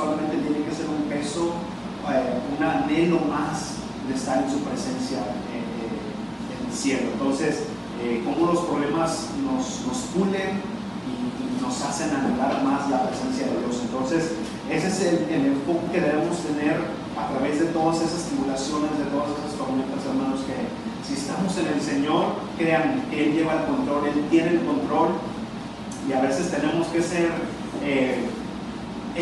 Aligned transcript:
solamente 0.00 0.36
tiene 0.40 0.64
que 0.64 0.72
ser 0.72 0.88
un 0.88 1.04
peso 1.12 1.52
eh, 2.08 2.40
un 2.56 2.64
anhelo 2.64 3.20
más 3.28 3.84
de 4.08 4.14
estar 4.14 4.42
en 4.42 4.50
su 4.50 4.60
presencia 4.64 5.20
eh, 5.52 5.60
eh, 5.60 6.56
en 6.56 6.66
el 6.66 6.72
cielo. 6.72 7.12
Entonces, 7.12 7.68
como 8.24 8.52
los 8.52 8.64
problemas 8.64 9.28
nos, 9.44 9.84
nos 9.84 9.98
pulen 10.16 10.64
y, 11.04 11.60
nos 11.60 11.76
hacen 11.84 12.08
anhelar 12.16 12.64
más 12.64 12.88
la 12.88 13.06
presencia 13.06 13.44
de 13.44 13.60
Dios. 13.60 13.84
Entonces, 13.84 14.32
ese 14.70 14.88
es 14.88 15.00
el, 15.02 15.16
el, 15.28 15.46
enfoque 15.52 15.92
que 15.92 16.00
debemos 16.00 16.38
tener 16.40 16.80
a 17.12 17.28
través 17.28 17.60
de 17.60 17.66
todas 17.66 18.00
esas 18.00 18.24
tribulaciones, 18.24 18.96
de 18.96 19.04
todas 19.12 19.28
esas 19.36 19.52
tormentas, 19.60 20.00
hermanos, 20.08 20.40
que 20.48 20.56
si 21.06 21.20
estamos 21.20 21.52
en 21.58 21.66
el 21.66 21.80
Señor, 21.82 22.40
crean, 22.56 23.04
Él 23.12 23.34
lleva 23.34 23.60
el 23.60 23.64
control, 23.68 24.08
Él 24.08 24.24
tiene 24.30 24.56
el 24.56 24.64
control 24.64 25.10
y 26.08 26.12
a 26.14 26.22
veces 26.22 26.50
tenemos 26.50 26.86
que 26.88 27.02
ser 27.02 27.28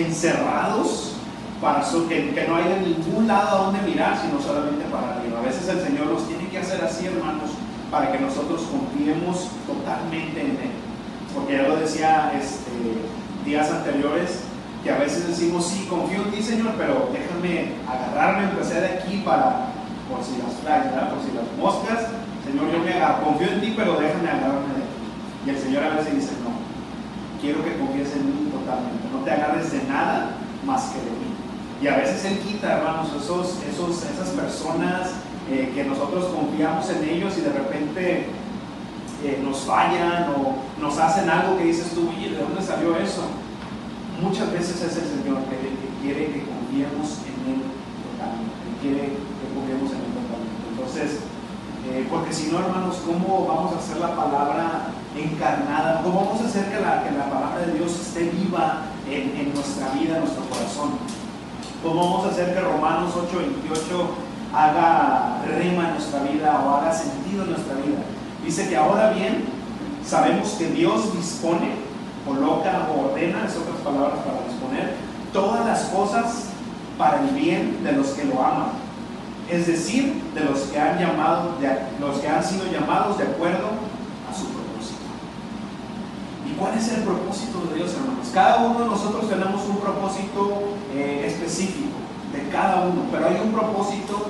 encerrados 0.04 1.14
para 1.60 1.82
que, 2.08 2.46
no 2.48 2.56
haya 2.56 2.76
ningún 2.78 3.26
lado 3.26 3.48
a 3.48 3.64
donde 3.64 3.82
mirar, 3.82 4.16
sino 4.20 4.40
solamente 4.40 4.84
para 4.90 5.16
arriba. 5.16 5.40
A 5.40 5.42
veces 5.42 5.68
el 5.68 5.80
Señor 5.80 6.06
nos 6.06 6.26
tiene 6.28 6.48
que 6.48 6.58
hacer 6.58 6.82
así, 6.84 7.06
hermanos, 7.06 7.50
para 7.90 8.12
que 8.12 8.20
nosotros 8.20 8.62
confiemos 8.70 9.48
totalmente 9.66 10.40
en 10.40 10.50
Él. 10.50 10.74
Porque 11.34 11.56
ya 11.56 11.68
lo 11.68 11.76
decía 11.76 12.32
este, 12.38 12.70
días 13.44 13.70
anteriores, 13.70 14.44
que 14.84 14.90
a 14.90 14.98
veces 14.98 15.26
decimos, 15.26 15.66
sí, 15.66 15.86
confío 15.90 16.22
en 16.22 16.30
ti, 16.30 16.42
Señor, 16.42 16.74
pero 16.78 17.10
déjame 17.12 17.72
agarrarme, 17.88 18.50
empecé 18.50 18.80
de 18.80 18.86
aquí 18.98 19.22
para, 19.24 19.74
por 20.08 20.22
si 20.22 20.38
las 20.38 20.54
flies, 20.62 20.94
por 21.10 21.20
si 21.26 21.34
las 21.34 21.50
moscas, 21.58 22.06
Señor, 22.46 22.70
yo 22.70 22.78
me 22.78 22.94
agarro, 22.94 23.24
confío 23.24 23.48
en 23.48 23.60
ti, 23.60 23.74
pero 23.76 23.98
déjame 23.98 24.30
agarrarme 24.30 24.78
de 24.78 24.82
aquí. 24.86 24.98
Y 25.46 25.50
el 25.50 25.58
Señor 25.58 25.82
a 25.82 25.96
veces 25.96 26.14
dice, 26.14 26.32
no, 26.46 26.54
quiero 27.40 27.64
que 27.64 27.76
confíes 27.76 28.14
en 28.14 28.26
mí 28.26 28.48
no 29.12 29.24
te 29.24 29.30
agarres 29.30 29.72
de 29.72 29.82
nada 29.84 30.36
más 30.64 30.90
que 30.90 30.98
de 30.98 31.10
mí. 31.10 31.28
Y 31.80 31.86
a 31.86 31.96
veces 31.96 32.24
Él 32.24 32.38
quita, 32.40 32.78
hermanos, 32.78 33.08
esos, 33.14 33.58
esos, 33.62 34.02
esas 34.02 34.28
personas 34.30 35.10
eh, 35.50 35.72
que 35.74 35.84
nosotros 35.84 36.26
confiamos 36.26 36.90
en 36.90 37.04
ellos 37.08 37.38
y 37.38 37.40
de 37.42 37.52
repente 37.52 38.26
eh, 39.24 39.40
nos 39.42 39.60
fallan 39.60 40.30
o 40.30 40.58
nos 40.80 40.98
hacen 40.98 41.30
algo 41.30 41.56
que 41.56 41.64
dices 41.64 41.92
tú, 41.94 42.10
oye, 42.10 42.30
¿de 42.30 42.42
dónde 42.42 42.62
salió 42.62 42.96
eso? 42.96 43.22
Muchas 44.20 44.52
veces 44.52 44.76
es 44.82 44.96
el 44.96 45.22
Señor 45.22 45.38
que, 45.48 45.56
quiere 46.02 46.26
que 46.26 46.44
confiemos 46.44 47.22
en 47.26 47.38
Él 47.48 47.62
totalmente, 48.10 48.66
quiere 48.82 49.02
que 49.14 49.46
confiemos 49.54 49.90
en 49.90 50.02
Él 50.02 50.12
totalmente. 50.18 50.62
Entonces, 50.70 51.20
eh, 51.90 52.06
porque 52.10 52.32
si 52.32 52.50
no, 52.50 52.58
hermanos, 52.58 53.00
¿cómo 53.06 53.46
vamos 53.46 53.72
a 53.74 53.78
hacer 53.78 53.98
la 53.98 54.14
palabra 54.14 54.92
encarnada? 55.22 56.02
¿Cómo 56.02 56.24
vamos 56.24 56.42
a 56.42 56.46
hacer 56.46 56.66
que 56.66 56.80
la, 56.80 57.02
que 57.02 57.10
la 57.10 57.30
palabra 57.30 57.66
de 57.66 57.74
Dios 57.74 57.92
esté 57.92 58.30
viva 58.30 58.82
en, 59.08 59.36
en 59.36 59.54
nuestra 59.54 59.88
vida, 59.90 60.16
en 60.16 60.20
nuestro 60.20 60.44
corazón? 60.44 60.90
¿Cómo 61.82 62.00
vamos 62.00 62.26
a 62.26 62.30
hacer 62.30 62.54
que 62.54 62.60
Romanos 62.60 63.14
8:28 63.14 64.54
haga 64.54 65.42
rima 65.44 65.88
en 65.88 65.94
nuestra 65.94 66.22
vida 66.22 66.62
o 66.64 66.76
haga 66.76 66.92
sentido 66.92 67.44
en 67.44 67.50
nuestra 67.50 67.74
vida? 67.74 68.02
Dice 68.44 68.68
que 68.68 68.76
ahora 68.76 69.10
bien, 69.10 69.44
sabemos 70.04 70.50
que 70.58 70.70
Dios 70.70 71.14
dispone, 71.16 71.76
coloca 72.26 72.88
o 72.90 73.10
ordena, 73.10 73.46
es 73.46 73.56
otras 73.56 73.76
palabras 73.84 74.18
para 74.24 74.48
disponer, 74.48 74.96
todas 75.32 75.66
las 75.66 75.82
cosas 75.84 76.48
para 76.96 77.20
el 77.20 77.28
bien 77.28 77.84
de 77.84 77.92
los 77.92 78.08
que 78.08 78.24
lo 78.24 78.44
aman. 78.44 78.70
Es 79.48 79.66
decir, 79.66 80.22
de 80.34 80.44
los 80.44 80.60
que 80.62 80.78
han 80.78 80.98
llamado, 80.98 81.54
de 81.60 81.68
los 82.00 82.18
que 82.18 82.28
han 82.28 82.44
sido 82.44 82.66
llamados 82.70 83.16
de 83.18 83.24
acuerdo 83.24 83.68
a 84.28 84.34
su 84.34 84.46
propósito. 84.46 85.00
¿Y 86.46 86.47
cuál 86.58 86.76
es 86.76 86.88
el 86.92 87.02
propósito 87.02 87.62
de 87.70 87.76
Dios, 87.76 87.94
hermanos? 87.94 88.28
Cada 88.34 88.66
uno 88.66 88.80
de 88.80 88.86
nosotros 88.86 89.28
tenemos 89.28 89.62
un 89.68 89.78
propósito 89.78 90.74
eh, 90.94 91.24
específico 91.26 91.96
de 92.32 92.48
cada 92.50 92.82
uno, 92.82 93.02
pero 93.10 93.28
hay 93.28 93.40
un 93.42 93.52
propósito 93.52 94.26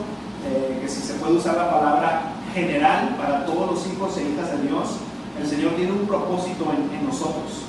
eh, 0.46 0.78
que 0.80 0.88
si 0.88 1.00
se 1.00 1.14
puede 1.14 1.34
usar 1.34 1.56
la 1.56 1.70
palabra 1.70 2.32
general 2.54 3.16
para 3.16 3.44
todos 3.46 3.72
los 3.72 3.86
hijos 3.86 4.16
e 4.18 4.30
hijas 4.30 4.52
de 4.52 4.68
Dios, 4.68 5.00
el 5.40 5.46
Señor 5.46 5.72
tiene 5.72 5.92
un 5.92 6.06
propósito 6.06 6.66
en, 6.72 7.06
nosotros, 7.06 7.64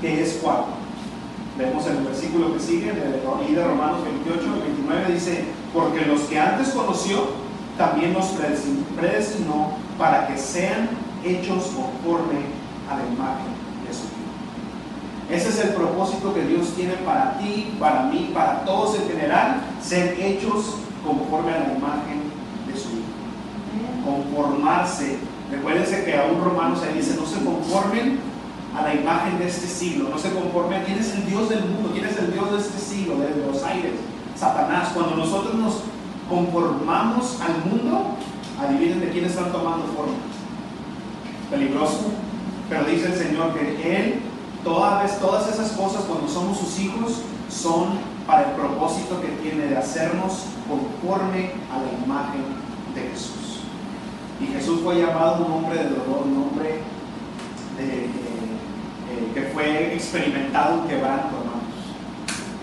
que 0.00 0.22
es 0.22 0.40
cuál. 0.42 0.64
Vemos 1.56 1.86
en 1.86 1.98
el 1.98 2.04
versículo 2.04 2.54
que 2.54 2.60
sigue, 2.60 2.92
de, 2.92 3.20
de 3.20 3.64
Romanos 3.64 4.02
28 4.02 4.40
y 4.56 4.60
29, 4.60 5.12
dice, 5.12 5.44
porque 5.74 6.06
los 6.06 6.22
que 6.22 6.40
antes 6.40 6.70
conoció, 6.70 7.18
también 7.76 8.14
los 8.14 8.26
predestinó 8.96 9.72
para 9.98 10.26
que 10.26 10.38
sean 10.38 10.88
hechos 11.24 11.70
conforme 11.76 12.40
a 12.90 12.96
la 12.96 13.06
imagen 13.06 13.59
ese 15.30 15.48
es 15.50 15.60
el 15.60 15.74
propósito 15.74 16.34
que 16.34 16.44
Dios 16.44 16.74
tiene 16.74 16.94
para 16.94 17.38
ti, 17.38 17.74
para 17.78 18.04
mí, 18.04 18.30
para 18.34 18.64
todos 18.64 18.98
en 18.98 19.08
general, 19.08 19.60
ser 19.80 20.18
hechos 20.20 20.76
conforme 21.06 21.52
a 21.52 21.58
la 21.60 21.74
imagen 21.74 22.22
de 22.66 22.74
su 22.78 22.88
Hijo. 22.88 24.04
Conformarse. 24.04 25.18
Recuérdense 25.50 26.04
que 26.04 26.16
a 26.16 26.24
un 26.24 26.42
romano 26.42 26.76
se 26.76 26.92
dice, 26.92 27.16
no 27.18 27.26
se 27.26 27.44
conformen 27.44 28.18
a 28.76 28.82
la 28.82 28.94
imagen 28.94 29.38
de 29.38 29.48
este 29.48 29.66
siglo, 29.66 30.08
no 30.08 30.18
se 30.18 30.32
conformen, 30.32 30.82
¿quién 30.84 30.98
es 30.98 31.14
el 31.14 31.26
Dios 31.26 31.48
del 31.48 31.64
mundo? 31.64 31.90
¿Quién 31.92 32.06
es 32.06 32.16
el 32.18 32.32
Dios 32.32 32.50
de 32.50 32.58
este 32.58 32.78
siglo, 32.78 33.16
de 33.18 33.46
los 33.46 33.62
aires? 33.62 33.92
Satanás. 34.36 34.90
Cuando 34.94 35.16
nosotros 35.16 35.54
nos 35.54 35.82
conformamos 36.28 37.38
al 37.40 37.70
mundo, 37.70 38.16
adivinen 38.58 39.00
de 39.00 39.10
quién 39.10 39.26
están 39.26 39.52
tomando 39.52 39.84
forma. 39.86 40.14
Peligroso. 41.50 42.12
Pero 42.68 42.84
dice 42.84 43.06
el 43.06 43.14
Señor 43.14 43.52
que 43.54 43.96
Él 43.96 44.22
Todas, 44.64 45.48
esas 45.48 45.72
cosas 45.72 46.04
cuando 46.04 46.28
somos 46.28 46.58
sus 46.58 46.78
hijos 46.80 47.22
son 47.48 47.98
para 48.26 48.50
el 48.50 48.56
propósito 48.56 49.20
que 49.20 49.28
tiene 49.42 49.66
de 49.66 49.76
hacernos 49.76 50.44
conforme 50.68 51.52
a 51.72 51.80
la 51.80 52.04
imagen 52.04 52.44
de 52.94 53.00
Jesús. 53.08 53.60
Y 54.38 54.46
Jesús 54.46 54.80
fue 54.82 55.00
llamado 55.00 55.46
un 55.46 55.52
hombre 55.52 55.78
de 55.78 55.90
dolor, 55.90 56.24
un 56.26 56.42
hombre 56.42 56.80
eh, 57.78 58.06
eh, 58.08 59.30
que 59.32 59.42
fue 59.52 59.94
experimentado 59.94 60.82
en 60.82 60.88
quebranto, 60.88 61.36
hermanos. 61.36 61.80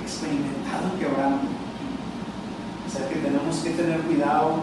Experimentado 0.01 0.93
en 0.93 0.99
quebranto. 0.99 1.47
O 2.85 2.89
sea 2.89 3.09
que 3.09 3.15
tenemos 3.15 3.57
que 3.57 3.71
tener 3.71 4.01
cuidado 4.01 4.61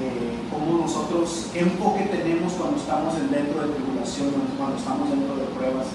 eh, 0.00 0.38
cómo 0.50 0.80
nosotros, 0.80 1.50
enfoque 1.54 2.04
tenemos 2.04 2.54
cuando 2.54 2.78
estamos 2.78 3.14
dentro 3.14 3.60
de 3.60 3.74
tribulación, 3.74 4.32
cuando 4.56 4.76
estamos 4.78 5.10
dentro 5.10 5.36
de 5.36 5.44
pruebas 5.52 5.86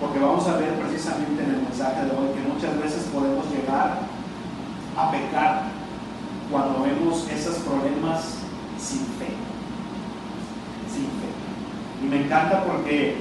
porque 0.00 0.18
vamos 0.18 0.46
a 0.48 0.56
ver 0.56 0.74
precisamente 0.74 1.42
en 1.42 1.50
el 1.50 1.62
mensaje 1.62 2.04
de 2.04 2.10
hoy 2.10 2.28
que 2.34 2.52
muchas 2.52 2.76
veces 2.82 3.08
podemos 3.12 3.44
llegar 3.50 4.00
a 4.96 5.10
pecar 5.10 5.62
cuando 6.50 6.82
vemos 6.82 7.26
esos 7.30 7.56
problemas 7.56 8.38
sin 8.78 9.00
fe. 9.18 9.34
encanta 12.24 12.64
porque 12.64 13.16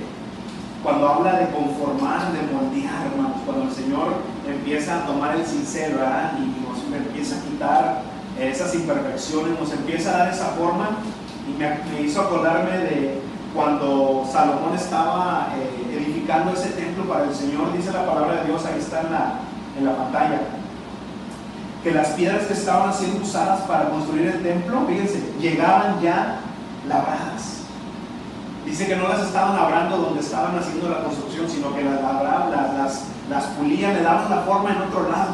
cuando 0.83 1.07
habla 1.07 1.39
de 1.39 1.49
conformar, 1.49 2.31
de 2.31 2.41
moldear, 2.53 3.07
hermanos, 3.07 3.37
cuando 3.45 3.63
el 3.63 3.71
Señor 3.71 4.13
empieza 4.47 5.01
a 5.01 5.05
tomar 5.05 5.35
el 5.35 5.45
cincel, 5.45 5.95
¿verdad? 5.95 6.33
Y 6.37 6.61
nos 6.61 7.01
empieza 7.01 7.37
a 7.37 7.41
quitar 7.41 8.01
esas 8.39 8.75
imperfecciones, 8.75 9.59
nos 9.59 9.71
empieza 9.71 10.13
a 10.13 10.17
dar 10.19 10.33
esa 10.33 10.47
forma, 10.49 10.97
y 11.47 11.57
me, 11.57 12.01
hizo 12.01 12.21
acordarme 12.21 12.77
de 12.77 13.21
cuando 13.55 14.27
Salomón 14.31 14.75
estaba 14.75 15.53
eh, 15.57 15.94
edificando 16.25 16.53
ese 16.53 16.69
templo 16.69 17.03
para 17.05 17.25
el 17.25 17.35
Señor, 17.35 17.71
dice 17.73 17.91
la 17.91 18.05
palabra 18.05 18.41
de 18.41 18.47
Dios, 18.47 18.65
ahí 18.65 18.79
está 18.79 19.01
en 19.01 19.11
la, 19.11 19.33
en 19.77 19.85
la 19.85 19.95
pantalla, 19.95 20.41
que 21.83 21.91
las 21.91 22.09
piedras 22.09 22.45
que 22.47 22.53
estaban 22.53 22.91
siendo 22.93 23.23
usadas 23.23 23.61
para 23.61 23.89
construir 23.89 24.27
el 24.27 24.41
templo, 24.41 24.85
fíjense, 24.87 25.21
llegaban 25.39 26.01
ya 26.01 26.39
labradas. 26.87 27.61
Dice 28.65 28.87
que 28.87 28.95
no 28.95 29.07
las 29.07 29.21
estaban 29.21 29.55
labrando 29.55 29.97
donde 29.97 30.21
estaban 30.21 30.57
haciendo 30.57 30.89
la 30.89 31.03
construcción, 31.03 31.47
sino 31.47 31.75
que 31.75 31.83
las 31.83 32.01
labraban, 32.01 32.51
las, 32.75 33.03
las, 33.29 33.43
pulían, 33.53 33.93
le 33.93 34.01
daban 34.01 34.27
la 34.27 34.41
forma 34.41 34.71
en 34.71 34.81
otro 34.81 35.07
lado. 35.11 35.33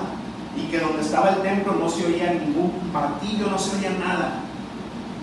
Y 0.58 0.64
que 0.64 0.80
donde 0.80 1.02
estaba 1.02 1.30
el 1.30 1.38
templo 1.38 1.74
no 1.80 1.90
se 1.90 2.06
oía 2.06 2.34
ningún 2.34 2.74
martillo, 2.92 3.48
no 3.50 3.58
se 3.58 3.78
oía 3.78 3.92
nada. 3.92 4.42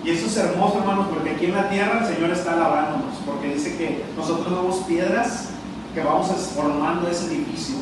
Y 0.03 0.11
eso 0.13 0.27
es 0.27 0.37
hermoso, 0.39 0.79
hermanos, 0.79 1.09
porque 1.13 1.33
aquí 1.33 1.45
en 1.45 1.55
la 1.55 1.69
tierra 1.69 1.99
el 1.99 2.15
Señor 2.15 2.31
está 2.31 2.57
labrándonos, 2.57 3.17
porque 3.27 3.53
dice 3.53 3.77
que 3.77 4.07
nosotros 4.17 4.49
somos 4.49 4.77
piedras 4.87 5.51
que 5.99 6.05
vamos 6.05 6.29
formando 6.55 7.09
ese 7.09 7.27
edificio. 7.27 7.75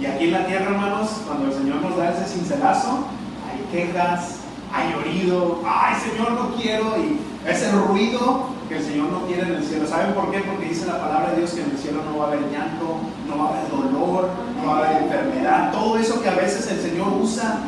Y 0.00 0.06
aquí 0.06 0.26
en 0.26 0.32
la 0.32 0.46
tierra, 0.46 0.66
hermanos, 0.66 1.08
cuando 1.26 1.46
el 1.46 1.52
Señor 1.52 1.82
nos 1.82 1.96
da 1.96 2.10
ese 2.10 2.38
cincelazo, 2.38 3.04
hay 3.50 3.66
quejas, 3.72 4.36
hay 4.72 4.94
oído, 4.94 5.60
ay 5.66 5.96
Señor, 6.00 6.32
no 6.32 6.54
quiero, 6.54 6.96
y 6.98 7.18
ese 7.44 7.72
ruido 7.72 8.46
que 8.68 8.78
el 8.78 8.84
Señor 8.84 9.10
no 9.10 9.26
quiere 9.26 9.42
en 9.42 9.54
el 9.54 9.64
cielo. 9.64 9.88
¿Saben 9.88 10.14
por 10.14 10.30
qué? 10.30 10.38
Porque 10.38 10.68
dice 10.68 10.86
la 10.86 11.00
palabra 11.00 11.30
de 11.30 11.38
Dios 11.38 11.50
que 11.50 11.62
en 11.62 11.70
el 11.70 11.78
cielo 11.78 12.02
no 12.04 12.18
va 12.18 12.26
a 12.26 12.28
haber 12.28 12.42
llanto, 12.42 13.00
no 13.28 13.38
va 13.38 13.44
a 13.44 13.48
haber 13.48 13.70
dolor, 13.70 14.28
no 14.56 14.70
va 14.70 14.76
a 14.76 14.78
haber 14.78 15.02
enfermedad. 15.02 15.72
Todo 15.72 15.98
eso 15.98 16.22
que 16.22 16.28
a 16.28 16.36
veces 16.36 16.70
el 16.70 16.80
Señor 16.80 17.08
usa 17.20 17.58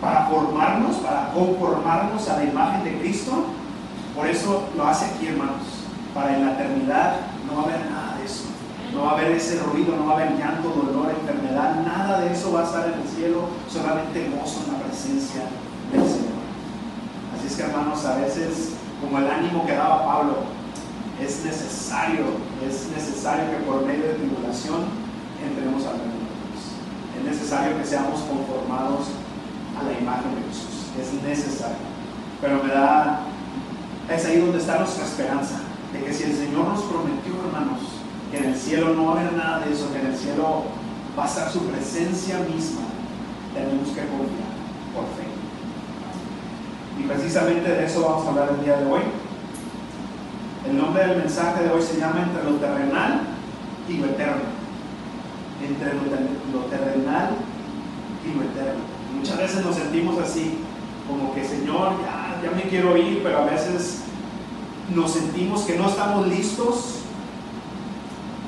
para 0.00 0.26
formarnos, 0.26 0.96
para 0.96 1.30
conformarnos 1.32 2.28
a 2.28 2.38
la 2.38 2.44
imagen 2.44 2.82
de 2.82 2.98
Cristo, 2.98 3.44
por 4.16 4.26
eso 4.26 4.64
lo 4.76 4.88
hace 4.88 5.06
aquí, 5.06 5.28
hermanos. 5.28 5.62
Para 6.12 6.36
en 6.36 6.46
la 6.46 6.52
eternidad 6.54 7.14
no 7.46 7.56
va 7.56 7.62
a 7.62 7.64
haber 7.66 7.90
nada. 7.90 8.13
No 8.94 9.02
va 9.02 9.10
a 9.10 9.12
haber 9.14 9.32
ese 9.32 9.58
ruido, 9.60 9.96
no 9.96 10.06
va 10.06 10.12
a 10.12 10.16
haber 10.22 10.38
llanto, 10.38 10.68
dolor, 10.68 11.10
enfermedad, 11.10 11.82
nada 11.84 12.20
de 12.20 12.32
eso 12.32 12.52
va 12.52 12.60
a 12.60 12.64
estar 12.64 12.86
en 12.86 13.00
el 13.00 13.08
cielo, 13.08 13.48
solamente 13.68 14.30
gozo 14.30 14.62
en 14.66 14.72
la 14.72 14.78
presencia 14.84 15.42
del 15.90 16.02
Señor. 16.02 16.44
Así 17.34 17.46
es 17.48 17.56
que 17.56 17.62
hermanos, 17.62 18.04
a 18.04 18.16
veces 18.18 18.74
como 19.00 19.18
el 19.18 19.28
ánimo 19.28 19.66
que 19.66 19.74
daba 19.74 20.06
Pablo, 20.06 20.36
es 21.20 21.44
necesario, 21.44 22.24
es 22.66 22.88
necesario 22.94 23.50
que 23.50 23.64
por 23.64 23.84
medio 23.84 24.06
de 24.06 24.14
tribulación 24.14 24.86
entremos 25.42 25.84
al 25.86 25.98
reino 25.98 26.14
de 26.14 26.34
Dios. 26.38 26.62
Es 27.18 27.24
necesario 27.24 27.78
que 27.78 27.84
seamos 27.84 28.20
conformados 28.22 29.10
a 29.78 29.82
la 29.84 29.92
imagen 29.98 30.34
de 30.34 30.42
Jesús. 30.48 30.90
Es 30.98 31.12
necesario. 31.22 31.82
Pero 32.40 32.62
me 32.62 32.72
da, 32.72 33.20
es 34.08 34.24
ahí 34.24 34.38
donde 34.38 34.58
está 34.58 34.78
nuestra 34.78 35.04
esperanza, 35.04 35.60
de 35.92 36.02
que 36.02 36.12
si 36.12 36.24
el 36.24 36.36
Señor 36.36 36.68
nos 36.68 36.82
prometió, 36.82 37.34
hermanos, 37.46 38.03
que 38.30 38.38
en 38.38 38.44
el 38.44 38.56
cielo 38.56 38.94
no 38.94 39.06
va 39.06 39.12
a 39.12 39.20
haber 39.20 39.32
nada 39.34 39.60
de 39.60 39.72
eso, 39.72 39.92
que 39.92 40.00
en 40.00 40.06
el 40.06 40.16
cielo 40.16 40.64
va 41.18 41.24
a 41.24 41.28
estar 41.28 41.50
su 41.50 41.60
presencia 41.66 42.38
misma, 42.38 42.82
tenemos 43.54 43.88
que 43.88 44.00
confiar 44.00 44.54
por 44.94 45.04
fe. 45.14 45.34
Y 46.98 47.02
precisamente 47.04 47.68
de 47.68 47.84
eso 47.84 48.02
vamos 48.02 48.26
a 48.26 48.30
hablar 48.30 48.50
el 48.58 48.64
día 48.64 48.76
de 48.76 48.86
hoy. 48.86 49.02
El 50.68 50.78
nombre 50.78 51.06
del 51.06 51.18
mensaje 51.18 51.64
de 51.64 51.70
hoy 51.70 51.82
se 51.82 51.98
llama 51.98 52.22
Entre 52.22 52.42
lo 52.44 52.56
terrenal 52.56 53.20
y 53.88 53.98
lo 53.98 54.06
eterno. 54.06 54.42
Entre 55.62 55.92
lo, 55.94 56.60
terrenal 56.66 57.30
y 58.24 58.34
lo 58.34 58.42
eterno. 58.42 58.80
Muchas 59.16 59.38
veces 59.38 59.64
nos 59.64 59.76
sentimos 59.76 60.18
así, 60.18 60.58
como 61.08 61.34
que 61.34 61.44
Señor, 61.44 61.92
ya, 62.02 62.40
ya 62.42 62.50
me 62.54 62.62
quiero 62.62 62.96
ir, 62.96 63.22
pero 63.22 63.38
a 63.38 63.44
veces 63.44 64.02
nos 64.94 65.12
sentimos 65.12 65.62
que 65.62 65.76
no 65.76 65.88
estamos 65.88 66.26
listos. 66.28 67.00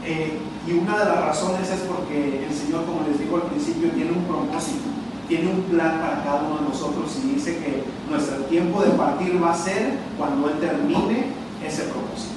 Eh, 0.07 0.39
y 0.67 0.73
una 0.73 0.99
de 0.99 1.05
las 1.05 1.25
razones 1.25 1.69
es 1.69 1.81
porque 1.81 2.47
el 2.47 2.55
Señor, 2.55 2.85
como 2.87 3.07
les 3.09 3.19
digo 3.19 3.37
al 3.37 3.43
principio, 3.43 3.91
tiene 3.91 4.13
un 4.13 4.25
propósito 4.25 4.97
tiene 5.29 5.51
un 5.51 5.63
plan 5.63 6.01
para 6.01 6.23
cada 6.23 6.43
uno 6.43 6.59
de 6.59 6.69
nosotros 6.69 7.19
y 7.23 7.35
dice 7.35 7.59
que 7.59 7.85
nuestro 8.09 8.37
tiempo 8.45 8.83
de 8.83 8.91
partir 8.91 9.43
va 9.43 9.53
a 9.53 9.57
ser 9.57 9.99
cuando 10.17 10.49
Él 10.49 10.59
termine 10.61 11.27
ese 11.65 11.83
propósito. 11.85 12.35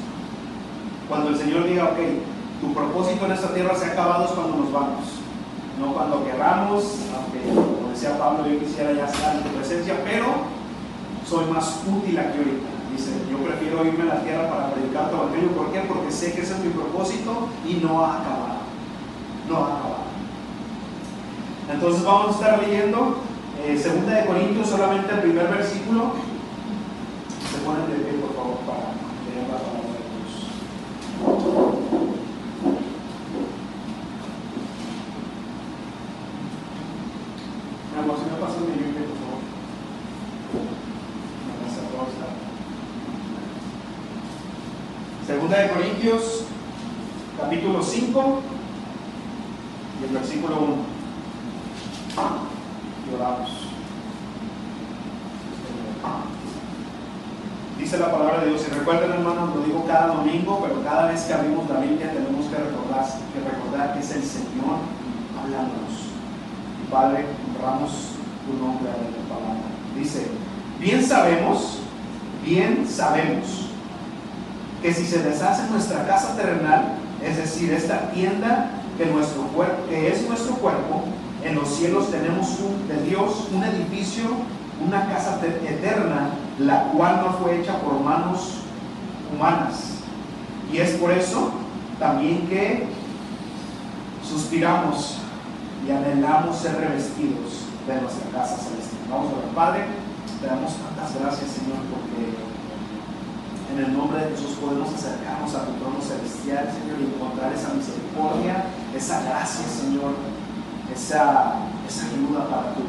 Cuando 1.07 1.29
el 1.29 1.37
Señor 1.37 1.67
diga, 1.67 1.85
ok, 1.85 1.99
tu 2.61 2.73
propósito 2.73 3.25
en 3.25 3.31
esta 3.31 3.53
tierra 3.53 3.75
se 3.75 3.85
ha 3.85 3.91
acabado 3.91 4.25
es 4.25 4.31
cuando 4.31 4.57
nos 4.57 4.71
vamos. 4.71 5.05
No 5.79 5.93
cuando 5.93 6.25
querramos, 6.25 6.83
aunque 7.15 7.39
como 7.53 7.89
decía 7.89 8.17
Pablo, 8.17 8.47
yo 8.47 8.59
quisiera 8.59 8.93
ya 8.93 9.05
estar 9.05 9.35
en 9.35 9.43
tu 9.43 9.49
presencia, 9.49 9.95
pero 10.03 10.25
soy 11.27 11.45
más 11.45 11.81
útil 11.87 12.17
aquí 12.17 12.37
ahorita. 12.37 12.68
Yo 13.29 13.37
prefiero 13.37 13.85
irme 13.85 14.03
a 14.03 14.15
la 14.15 14.23
tierra 14.23 14.49
para 14.49 14.73
predicar 14.73 15.09
tu 15.09 15.15
evangelio. 15.15 15.51
¿Por 15.51 15.71
qué? 15.71 15.81
Porque 15.87 16.11
sé 16.11 16.33
que 16.33 16.41
ese 16.41 16.53
es 16.53 16.59
mi 16.59 16.69
propósito 16.71 17.49
y 17.67 17.75
no 17.75 18.03
ha 18.03 18.19
acabado. 18.19 18.59
No 19.47 19.55
ha 19.57 19.65
acabado. 19.65 20.09
Entonces 21.71 22.03
vamos 22.03 22.27
a 22.27 22.31
estar 22.31 22.59
leyendo 22.63 23.17
eh, 23.63 23.77
Segunda 23.77 24.15
de 24.15 24.25
Corintios, 24.25 24.67
solamente 24.67 25.13
el 25.13 25.19
primer 25.19 25.47
versículo. 25.47 26.13
Se 27.51 27.57
ponen 27.59 27.89
de 27.89 27.95
pie, 27.97 28.19
por 28.19 28.35
favor, 28.35 28.57
para 28.65 28.93
leer 29.25 29.47
la 29.49 29.57
palabra 29.57 29.81
de 29.83 29.99
Dios. 30.09 30.49
Mi 37.93 37.99
amor, 37.99 38.17
si 38.17 38.25
me 38.31 38.37
pasa 38.39 38.59
mi 38.61 38.71
Biblia, 38.71 39.07
por 39.07 39.17
favor. 39.17 39.29
Segunda 45.49 45.67
de 45.67 45.81
Corintios, 45.81 46.43
capítulo 47.35 47.81
5 47.81 48.39
y 49.99 50.05
el 50.05 50.13
versículo 50.13 50.57
1 50.59 50.75
y 53.09 53.15
oramos. 53.15 53.49
Dice 57.79 57.97
la 57.97 58.11
palabra 58.11 58.41
de 58.41 58.49
Dios, 58.49 58.61
y 58.67 58.75
recuerden 58.75 59.11
hermanos, 59.11 59.55
lo 59.55 59.63
digo 59.63 59.85
cada 59.87 60.13
domingo, 60.13 60.59
pero 60.61 60.83
cada 60.83 61.07
vez 61.07 61.23
que 61.23 61.33
abrimos 61.33 61.67
la 61.67 61.79
Biblia 61.79 62.13
tenemos 62.13 62.45
que 62.45 62.55
recordar 62.55 63.07
que, 63.33 63.39
recordar 63.39 63.93
que 63.93 63.99
es 64.01 64.11
el 64.11 64.23
Señor 64.23 64.77
hablándonos. 65.35 66.13
Padre, 66.91 67.25
honramos 67.57 67.91
tu 68.45 68.53
nombre 68.63 68.91
de 68.91 69.17
tu 69.17 69.27
palabra. 69.27 69.65
Dice, 69.97 70.27
bien 70.79 71.03
sabemos, 71.03 71.79
bien 72.45 72.87
sabemos 72.87 73.68
que 74.81 74.93
si 74.93 75.05
se 75.05 75.21
deshace 75.23 75.69
nuestra 75.69 76.07
casa 76.07 76.35
terrenal, 76.35 76.95
es 77.23 77.37
decir, 77.37 77.71
esta 77.73 78.11
tienda 78.11 78.71
que, 78.97 79.05
nuestro 79.05 79.43
que 79.89 80.11
es 80.11 80.27
nuestro 80.27 80.55
cuerpo, 80.55 81.03
en 81.43 81.55
los 81.55 81.69
cielos 81.69 82.11
tenemos 82.11 82.59
un, 82.59 82.87
de 82.87 83.01
Dios 83.09 83.47
un 83.53 83.63
edificio, 83.63 84.25
una 84.85 85.07
casa 85.07 85.39
eterna, 85.43 86.31
la 86.59 86.83
cual 86.91 87.21
no 87.25 87.33
fue 87.33 87.59
hecha 87.59 87.79
por 87.79 87.99
manos 87.99 88.59
humanas. 89.33 89.99
Y 90.71 90.77
es 90.77 90.91
por 90.91 91.11
eso 91.11 91.51
también 91.97 92.47
que 92.47 92.87
suspiramos 94.23 95.17
y 95.85 95.91
anhelamos 95.91 96.57
ser 96.57 96.75
revestidos 96.75 97.65
de 97.87 98.01
nuestra 98.01 98.29
casa 98.31 98.57
celestial. 98.57 99.01
Vamos 99.09 99.33
a 99.33 99.45
ver, 99.45 99.55
Padre, 99.55 99.85
te 100.39 100.47
damos 100.47 100.73
tantas 100.75 101.19
gracias, 101.19 101.51
Señor, 101.51 101.79
porque 101.89 102.48
en 103.71 103.85
el 103.85 103.93
nombre 103.93 104.25
de 104.25 104.35
Jesús 104.35 104.57
podemos 104.57 104.93
acercarnos 104.93 105.53
a 105.55 105.65
tu 105.65 105.73
trono 105.77 106.01
celestial, 106.01 106.69
Señor, 106.73 106.97
y 106.99 107.13
encontrar 107.13 107.53
esa 107.53 107.73
misericordia, 107.73 108.65
esa 108.95 109.21
gracia, 109.21 109.65
Señor 109.67 110.13
esa, 110.93 111.69
esa 111.85 112.01
ayuda 112.09 112.49
para 112.49 112.73
tu, 112.73 112.83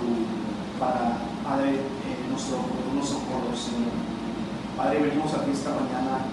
para, 0.80 1.20
Padre, 1.44 1.84
eh, 2.08 2.16
nuestro 2.30 2.64
unos 2.92 3.08
socorro, 3.08 3.52
Señor. 3.52 3.92
Padre, 4.76 5.04
venimos 5.04 5.32
aquí 5.34 5.52
esta 5.52 5.76
mañana, 5.76 6.24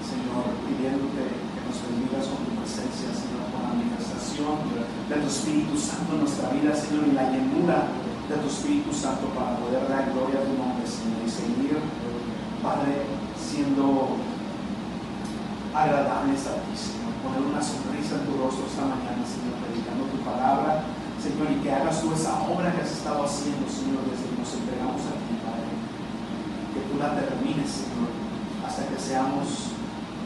Señor, 0.00 0.48
pidiéndote 0.64 1.22
que 1.52 1.60
nos 1.60 1.76
bendigas 1.84 2.24
con 2.32 2.40
tu 2.48 2.52
presencia, 2.56 3.12
Señor, 3.12 3.52
con 3.52 3.60
la 3.60 3.76
manifestación 3.76 4.56
de 5.08 5.16
tu 5.20 5.28
Espíritu 5.28 5.76
Santo 5.76 6.16
en 6.16 6.20
nuestra 6.24 6.48
vida, 6.56 6.72
Señor, 6.72 7.04
y 7.08 7.12
la 7.12 7.28
llenura 7.28 7.92
de 8.28 8.36
tu 8.40 8.48
Espíritu 8.48 8.92
Santo 8.92 9.28
para 9.36 9.60
poder 9.60 9.84
dar 9.84 10.08
gloria 10.16 10.40
a 10.40 10.48
tu 10.48 10.56
nombre, 10.56 10.84
Señor, 10.88 11.20
y 11.20 11.28
seguir, 11.28 11.76
Padre, 12.64 13.04
siendo 13.54 14.18
agradables 15.70 16.42
a 16.50 16.58
ti, 16.66 16.74
Señor. 16.74 17.14
Poner 17.22 17.42
una 17.46 17.62
sonrisa 17.62 18.18
en 18.18 18.26
tu 18.26 18.34
rostro 18.42 18.66
esta 18.66 18.82
mañana, 18.82 19.22
Señor, 19.22 19.62
predicando 19.62 20.10
tu 20.10 20.18
palabra 20.26 20.82
Señor, 21.24 21.48
y 21.56 21.62
que 21.64 21.72
hagas 21.72 22.04
tú 22.04 22.12
esa 22.12 22.36
obra 22.44 22.68
que 22.68 22.84
has 22.84 22.92
estado 23.00 23.24
haciendo, 23.24 23.64
Señor, 23.64 24.04
desde 24.04 24.28
que 24.28 24.36
nos 24.36 24.52
entregamos 24.60 25.00
a 25.08 25.16
ti, 25.24 25.32
Padre. 25.40 25.72
Que 26.76 26.84
tú 26.84 27.00
la 27.00 27.16
termines, 27.16 27.64
Señor, 27.64 28.12
hasta 28.60 28.84
que 28.92 28.98
seamos 29.00 29.72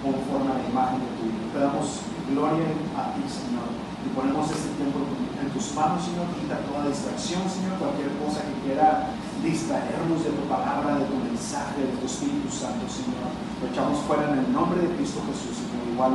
conforme 0.02 0.50
a 0.50 0.58
la 0.58 0.66
imagen 0.66 0.98
de 0.98 1.10
tu 1.14 1.22
Hijo. 1.30 1.54
Te 1.54 1.58
damos 1.62 2.02
gloria 2.34 2.66
a 2.98 3.14
ti, 3.14 3.22
Señor. 3.30 3.70
Y 4.02 4.10
ponemos 4.10 4.50
este 4.50 4.74
tiempo 4.74 5.06
en 5.38 5.46
tus 5.54 5.70
manos, 5.78 6.02
Señor. 6.02 6.34
Quita 6.34 6.66
toda 6.66 6.90
distracción, 6.90 7.46
Señor. 7.46 7.78
Cualquier 7.78 8.10
cosa 8.18 8.42
que 8.42 8.58
quiera 8.66 9.14
distraernos 9.42 10.24
de 10.24 10.30
tu 10.30 10.44
palabra, 10.48 10.98
de 10.98 11.06
tu 11.06 11.16
mensaje, 11.16 11.86
de 11.86 11.94
tu 11.98 12.06
Espíritu 12.06 12.50
Santo, 12.50 12.84
Señor. 12.90 13.30
Lo 13.62 13.70
echamos 13.70 14.02
fuera 14.06 14.30
en 14.32 14.42
el 14.42 14.48
nombre 14.52 14.82
de 14.82 14.90
Cristo 14.98 15.22
Jesús, 15.30 15.62
Señor. 15.62 15.86
Igual 15.92 16.12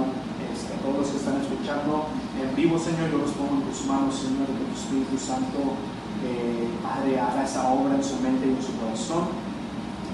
este, 0.52 0.76
todos 0.84 1.04
los 1.04 1.08
que 1.08 1.18
están 1.18 1.40
escuchando 1.40 2.12
en 2.36 2.50
vivo, 2.56 2.76
Señor, 2.78 3.12
yo 3.12 3.24
los 3.24 3.32
pongo 3.36 3.62
en 3.62 3.66
tus 3.68 3.86
manos, 3.88 4.16
Señor, 4.16 4.48
que 4.48 4.68
tu 4.68 4.76
Espíritu 4.76 5.16
Santo, 5.18 5.80
eh, 6.24 6.68
Padre, 6.84 7.20
haga 7.20 7.44
esa 7.44 7.72
obra 7.72 7.96
en 7.96 8.04
su 8.04 8.20
mente 8.20 8.48
y 8.48 8.56
en 8.56 8.64
su 8.64 8.76
corazón. 8.78 9.32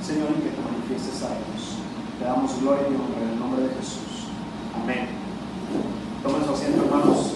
Señor, 0.02 0.32
y 0.32 0.42
que 0.42 0.56
te 0.56 0.62
manifiestes 0.62 1.22
a 1.24 1.34
ellos. 1.36 1.82
Le 2.20 2.26
damos 2.26 2.60
gloria 2.62 2.88
y 2.88 2.96
honra 2.96 3.20
en 3.22 3.30
el 3.36 3.40
nombre 3.40 3.62
de 3.64 3.70
Jesús. 3.76 4.32
Amén. 4.76 5.10
Tomen 6.24 6.46
su 6.46 6.52
asiento, 6.54 6.86
hermanos. 6.86 7.36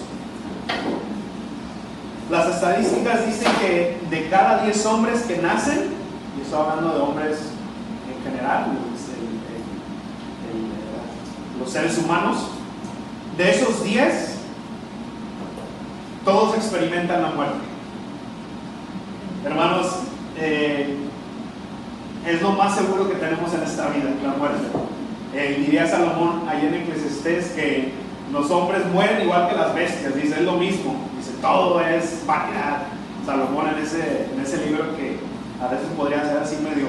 Las 2.44 2.56
estadísticas 2.56 3.24
dicen 3.24 3.50
que 3.58 3.96
de 4.10 4.28
cada 4.28 4.64
10 4.64 4.84
hombres 4.84 5.22
que 5.22 5.38
nacen, 5.38 5.94
y 6.36 6.42
estoy 6.42 6.60
hablando 6.60 6.94
de 6.94 7.00
hombres 7.00 7.38
en 8.06 8.22
general, 8.22 8.66
los 11.58 11.70
seres 11.70 11.96
humanos, 11.96 12.48
de 13.38 13.50
esos 13.50 13.82
10, 13.82 14.36
todos 16.22 16.54
experimentan 16.56 17.22
la 17.22 17.30
muerte. 17.30 17.56
Hermanos, 19.46 19.86
eh, 20.36 20.96
es 22.26 22.42
lo 22.42 22.50
más 22.52 22.74
seguro 22.74 23.08
que 23.08 23.14
tenemos 23.14 23.54
en 23.54 23.62
esta 23.62 23.88
vida, 23.88 24.10
la 24.22 24.34
muerte. 24.34 24.66
Eh, 25.34 25.62
diría 25.64 25.86
Salomón 25.86 26.46
ayer 26.46 26.74
en 26.74 26.82
Eclesiastés 26.82 27.52
que 27.52 27.92
los 28.30 28.50
hombres 28.50 28.84
mueren 28.92 29.22
igual 29.22 29.48
que 29.48 29.56
las 29.56 29.74
bestias, 29.74 30.14
dice, 30.14 30.34
es 30.34 30.42
lo 30.42 30.58
mismo, 30.58 31.13
dice, 31.24 31.38
todo 31.40 31.80
es 31.80 32.22
vanidad. 32.26 32.82
Salomón 33.24 33.68
en 33.68 33.82
ese, 33.82 34.26
en 34.34 34.40
ese 34.40 34.66
libro 34.66 34.94
que 34.96 35.16
a 35.62 35.68
veces 35.68 35.86
podría 35.96 36.22
ser 36.24 36.38
así 36.38 36.56
medio, 36.56 36.88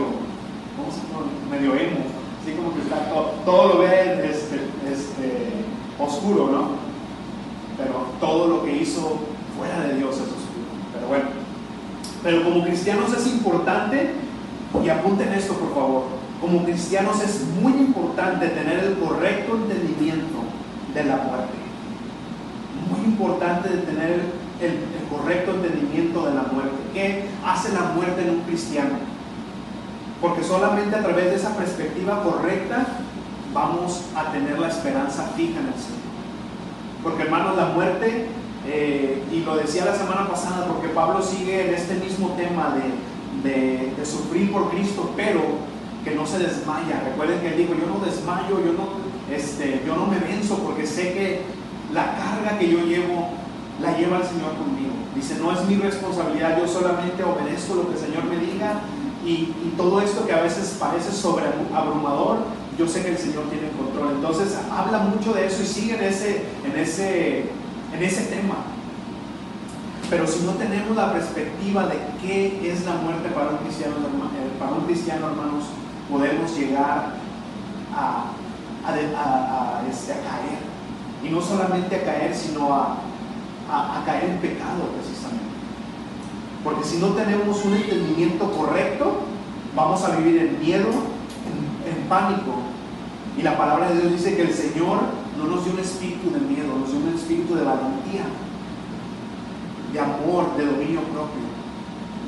¿cómo 0.75 0.91
se 0.91 0.99
llama? 1.07 1.31
Medio 1.49 1.75
emo, 1.75 2.03
así 2.41 2.51
como 2.53 2.73
que 2.73 2.81
está 2.81 3.09
todo, 3.09 3.31
todo 3.45 3.67
lo 3.69 3.79
ve 3.79 4.29
este, 4.29 4.55
este, 4.91 5.65
oscuro, 5.97 6.49
¿no? 6.51 6.69
Pero 7.77 8.07
todo 8.19 8.47
lo 8.47 8.65
que 8.65 8.75
hizo 8.75 9.19
fuera 9.57 9.79
de 9.87 9.95
Dios 9.95 10.15
es 10.15 10.23
oscuro. 10.23 10.67
Pero 10.93 11.07
bueno, 11.07 11.25
pero 12.21 12.43
como 12.43 12.65
cristianos 12.65 13.13
es 13.13 13.27
importante, 13.27 14.11
y 14.83 14.89
apunten 14.89 15.31
esto 15.31 15.53
por 15.53 15.73
favor, 15.73 16.03
como 16.41 16.65
cristianos 16.65 17.23
es 17.23 17.45
muy 17.61 17.71
importante 17.73 18.49
tener 18.49 18.83
el 18.83 18.97
correcto 18.97 19.55
entendimiento 19.55 20.39
de 20.93 21.03
la 21.05 21.15
muerte. 21.15 21.54
Importante 23.15 23.69
tener 23.69 24.19
el, 24.59 24.67
el, 24.67 25.07
correcto 25.09 25.51
entendimiento 25.51 26.25
de 26.25 26.35
la 26.35 26.43
muerte. 26.43 26.75
¿Qué 26.93 27.25
hace 27.45 27.71
la 27.71 27.93
muerte 27.95 28.23
en 28.23 28.31
un 28.31 28.41
cristiano? 28.41 28.97
Porque 30.21 30.43
solamente 30.43 30.95
a 30.95 31.01
través 31.01 31.25
de 31.25 31.35
esa 31.35 31.55
perspectiva 31.55 32.23
correcta 32.23 32.85
vamos 33.53 34.01
a 34.15 34.31
tener 34.33 34.59
la 34.59 34.67
esperanza 34.67 35.31
fija 35.37 35.59
en 35.61 35.67
el 35.67 35.73
Señor. 35.73 36.05
Porque 37.03 37.23
hermanos, 37.23 37.55
la 37.55 37.67
muerte, 37.67 38.27
eh, 38.67 39.23
y 39.31 39.39
lo 39.41 39.55
decía 39.55 39.85
la 39.85 39.95
semana 39.95 40.27
pasada, 40.27 40.67
porque 40.67 40.89
Pablo 40.89 41.21
sigue 41.21 41.69
en 41.69 41.73
este 41.73 41.95
mismo 41.95 42.35
tema 42.37 42.75
de, 42.75 43.49
de, 43.49 43.93
de 43.95 44.05
sufrir 44.05 44.51
por 44.51 44.71
Cristo, 44.71 45.13
pero 45.15 45.41
que 46.03 46.11
no 46.11 46.25
se 46.25 46.39
desmaya. 46.39 47.01
Recuerden 47.05 47.39
que 47.39 47.47
él 47.47 47.57
dijo, 47.57 47.73
yo 47.75 47.87
no 47.87 48.05
desmayo, 48.05 48.59
yo 48.59 48.73
no 48.73 49.05
este, 49.31 49.81
yo 49.85 49.95
no 49.95 50.05
me 50.05 50.19
venzo 50.19 50.59
porque 50.59 50.85
sé 50.85 51.13
que 51.13 51.41
la 51.95 52.15
carga 52.15 52.59
que 52.59 52.69
yo 52.69 52.79
llevo 52.79 53.29
la 53.81 53.97
lleva 53.97 54.17
el 54.17 54.23
Señor 54.23 54.55
conmigo. 54.55 54.93
Dice, 55.15 55.37
no 55.39 55.51
es 55.51 55.65
mi 55.65 55.75
responsabilidad, 55.75 56.59
yo 56.59 56.67
solamente 56.67 57.23
obedezco 57.23 57.75
lo 57.75 57.87
que 57.87 57.93
el 57.93 57.99
Señor 57.99 58.25
me 58.25 58.37
diga 58.37 58.81
y, 59.25 59.53
todo 59.75 59.99
esto 60.01 60.25
que 60.25 60.33
a 60.33 60.41
veces 60.41 60.77
parece 60.79 61.11
sobreabrumador, 61.11 62.37
yo 62.77 62.87
sé 62.87 63.01
que 63.01 63.11
el 63.11 63.17
Señor 63.17 63.45
tiene 63.49 63.69
control. 63.69 64.15
Entonces 64.15 64.55
habla 64.71 64.99
mucho 64.99 65.33
de 65.33 65.47
eso 65.47 65.63
y 65.63 65.65
sigue 65.65 65.95
en 65.95 66.03
ese, 66.03 66.43
en 66.63 66.79
ese, 66.79 67.39
en 67.93 68.03
ese 68.03 68.23
tema. 68.25 68.55
Pero 70.09 70.27
si 70.27 70.43
no 70.43 70.51
tenemos 70.51 70.95
la 70.95 71.11
perspectiva 71.11 71.87
de 71.87 71.97
qué 72.21 72.71
es 72.71 72.85
la 72.85 72.93
muerte 72.95 73.29
para 73.29 73.49
un 73.49 73.57
cristiano, 73.57 73.95
para 74.59 74.71
un 74.71 74.85
cristiano 74.85 75.27
hermanos, 75.27 75.65
podemos 76.09 76.55
llegar 76.55 77.15
a 77.93 78.25
a, 78.87 79.81
este, 79.89 80.13
a, 80.13 80.15
caer. 80.17 80.64
Y 81.25 81.29
no 81.29 81.41
solamente 81.41 81.95
a 81.95 82.03
caer, 82.03 82.35
sino 82.35 82.73
a, 82.73 82.97
caer 84.05 84.29
en 84.29 84.37
pecado 84.37 84.89
precisamente. 84.93 85.43
Porque 86.63 86.83
si 86.83 86.97
no 86.97 87.07
tenemos 87.09 87.65
un 87.65 87.73
entendimiento 87.73 88.51
correcto, 88.51 89.21
vamos 89.75 90.03
a 90.03 90.15
vivir 90.17 90.41
en 90.41 90.59
miedo, 90.59 90.87
en, 90.87 91.91
en 91.91 92.07
pánico. 92.07 92.53
Y 93.37 93.41
la 93.41 93.57
palabra 93.57 93.89
de 93.89 94.01
Dios 94.01 94.13
dice 94.13 94.35
que 94.35 94.43
el 94.43 94.53
Señor 94.53 94.99
no 95.37 95.45
nos 95.45 95.65
dio 95.65 95.73
un 95.73 95.79
espíritu 95.79 96.31
de 96.31 96.39
miedo, 96.39 96.77
nos 96.77 96.91
dio 96.91 96.99
un 96.99 97.15
espíritu 97.15 97.55
de 97.55 97.63
valentía, 97.63 98.25
de 99.91 99.99
amor, 99.99 100.55
de 100.57 100.65
dominio 100.65 101.01
propio. 101.01 101.45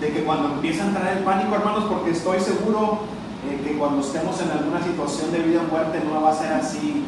De 0.02 0.10
que 0.10 0.24
cuando 0.24 0.56
empieza 0.56 0.84
a 0.84 0.88
entrar 0.88 1.18
el 1.18 1.24
pánico, 1.24 1.56
hermanos, 1.56 1.86
porque 1.86 2.12
estoy 2.12 2.40
seguro 2.40 3.00
eh, 3.48 3.62
que 3.64 3.78
cuando 3.78 4.02
estemos 4.02 4.40
en 4.42 4.52
alguna 4.52 4.84
situación 4.84 5.32
de 5.32 5.40
vida 5.40 5.62
o 5.62 5.72
muerte 5.72 6.02
no 6.04 6.22
va 6.22 6.32
a 6.32 6.36
ser 6.36 6.54
así, 6.54 7.06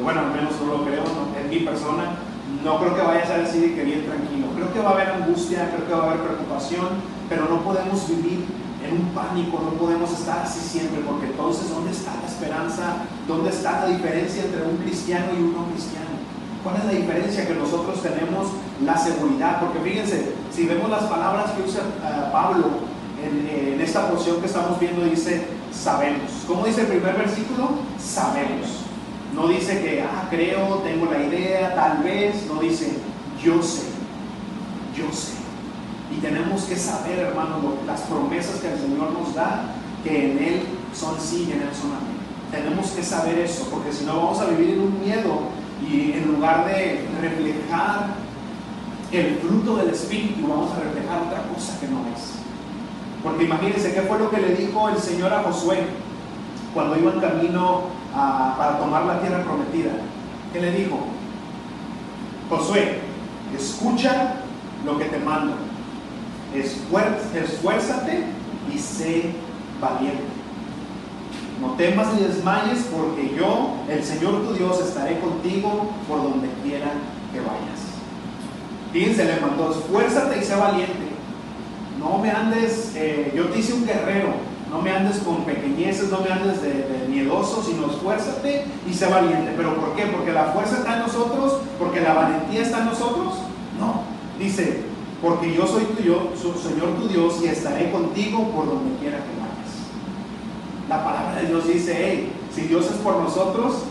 eh, 0.00 0.02
bueno, 0.02 0.20
al 0.20 0.32
menos 0.32 0.52
no 0.60 0.72
lo 0.72 0.84
creo, 0.84 1.04
en 1.38 1.50
mi 1.50 1.60
persona, 1.60 2.16
no 2.64 2.78
creo 2.80 2.96
que 2.96 3.02
vaya 3.02 3.22
a 3.22 3.26
ser 3.26 3.40
así 3.44 3.60
de 3.60 3.74
que 3.74 3.84
bien 3.84 4.06
tranquilo. 4.06 4.48
Creo 4.56 4.72
que 4.72 4.80
va 4.80 4.90
a 4.90 4.92
haber 4.94 5.08
angustia, 5.10 5.70
creo 5.70 5.86
que 5.86 5.94
va 5.94 6.04
a 6.04 6.06
haber 6.10 6.22
preocupación, 6.24 6.88
pero 7.28 7.46
no 7.48 7.60
podemos 7.60 8.08
vivir 8.08 8.46
en 8.84 8.96
un 8.96 9.08
pánico, 9.14 9.60
no 9.62 9.76
podemos 9.78 10.10
estar 10.10 10.40
así 10.40 10.60
siempre, 10.60 11.00
porque 11.06 11.26
entonces, 11.26 11.70
¿dónde 11.70 11.92
está 11.92 12.16
la 12.20 12.26
esperanza? 12.26 13.04
¿Dónde 13.28 13.50
está 13.50 13.84
la 13.84 13.86
diferencia 13.86 14.44
entre 14.44 14.64
un 14.64 14.78
cristiano 14.78 15.26
y 15.38 15.42
un 15.42 15.52
no 15.52 15.66
cristiano? 15.66 16.16
¿Cuál 16.64 16.76
es 16.76 16.84
la 16.84 16.92
diferencia? 16.92 17.46
Que 17.46 17.54
nosotros 17.54 18.02
tenemos 18.02 18.48
la 18.84 18.96
seguridad, 18.96 19.60
porque 19.60 19.78
fíjense, 19.80 20.32
si 20.50 20.66
vemos 20.66 20.90
las 20.90 21.04
palabras 21.04 21.52
que 21.52 21.62
usa 21.62 21.82
uh, 21.82 22.32
Pablo 22.32 22.90
en, 23.22 23.80
esta 23.80 24.08
porción 24.10 24.40
que 24.40 24.46
estamos 24.46 24.78
viendo 24.78 25.04
dice 25.04 25.46
sabemos. 25.72 26.44
¿Cómo 26.46 26.66
dice 26.66 26.82
el 26.82 26.88
primer 26.88 27.16
versículo? 27.16 27.70
Sabemos. 27.98 28.79
No 29.34 29.48
dice 29.48 29.80
que, 29.80 30.02
ah, 30.02 30.26
creo, 30.28 30.82
tengo 30.84 31.06
la 31.10 31.22
idea, 31.24 31.74
tal 31.74 32.02
vez. 32.02 32.46
No 32.46 32.60
dice, 32.60 32.92
yo 33.42 33.62
sé, 33.62 33.86
yo 34.96 35.10
sé. 35.12 35.34
Y 36.16 36.20
tenemos 36.20 36.64
que 36.64 36.76
saber, 36.76 37.18
hermano, 37.18 37.74
las 37.86 38.00
promesas 38.02 38.60
que 38.60 38.72
el 38.72 38.78
Señor 38.78 39.12
nos 39.12 39.34
da, 39.34 39.74
que 40.02 40.32
en 40.32 40.38
Él 40.38 40.62
son 40.92 41.20
sí 41.20 41.46
y 41.48 41.52
en 41.52 41.62
Él 41.62 41.70
son 41.72 41.92
amén. 41.92 42.20
Tenemos 42.50 42.90
que 42.90 43.02
saber 43.02 43.38
eso, 43.38 43.68
porque 43.70 43.92
si 43.92 44.04
no 44.04 44.16
vamos 44.16 44.40
a 44.40 44.46
vivir 44.46 44.70
en 44.74 44.80
un 44.80 45.00
miedo 45.00 45.40
y 45.88 46.12
en 46.12 46.32
lugar 46.32 46.66
de 46.66 47.06
reflejar 47.20 48.08
el 49.12 49.36
fruto 49.36 49.76
del 49.76 49.90
Espíritu, 49.90 50.48
vamos 50.48 50.72
a 50.72 50.80
reflejar 50.80 51.22
otra 51.22 51.42
cosa 51.54 51.78
que 51.78 51.86
no 51.86 52.00
es. 52.14 52.32
Porque 53.22 53.44
imagínense 53.44 53.94
qué 53.94 54.02
fue 54.02 54.18
lo 54.18 54.30
que 54.30 54.38
le 54.38 54.54
dijo 54.56 54.88
el 54.88 54.98
Señor 54.98 55.32
a 55.32 55.42
Josué 55.42 55.78
cuando 56.74 56.96
iba 56.96 57.12
en 57.12 57.20
camino 57.20 57.82
para 58.12 58.78
tomar 58.78 59.04
la 59.04 59.20
tierra 59.20 59.42
prometida. 59.42 59.92
¿Qué 60.52 60.60
le 60.60 60.72
dijo? 60.72 60.98
Josué, 62.48 62.98
escucha 63.56 64.34
lo 64.84 64.98
que 64.98 65.04
te 65.04 65.18
mando. 65.18 65.54
esfuérzate 66.54 68.24
y 68.72 68.78
sé 68.78 69.30
valiente. 69.80 70.24
No 71.60 71.72
temas 71.72 72.14
ni 72.14 72.22
desmayes 72.22 72.88
porque 72.90 73.36
yo, 73.36 73.74
el 73.88 74.02
Señor 74.02 74.46
tu 74.46 74.54
Dios, 74.54 74.80
estaré 74.80 75.20
contigo 75.20 75.90
por 76.08 76.22
donde 76.22 76.48
quiera 76.64 76.90
que 77.32 77.40
vayas. 77.40 77.90
Fíjense, 78.92 79.24
le 79.24 79.40
mandó, 79.40 79.70
esfuérzate 79.70 80.38
y 80.38 80.44
sé 80.44 80.56
valiente. 80.56 81.10
No 82.00 82.18
me 82.18 82.30
andes, 82.30 82.92
eh, 82.96 83.32
yo 83.36 83.48
te 83.48 83.58
hice 83.58 83.74
un 83.74 83.86
guerrero, 83.86 84.32
no 84.70 84.80
me 84.80 84.90
andes 84.92 85.18
con 85.18 85.44
pequeñeces, 85.44 86.10
no 86.10 86.20
me 86.20 86.30
andes 86.30 86.62
de, 86.62 87.06
miedoso, 87.08 87.62
sino 87.62 87.90
esfuérzate 87.90 88.66
y 88.88 88.94
sé 88.94 89.06
valiente. 89.06 89.52
¿Pero 89.56 89.74
por 89.74 89.96
qué? 89.96 90.06
¿Porque 90.06 90.32
la 90.32 90.44
fuerza 90.46 90.78
está 90.78 90.94
en 90.94 91.00
nosotros? 91.00 91.60
¿Porque 91.78 92.00
la 92.00 92.14
valentía 92.14 92.62
está 92.62 92.78
en 92.78 92.84
nosotros? 92.86 93.34
No. 93.80 94.02
Dice, 94.38 94.84
porque 95.20 95.52
yo 95.52 95.66
soy 95.66 95.84
tu 95.84 96.02
yo, 96.02 96.30
Señor 96.36 96.94
tu 97.00 97.08
Dios 97.08 97.40
y 97.42 97.48
estaré 97.48 97.90
contigo 97.90 98.48
por 98.52 98.66
donde 98.66 98.96
quiera 99.00 99.18
que 99.18 99.40
vayas. 99.40 99.90
La 100.88 101.04
palabra 101.04 101.42
de 101.42 101.48
Dios 101.48 101.66
dice, 101.66 101.96
hey, 101.98 102.32
si 102.54 102.62
Dios 102.62 102.86
es 102.86 102.96
por 102.98 103.16
nosotros, 103.16 103.82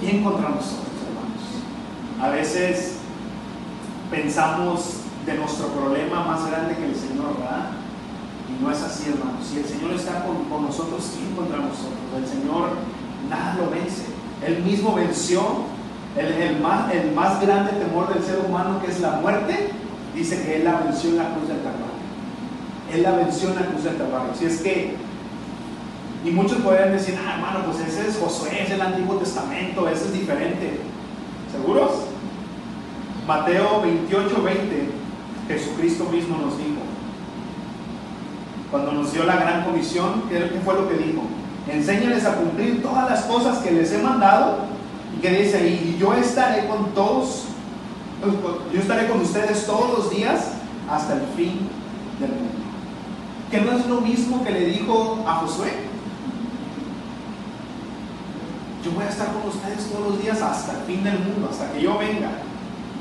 ¿quién 0.00 0.24
contra 0.24 0.48
nosotros, 0.48 0.88
hermanos? 1.06 2.22
A 2.22 2.30
veces 2.34 2.96
pensamos 4.10 5.00
de 5.26 5.34
nuestro 5.34 5.66
problema 5.68 6.24
más 6.24 6.46
grande 6.50 6.74
que 6.74 6.86
el 6.86 6.94
Señor, 6.94 7.38
¿verdad? 7.38 7.70
Y 8.48 8.62
no 8.62 8.70
es 8.70 8.82
así, 8.82 9.10
hermanos. 9.10 9.46
Si 9.48 9.58
el 9.58 9.64
Señor 9.64 9.92
está 9.92 10.24
con, 10.24 10.62
nosotros, 10.62 11.12
¿quién 11.16 11.34
contra 11.34 11.58
nosotros? 11.58 11.98
El 12.16 12.26
Señor 12.26 12.70
nada 13.28 13.56
lo 13.58 13.70
vence. 13.70 14.06
Él 14.46 14.62
mismo 14.62 14.94
venció 14.94 15.42
el, 16.16 16.32
el, 16.32 16.60
más, 16.60 16.92
el 16.92 17.12
más 17.12 17.40
grande 17.40 17.72
temor 17.72 18.12
del 18.12 18.22
ser 18.22 18.38
humano, 18.46 18.80
que 18.80 18.90
es 18.90 19.00
la 19.00 19.12
muerte. 19.12 19.70
Dice 20.14 20.42
que 20.42 20.56
Él 20.56 20.64
la 20.64 20.80
venció 20.80 21.10
en 21.10 21.16
la 21.18 21.34
cruz 21.34 21.48
del 21.48 21.58
Calvario. 21.58 21.96
Él 22.92 23.02
la 23.02 23.12
venció 23.12 23.50
en 23.50 23.56
la 23.56 23.66
cruz 23.66 23.84
del 23.84 23.96
Calvario. 23.96 24.32
Si 24.38 24.46
es 24.46 24.60
que, 24.60 24.94
y 26.24 26.30
muchos 26.30 26.58
podrían 26.58 26.92
decir, 26.92 27.18
ah, 27.18 27.34
hermano, 27.34 27.64
pues 27.66 27.86
ese 27.86 28.08
es 28.08 28.18
Josué, 28.18 28.62
es 28.62 28.70
el 28.70 28.80
Antiguo 28.80 29.16
Testamento, 29.16 29.88
ese 29.88 30.06
es 30.06 30.12
diferente. 30.12 30.80
¿Seguros? 31.50 31.92
Mateo 33.26 33.82
28, 33.82 34.42
20, 34.42 34.88
Jesucristo 35.48 36.04
mismo 36.04 36.38
nos 36.38 36.56
dijo, 36.58 36.80
cuando 38.76 38.92
nos 38.92 39.12
dio 39.12 39.24
la 39.24 39.36
gran 39.36 39.64
comisión, 39.64 40.24
¿qué 40.28 40.60
fue 40.62 40.74
lo 40.74 40.86
que 40.86 40.96
dijo? 40.98 41.22
Enséñales 41.66 42.26
a 42.26 42.34
cumplir 42.34 42.82
todas 42.82 43.08
las 43.08 43.22
cosas 43.22 43.58
que 43.58 43.70
les 43.70 43.90
he 43.90 43.98
mandado 43.98 44.58
y 45.16 45.20
que 45.20 45.30
dice, 45.30 45.66
y 45.66 45.96
yo 45.98 46.12
estaré 46.12 46.66
con 46.66 46.92
todos, 46.92 47.44
yo 48.72 48.80
estaré 48.80 49.08
con 49.08 49.22
ustedes 49.22 49.64
todos 49.64 49.98
los 49.98 50.10
días 50.10 50.50
hasta 50.90 51.14
el 51.14 51.22
fin 51.34 51.68
del 52.20 52.30
mundo. 52.30 52.54
Que 53.50 53.60
no 53.62 53.72
es 53.72 53.86
lo 53.86 54.02
mismo 54.02 54.44
que 54.44 54.50
le 54.50 54.66
dijo 54.66 55.24
a 55.26 55.36
Josué. 55.36 55.72
Yo 58.84 58.90
voy 58.92 59.04
a 59.04 59.08
estar 59.08 59.28
con 59.28 59.48
ustedes 59.48 59.90
todos 59.90 60.12
los 60.12 60.22
días 60.22 60.42
hasta 60.42 60.72
el 60.72 60.84
fin 60.84 61.02
del 61.02 61.18
mundo, 61.18 61.48
hasta 61.50 61.72
que 61.72 61.80
yo 61.80 61.96
venga. 61.96 62.28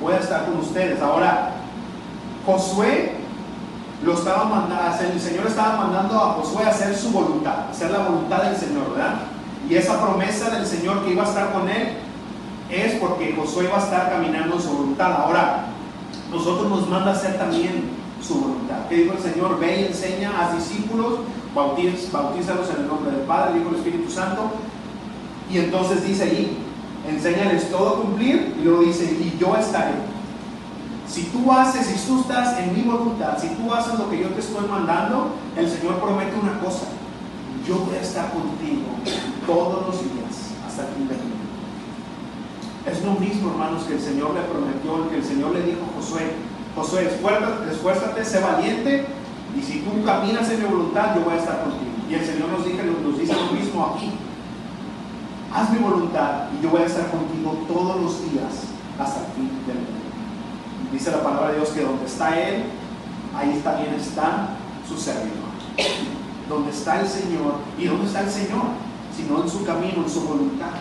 Voy 0.01 0.13
a 0.13 0.20
estar 0.20 0.46
con 0.46 0.58
ustedes. 0.60 1.01
Ahora, 1.01 1.51
Josué 2.46 3.14
lo 4.04 4.14
estaba 4.14 4.46
mandando, 4.46 5.04
el 5.14 5.20
Señor 5.20 5.48
estaba 5.48 5.78
mandando 5.78 6.16
a 6.16 6.34
Josué 6.34 6.64
a 6.66 6.70
hacer 6.70 6.96
su 6.96 7.12
voluntad, 7.12 7.70
hacer 7.70 7.92
la 7.92 8.00
voluntad 8.00 8.44
del 8.44 8.58
Señor, 8.58 8.92
¿verdad? 8.92 9.16
Y 9.70 9.75
esa 9.75 10.02
promesa 10.02 10.50
del 10.50 10.66
Señor 10.66 11.04
que 11.04 11.12
iba 11.12 11.24
a 11.24 11.28
estar 11.28 11.54
con 11.54 11.68
él 11.70 11.98
es 12.70 12.94
porque 12.96 13.36
Josué 13.36 13.68
va 13.68 13.78
a 13.78 13.84
estar 13.84 14.10
caminando 14.10 14.56
en 14.56 14.62
su 14.62 14.70
voluntad. 14.70 15.12
Ahora, 15.14 15.66
nosotros 16.32 16.70
nos 16.70 16.90
manda 16.90 17.12
a 17.12 17.14
hacer 17.16 17.38
también 17.38 17.90
su 18.22 18.36
voluntad. 18.36 18.88
¿Qué 18.90 18.96
dijo 18.96 19.14
el 19.14 19.24
Señor? 19.24 19.60
Ve 19.60 19.82
y 19.82 19.86
enseña 19.86 20.32
a 20.40 20.54
discípulos, 20.56 21.20
bautízalos 21.54 22.70
en 22.72 22.82
el 22.82 22.88
nombre 22.88 23.12
del 23.12 23.22
Padre, 23.22 23.60
dijo 23.60 23.70
el 23.70 23.75
Espíritu 23.75 24.12
Santo. 24.12 24.52
Y 25.50 25.60
entonces 25.60 26.06
dice 26.06 26.24
ahí, 26.24 26.58
enséñales 27.08 27.70
todo 27.72 27.90
a 27.90 28.02
cumplir, 28.02 28.56
y 28.60 28.64
luego 28.64 28.82
dice, 28.82 29.06
y 29.06 29.38
yo 29.40 29.56
estaré 29.56 30.14
si 31.08 31.24
tú 31.26 31.52
haces, 31.52 31.86
si 31.86 32.08
tú 32.08 32.22
estás 32.22 32.60
en 32.60 32.74
mi 32.74 32.82
voluntad, 32.82 33.38
si 33.40 33.50
tú 33.50 33.74
haces 33.74 33.98
lo 34.00 34.10
que 34.10 34.22
yo 34.22 34.30
te 34.30 34.40
estoy 34.40 34.68
mandando, 34.68 35.36
el 35.56 35.70
Señor 35.70 36.00
promete 36.02 36.38
una 36.42 36.60
cosa. 36.60 36.88
Yo 37.68 37.78
voy 37.80 37.96
a 37.96 38.02
estar 38.02 38.32
contigo 38.32 38.90
todos 39.46 39.88
los 39.88 40.02
días 40.02 40.54
hasta 40.68 40.88
el 40.88 40.94
fin 40.96 41.08
del 41.08 41.18
mundo. 41.18 41.36
Es 42.86 43.04
lo 43.04 43.14
mismo, 43.14 43.52
hermanos, 43.52 43.84
que 43.84 43.96
el 43.96 44.02
Señor 44.02 44.34
le 44.34 44.42
prometió, 44.42 45.10
que 45.10 45.18
el 45.18 45.24
Señor 45.24 45.54
le 45.54 45.62
dijo 45.64 45.82
a 45.82 46.00
Josué. 46.00 46.34
Josué, 46.76 47.08
esfuérzate, 47.08 47.72
esfuérzate, 47.72 48.26
sé 48.26 48.40
valiente, 48.42 49.06
y 49.58 49.62
si 49.62 49.80
tú 49.80 50.04
caminas 50.04 50.50
en 50.52 50.60
mi 50.60 50.66
voluntad, 50.66 51.16
yo 51.16 51.22
voy 51.22 51.36
a 51.36 51.38
estar 51.38 51.64
contigo. 51.64 51.92
Y 52.10 52.14
el 52.14 52.26
Señor 52.26 52.50
nos 52.50 52.66
dice, 52.66 52.84
nos 52.84 53.18
dice 53.18 53.34
lo 53.34 53.54
mismo 53.54 53.96
aquí. 53.96 54.12
Haz 55.54 55.72
mi 55.72 55.80
voluntad 55.80 56.50
y 56.52 56.62
yo 56.62 56.70
voy 56.70 56.82
a 56.82 56.86
estar 56.86 57.10
contigo 57.10 57.58
todos 57.68 58.02
los 58.02 58.32
días 58.32 58.68
hasta 59.00 59.22
el 59.22 59.32
fin 59.34 59.50
del 59.65 59.78
mundo. 59.78 60.05
Dice 60.92 61.12
la 61.12 61.24
palabra 61.24 61.50
de 61.50 61.56
Dios 61.58 61.70
que 61.70 61.82
donde 61.82 62.06
está 62.06 62.40
Él, 62.40 62.64
ahí 63.36 63.62
también 63.64 63.94
está 63.94 64.50
su 64.88 64.98
servidor. 64.98 65.50
Donde 66.48 66.72
está 66.72 67.02
el 67.02 67.08
Señor. 67.08 67.56
¿Y 67.78 67.86
dónde 67.86 68.08
está 68.08 68.22
el 68.22 68.30
Señor? 68.30 68.64
Sino 69.16 69.44
en 69.44 69.50
su 69.50 69.66
camino, 69.66 70.04
en 70.04 70.10
su 70.10 70.22
voluntad. 70.22 70.72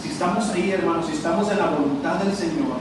Si 0.00 0.10
estamos 0.10 0.48
ahí, 0.50 0.70
hermanos, 0.70 1.06
si 1.06 1.12
estamos 1.12 1.50
en 1.50 1.58
la 1.58 1.70
voluntad 1.70 2.16
del 2.16 2.34
Señor, 2.34 2.78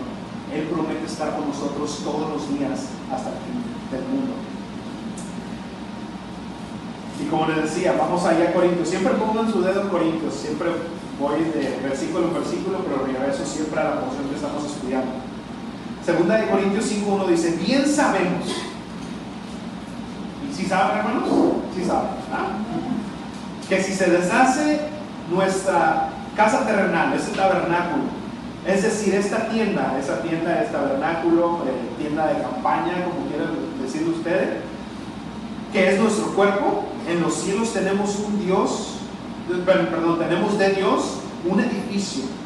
Él 0.53 0.63
promete 0.71 1.05
estar 1.05 1.35
con 1.35 1.47
nosotros 1.47 1.99
todos 2.03 2.29
los 2.29 2.57
días 2.57 2.87
hasta 3.11 3.29
el 3.29 3.35
fin 3.37 3.63
del 3.91 4.01
mundo. 4.07 4.33
Y 7.19 7.25
como 7.29 7.47
les 7.47 7.63
decía, 7.63 7.95
vamos 7.97 8.23
allá 8.23 8.49
a 8.49 8.53
Corintios. 8.53 8.87
Siempre 8.87 9.13
pongan 9.13 9.51
su 9.51 9.61
dedo 9.61 9.89
Corintios. 9.89 10.35
Siempre 10.35 10.69
voy 11.19 11.43
de 11.43 11.79
versículo 11.81 12.27
en 12.27 12.33
versículo, 12.35 12.79
pero 12.85 13.05
regreso 13.05 13.43
siempre 13.45 13.79
a 13.81 13.83
la 13.83 14.01
porción 14.01 14.29
que 14.29 14.35
estamos 14.35 14.63
estudiando. 14.65 15.26
Segunda 16.07 16.37
de 16.37 16.47
Corintios 16.47 16.89
5.1 16.89 17.27
dice, 17.27 17.59
bien 17.67 17.85
sabemos. 17.85 18.47
¿Y 20.49 20.55
si 20.55 20.65
saben, 20.65 20.99
hermanos? 20.99 21.27
Sí 21.75 21.83
saben. 21.83 22.11
Que 23.67 23.83
si 23.83 23.91
se 23.93 24.09
deshace 24.09 24.79
nuestra 25.29 26.11
casa 26.33 26.65
terrenal, 26.65 27.13
ese 27.13 27.31
tabernáculo, 27.31 28.03
es 28.65 28.83
decir, 28.83 29.15
esta 29.15 29.49
tienda, 29.49 29.97
esa 30.01 30.21
tienda 30.21 30.63
es 30.63 30.71
tabernáculo, 30.71 31.63
eh, 31.67 32.01
tienda 32.01 32.27
de 32.27 32.41
campaña, 32.41 33.03
como 33.03 33.27
quieran 33.27 33.49
decir 33.83 34.07
ustedes, 34.07 34.59
que 35.73 35.89
es 35.89 35.99
nuestro 35.99 36.27
cuerpo, 36.27 36.85
en 37.05 37.19
los 37.19 37.33
cielos 37.33 37.73
tenemos 37.73 38.17
un 38.19 38.45
Dios, 38.45 38.99
perdón, 39.65 40.19
tenemos 40.19 40.57
de 40.57 40.69
Dios 40.69 41.17
un 41.45 41.59
edificio. 41.59 42.36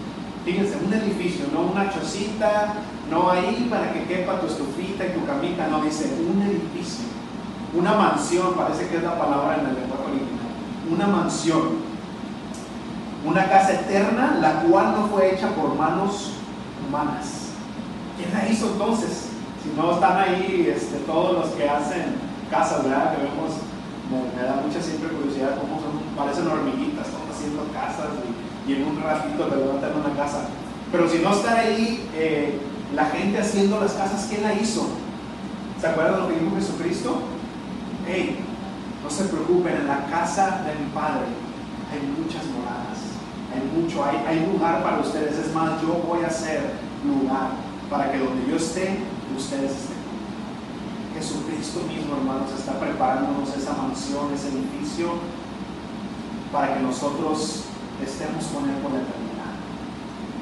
Fíjense, 0.46 0.78
un 0.84 0.92
edificio, 0.92 1.46
no 1.54 1.72
una 1.72 1.92
chocita, 1.92 2.74
no 3.12 3.30
ahí 3.30 3.68
para 3.70 3.94
que 3.94 4.06
quepa 4.06 4.40
tu 4.40 4.48
estufita 4.48 5.06
y 5.06 5.12
tu 5.12 5.26
camita, 5.26 5.68
no, 5.68 5.84
dice 5.84 6.10
un 6.20 6.42
edificio, 6.42 7.06
una 7.74 7.94
mansión, 7.94 8.54
parece 8.56 8.88
que 8.88 8.98
es 8.98 9.04
la 9.04 9.20
palabra 9.20 9.60
en 9.60 9.68
el 9.68 9.76
lenguaje 9.76 10.04
original, 10.04 10.50
una 10.92 11.08
mansión, 11.08 11.62
una 13.24 13.48
casa 13.50 13.74
eterna, 13.74 14.38
la 14.42 14.62
cual 14.64 14.94
no 14.94 15.08
fue 15.08 15.36
hecha 15.36 15.50
por 15.50 15.76
manos 15.76 16.32
humanas. 16.88 17.52
¿Quién 18.18 18.34
la 18.34 18.50
hizo 18.50 18.72
entonces? 18.72 19.30
Si 19.62 19.70
no 19.78 19.94
están 19.94 20.18
ahí 20.18 20.74
este, 20.76 20.98
todos 21.06 21.34
los 21.34 21.50
que 21.52 21.70
hacen 21.70 22.16
casas, 22.50 22.84
¿verdad? 22.84 23.16
Que 23.16 23.24
vemos, 23.24 23.62
me, 24.10 24.42
da 24.42 24.60
mucha 24.66 24.82
siempre 24.82 25.10
curiosidad 25.10 25.56
cómo 25.62 25.80
son, 25.80 26.02
parecen 26.18 26.48
hormiguitas, 26.48 27.08
están 27.08 27.30
haciendo 27.30 27.64
casas 27.72 28.10
y, 28.26 28.41
en 28.68 28.88
un 28.88 29.02
ratito 29.02 29.46
te 29.46 29.56
levantan 29.56 29.92
una 29.96 30.16
casa. 30.16 30.48
Pero 30.92 31.10
si 31.10 31.20
no 31.20 31.34
está 31.34 31.58
ahí, 31.58 32.10
eh, 32.16 32.60
la 32.94 33.06
gente 33.06 33.40
haciendo 33.40 33.80
las 33.80 33.94
casas, 33.94 34.28
¿quién 34.30 34.44
la 34.44 34.54
hizo? 34.54 34.88
¿Se 35.80 35.88
acuerdan 35.88 36.22
lo 36.22 36.28
que 36.28 36.40
dijo 36.40 36.56
Jesucristo? 36.56 37.22
Hey, 38.08 38.40
no 39.04 39.10
se 39.10 39.24
preocupen, 39.26 39.78
en 39.78 39.88
la 39.88 40.06
casa 40.08 40.64
de 40.66 40.84
mi 40.84 40.92
Padre 40.92 41.26
hay 41.92 42.00
muchas 42.22 42.46
moradas, 42.46 43.00
hay 43.52 43.82
mucho, 43.82 44.04
hay, 44.04 44.18
hay 44.28 44.46
lugar 44.52 44.84
para 44.84 45.00
ustedes. 45.00 45.38
Es 45.38 45.54
más, 45.54 45.82
yo 45.82 46.04
voy 46.08 46.24
a 46.24 46.28
hacer 46.28 46.62
lugar 47.06 47.52
para 47.90 48.12
que 48.12 48.20
donde 48.20 48.50
yo 48.50 48.58
esté, 48.58 49.00
ustedes 49.36 49.72
estén. 49.72 50.02
Jesucristo 51.16 51.82
mismo, 51.88 52.16
hermanos, 52.16 52.50
está 52.58 52.80
preparándonos 52.80 53.56
esa 53.56 53.74
mansión, 53.74 54.34
ese 54.34 54.48
edificio, 54.48 55.14
para 56.52 56.74
que 56.74 56.80
nosotros 56.82 57.66
estemos 58.06 58.46
con 58.46 58.70
Él 58.70 58.76
por 58.78 58.92
la 58.92 59.00
eternidad. 59.00 59.32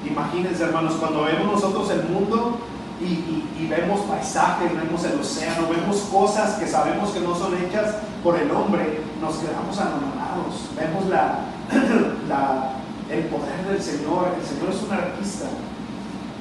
Imagínense, 0.05 0.63
hermanos, 0.63 0.95
cuando 0.99 1.23
vemos 1.23 1.53
nosotros 1.53 1.89
el 1.91 2.03
mundo 2.03 2.59
y, 3.01 3.67
vemos 3.67 4.01
paisajes, 4.01 4.75
vemos 4.75 5.03
el 5.05 5.19
océano, 5.19 5.67
vemos 5.69 5.97
cosas 6.11 6.55
que 6.55 6.67
sabemos 6.67 7.11
que 7.11 7.19
no 7.19 7.35
son 7.35 7.55
hechas 7.57 7.95
por 8.23 8.37
el 8.37 8.49
hombre, 8.51 9.01
nos 9.21 9.35
quedamos 9.35 9.77
anonadados. 9.77 10.69
Vemos 10.75 11.05
la, 11.07 11.39
el 13.09 13.25
poder 13.25 13.65
del 13.67 13.81
Señor. 13.81 14.35
El 14.39 14.45
Señor 14.45 14.69
es 14.73 14.83
un 14.83 14.91
artista. 14.91 15.45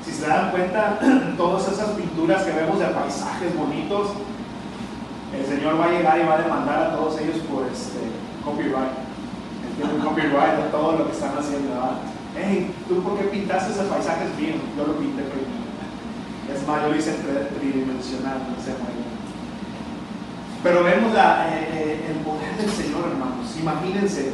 Si 0.05 0.13
se 0.13 0.27
dan 0.27 0.51
cuenta, 0.51 0.99
todas 1.37 1.69
esas 1.69 1.91
pinturas 1.91 2.43
que 2.45 2.53
vemos 2.53 2.79
de 2.79 2.87
paisajes 2.87 3.57
bonitos, 3.57 4.09
el 5.37 5.47
Señor 5.47 5.79
va 5.79 5.85
a 5.85 5.91
llegar 5.91 6.19
y 6.19 6.25
va 6.25 6.35
a 6.35 6.43
demandar 6.43 6.83
a 6.83 6.97
todos 6.97 7.21
ellos 7.21 7.37
por 7.51 7.67
este 7.67 7.99
copyright. 8.45 9.08
El 9.81 10.03
copyright 10.03 10.57
de 10.57 10.71
todo 10.71 10.99
lo 10.99 11.07
que 11.07 11.13
están 11.13 11.39
haciendo. 11.39 11.71
hey, 12.37 12.75
¿tú 12.89 13.03
por 13.03 13.17
qué 13.19 13.25
pintaste 13.25 13.73
ese 13.73 13.85
paisaje? 13.85 14.25
Es 14.27 14.41
mío, 14.41 14.55
yo 14.77 14.87
lo 14.87 14.95
pinté 14.99 15.23
primero. 15.23 15.59
Es 16.53 16.67
más, 16.67 16.83
yo 16.83 16.89
lo 16.89 16.97
hice 16.97 17.13
tridimensional, 17.59 18.39
Pero 20.63 20.83
vemos 20.83 21.13
eh, 21.15 21.69
eh, 21.73 22.11
el 22.11 22.25
poder 22.25 22.57
del 22.57 22.71
Señor, 22.71 23.05
hermanos. 23.11 23.47
Imagínense. 23.61 24.33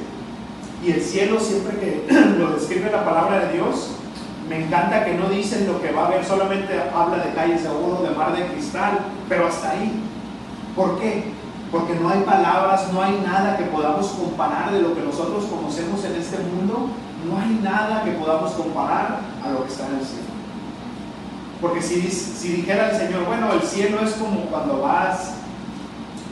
Y 0.83 0.92
el 0.92 1.00
cielo, 1.02 1.40
siempre 1.40 1.78
que 1.78 2.07
lo 2.38 2.52
describe 2.52 2.90
la 2.90 3.04
palabra 3.04 3.46
de 3.46 3.54
Dios, 3.54 3.96
me 4.48 4.64
encanta 4.64 5.04
que 5.04 5.14
no 5.14 5.28
dicen 5.28 5.66
lo 5.66 5.80
que 5.80 5.92
va 5.92 6.04
a 6.04 6.07
haber, 6.07 6.24
solamente 6.24 6.74
habla 6.94 7.24
de 7.24 7.33
calles 7.33 7.62
de 7.62 7.68
oro, 7.68 8.02
de 8.02 8.14
mar 8.14 8.37
de 8.37 8.46
cristal, 8.46 8.98
pero 9.28 9.46
hasta 9.46 9.70
ahí. 9.70 9.92
¿Por 10.76 11.00
qué? 11.00 11.24
Porque 11.75 11.97
no 11.97 12.09
hay 12.09 12.21
palabras, 12.21 12.93
no 12.93 13.03
hay 13.03 13.21
nada 13.27 13.57
que 13.57 13.65
podamos 13.65 14.07
comparar 14.07 14.71
de 14.71 14.81
lo 14.81 14.95
que 14.95 15.03
nosotros 15.03 15.47
conocemos 15.47 16.05
en 16.05 16.15
este 16.15 16.39
mundo 16.39 16.91
no 17.29 17.39
hay 17.39 17.59
nada 17.63 18.05
que 18.05 18.13
podamos 18.13 18.53
comparar 18.53 19.21
a 19.43 19.51
lo 19.51 19.65
que 19.65 19.73
está 19.73 19.89
en 19.89 19.99
el 19.99 20.05
cielo. 20.05 20.29
Porque 21.61 21.83
si, 21.83 22.03
si 22.03 22.49
dijera 22.49 22.91
el 22.91 22.97
Señor, 22.97 23.25
bueno, 23.25 23.53
el 23.53 23.63
cielo 23.63 24.01
es 24.05 24.13
como 24.13 24.43
cuando 24.43 24.83
vas, 24.83 25.35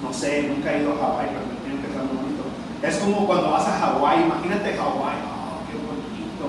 no 0.02 0.12
sé, 0.12 0.44
nunca 0.44 0.72
he 0.72 0.82
ido 0.82 0.92
a 0.92 0.96
Hawái, 0.96 1.26
pero 1.26 1.46
me 1.48 1.60
tienen 1.60 1.80
que 1.80 1.88
estar 1.88 2.04
bonito. 2.06 2.44
Es 2.82 2.96
como 2.98 3.26
cuando 3.26 3.50
vas 3.50 3.66
a 3.66 3.78
Hawái, 3.78 4.22
imagínate 4.22 4.76
Hawái, 4.76 5.16
oh, 5.26 5.58
qué 5.66 5.74
bonito, 5.74 6.46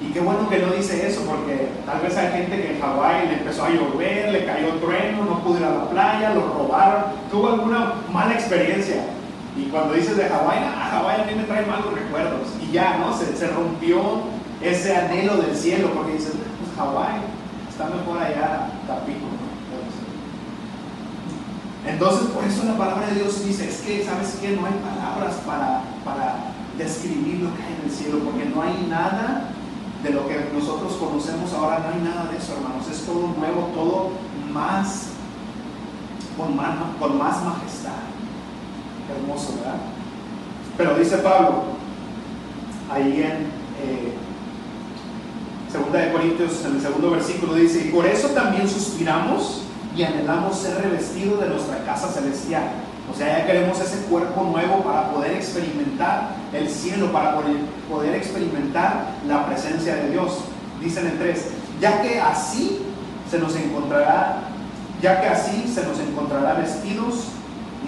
Y 0.00 0.01
qué 0.12 0.20
bueno 0.20 0.48
que 0.48 0.58
no 0.58 0.72
dice 0.72 1.06
eso, 1.06 1.22
porque 1.22 1.68
tal 1.86 2.00
vez 2.00 2.16
hay 2.16 2.32
gente 2.32 2.56
que 2.56 2.74
en 2.74 2.80
Hawái 2.80 3.28
le 3.28 3.34
empezó 3.34 3.64
a 3.64 3.70
llover, 3.70 4.30
le 4.30 4.44
cayó 4.44 4.68
trueno, 4.74 5.24
no 5.24 5.38
pudo 5.42 5.58
ir 5.58 5.64
a 5.64 5.70
la 5.70 5.90
playa, 5.90 6.34
lo 6.34 6.42
robaron, 6.48 7.04
tuvo 7.30 7.48
alguna 7.48 7.94
mala 8.12 8.34
experiencia. 8.34 9.04
Y 9.56 9.64
cuando 9.64 9.94
dices 9.94 10.16
de 10.16 10.24
Hawái, 10.24 10.58
ah, 10.58 10.88
Hawái 10.92 11.20
a 11.20 11.24
mí 11.24 11.34
me 11.34 11.44
trae 11.44 11.64
malos 11.66 11.94
recuerdos. 11.94 12.48
Y 12.60 12.72
ya, 12.72 12.98
¿no? 12.98 13.16
Se, 13.16 13.36
se 13.36 13.46
rompió 13.48 14.00
ese 14.60 14.96
anhelo 14.96 15.36
del 15.36 15.56
cielo, 15.56 15.90
porque 15.94 16.12
dices, 16.12 16.32
pues 16.32 16.76
Hawái 16.76 17.20
está 17.68 17.84
mejor 17.84 18.18
allá, 18.18 18.68
Tapico. 18.86 19.26
Entonces, 21.86 22.28
por 22.28 22.44
eso 22.44 22.64
la 22.64 22.78
palabra 22.78 23.08
de 23.08 23.14
Dios 23.16 23.44
dice, 23.44 23.68
es 23.68 23.80
que, 23.80 24.04
¿sabes 24.04 24.38
qué? 24.40 24.50
No 24.50 24.66
hay 24.66 24.74
palabras 24.74 25.34
para, 25.44 25.82
para 26.04 26.36
describir 26.78 27.40
lo 27.40 27.56
que 27.56 27.62
hay 27.62 27.74
en 27.80 27.90
el 27.90 27.90
cielo, 27.90 28.18
porque 28.20 28.44
no 28.44 28.62
hay 28.62 28.86
nada 28.88 29.51
de 30.02 30.10
lo 30.10 30.26
que 30.26 30.50
nosotros 30.52 30.94
conocemos 30.94 31.52
ahora, 31.52 31.78
no 31.78 31.94
hay 31.94 32.00
nada 32.02 32.30
de 32.30 32.38
eso, 32.38 32.54
hermanos. 32.54 32.88
Es 32.90 33.04
todo 33.06 33.28
nuevo, 33.38 33.70
todo 33.74 34.10
más, 34.52 35.08
con 36.36 36.56
más, 36.56 36.76
con 36.98 37.18
más 37.18 37.42
majestad. 37.44 37.92
hermoso, 39.14 39.54
¿verdad? 39.56 39.76
Pero 40.76 40.98
dice 40.98 41.18
Pablo, 41.18 41.64
ahí 42.90 43.22
en 43.22 43.46
eh, 43.80 44.14
Segunda 45.70 46.00
de 46.00 46.12
Corintios, 46.12 46.64
en 46.66 46.76
el 46.76 46.82
segundo 46.82 47.10
versículo, 47.10 47.54
dice, 47.54 47.86
y 47.86 47.90
por 47.90 48.04
eso 48.04 48.28
también 48.28 48.68
suspiramos 48.68 49.62
y 49.96 50.02
anhelamos 50.02 50.58
ser 50.58 50.82
revestidos 50.82 51.40
de 51.40 51.48
nuestra 51.48 51.82
casa 51.84 52.08
celestial. 52.08 52.72
O 53.10 53.14
sea, 53.14 53.38
ya 53.38 53.46
queremos 53.46 53.80
ese 53.80 54.04
cuerpo 54.06 54.44
nuevo 54.44 54.82
para 54.82 55.10
poder 55.10 55.32
experimentar 55.32 56.30
el 56.52 56.68
cielo, 56.68 57.12
para 57.12 57.36
poder, 57.88 58.14
experimentar 58.14 59.06
la 59.26 59.46
presencia 59.46 59.96
de 59.96 60.10
Dios. 60.10 60.38
Dicen 60.80 61.06
en 61.06 61.18
tres, 61.18 61.48
ya 61.80 62.00
que 62.00 62.20
así 62.20 62.82
se 63.30 63.38
nos 63.38 63.54
encontrará, 63.56 64.44
ya 65.00 65.20
que 65.20 65.28
así 65.28 65.72
se 65.72 65.84
nos 65.84 65.98
encontrará 65.98 66.54
vestidos 66.54 67.26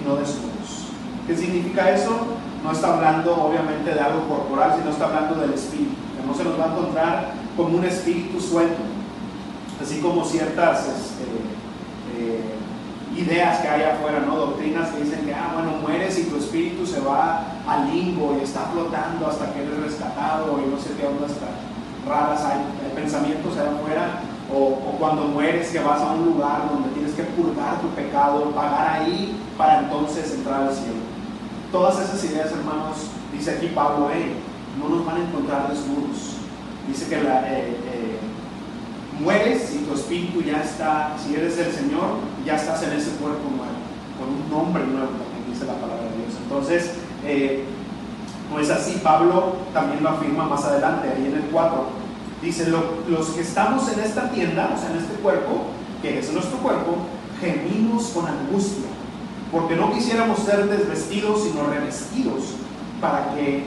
y 0.01 0.07
no 0.07 0.17
desnudos. 0.17 0.89
¿Qué 1.27 1.37
significa 1.37 1.91
eso? 1.91 2.27
No 2.63 2.73
está 2.73 2.95
hablando 2.95 3.35
obviamente 3.37 3.95
de 3.95 4.01
algo 4.01 4.29
corporal, 4.29 4.75
sino 4.79 4.91
está 4.91 5.07
hablando 5.07 5.37
del 5.37 5.55
espíritu. 5.55 5.95
No 6.27 6.35
se 6.35 6.45
nos 6.45 6.59
va 6.59 6.65
a 6.65 6.69
encontrar 6.69 7.33
como 7.57 7.79
un 7.79 7.85
espíritu 7.85 8.41
suelto, 8.41 8.83
así 9.83 10.01
como 10.01 10.25
ciertas 10.25 10.87
este, 10.87 11.25
eh, 12.17 12.41
ideas 13.17 13.61
que 13.61 13.69
hay 13.69 13.83
afuera, 13.83 14.21
¿no? 14.27 14.37
Doctrinas 14.37 14.91
que 14.91 15.05
dicen 15.05 15.25
que, 15.25 15.35
ah, 15.35 15.53
bueno, 15.55 15.73
mueres 15.81 16.19
y 16.19 16.25
tu 16.25 16.37
espíritu 16.37 16.87
se 16.87 17.01
va 17.01 17.45
al 17.67 17.91
limbo 17.91 18.37
y 18.39 18.45
está 18.45 18.61
flotando 18.73 19.27
hasta 19.27 19.53
que 19.53 19.63
eres 19.63 19.81
rescatado 19.81 20.61
y 20.65 20.71
no 20.71 20.79
sé 20.79 20.91
qué 20.99 21.07
ondas 21.07 21.33
raras 22.07 22.45
hay, 22.45 22.61
pensamientos 22.95 23.57
allá 23.57 23.71
afuera. 23.71 24.21
O, 24.53 24.59
o, 24.59 24.97
cuando 24.99 25.23
mueres 25.25 25.71
que 25.71 25.79
vas 25.79 26.01
a 26.01 26.13
un 26.13 26.27
lugar 26.27 26.69
donde 26.71 26.91
tienes 26.91 27.15
que 27.15 27.23
purgar 27.23 27.81
tu 27.81 27.89
pecado, 27.89 28.51
pagar 28.51 29.01
ahí 29.01 29.41
para 29.57 29.81
entonces 29.81 30.33
entrar 30.35 30.65
al 30.65 30.75
cielo. 30.75 31.01
Todas 31.73 31.99
esas 32.01 32.23
ideas, 32.25 32.53
hermanos, 32.53 33.09
dice 33.33 33.53
aquí 33.53 33.69
Pablo, 33.75 34.11
hey, 34.13 34.37
no 34.79 34.95
nos 34.95 35.07
van 35.07 35.17
a 35.17 35.25
encontrar 35.25 35.69
desnudos. 35.69 36.37
Dice 36.87 37.09
que 37.09 37.23
la, 37.23 37.41
eh, 37.51 37.71
eh, 37.71 38.19
mueres 39.21 39.75
y 39.75 39.79
tu 39.85 39.95
espíritu 39.95 40.43
ya 40.43 40.63
está, 40.63 41.17
si 41.19 41.35
eres 41.35 41.59
el 41.59 41.73
Señor, 41.73 42.19
ya 42.45 42.57
estás 42.57 42.83
en 42.83 42.93
ese 42.93 43.11
cuerpo 43.13 43.49
nuevo, 43.51 43.73
con 44.19 44.29
un 44.29 44.51
nombre 44.51 44.85
nuevo, 44.85 45.09
también 45.09 45.51
dice 45.51 45.65
la 45.67 45.75
palabra 45.75 46.05
de 46.05 46.17
Dios. 46.19 46.35
Entonces, 46.43 46.93
eh, 47.25 47.65
no 48.53 48.61
es 48.61 48.71
así, 48.71 49.01
Pablo 49.03 49.57
también 49.73 50.03
lo 50.03 50.11
afirma 50.11 50.45
más 50.45 50.65
adelante, 50.65 51.09
ahí 51.09 51.27
en 51.27 51.35
el 51.35 51.51
4. 51.51 52.05
Dice, 52.43 52.69
los 52.69 53.29
que 53.29 53.41
estamos 53.41 53.91
en 53.91 54.01
esta 54.01 54.31
tienda, 54.31 54.73
o 54.75 54.79
sea, 54.79 54.91
en 54.91 54.99
este 54.99 55.15
cuerpo, 55.15 55.63
que 56.03 56.19
es 56.19 56.33
nuestro 56.33 56.59
cuerpo, 56.59 56.97
gemimos 57.41 58.09
con 58.09 58.27
angustia, 58.27 58.89
porque 59.51 59.77
no 59.77 59.93
quisiéramos 59.93 60.41
ser 60.41 60.69
desvestidos, 60.69 61.45
sino 61.45 61.67
revestidos, 61.67 62.57
para 63.01 63.35
que, 63.35 63.65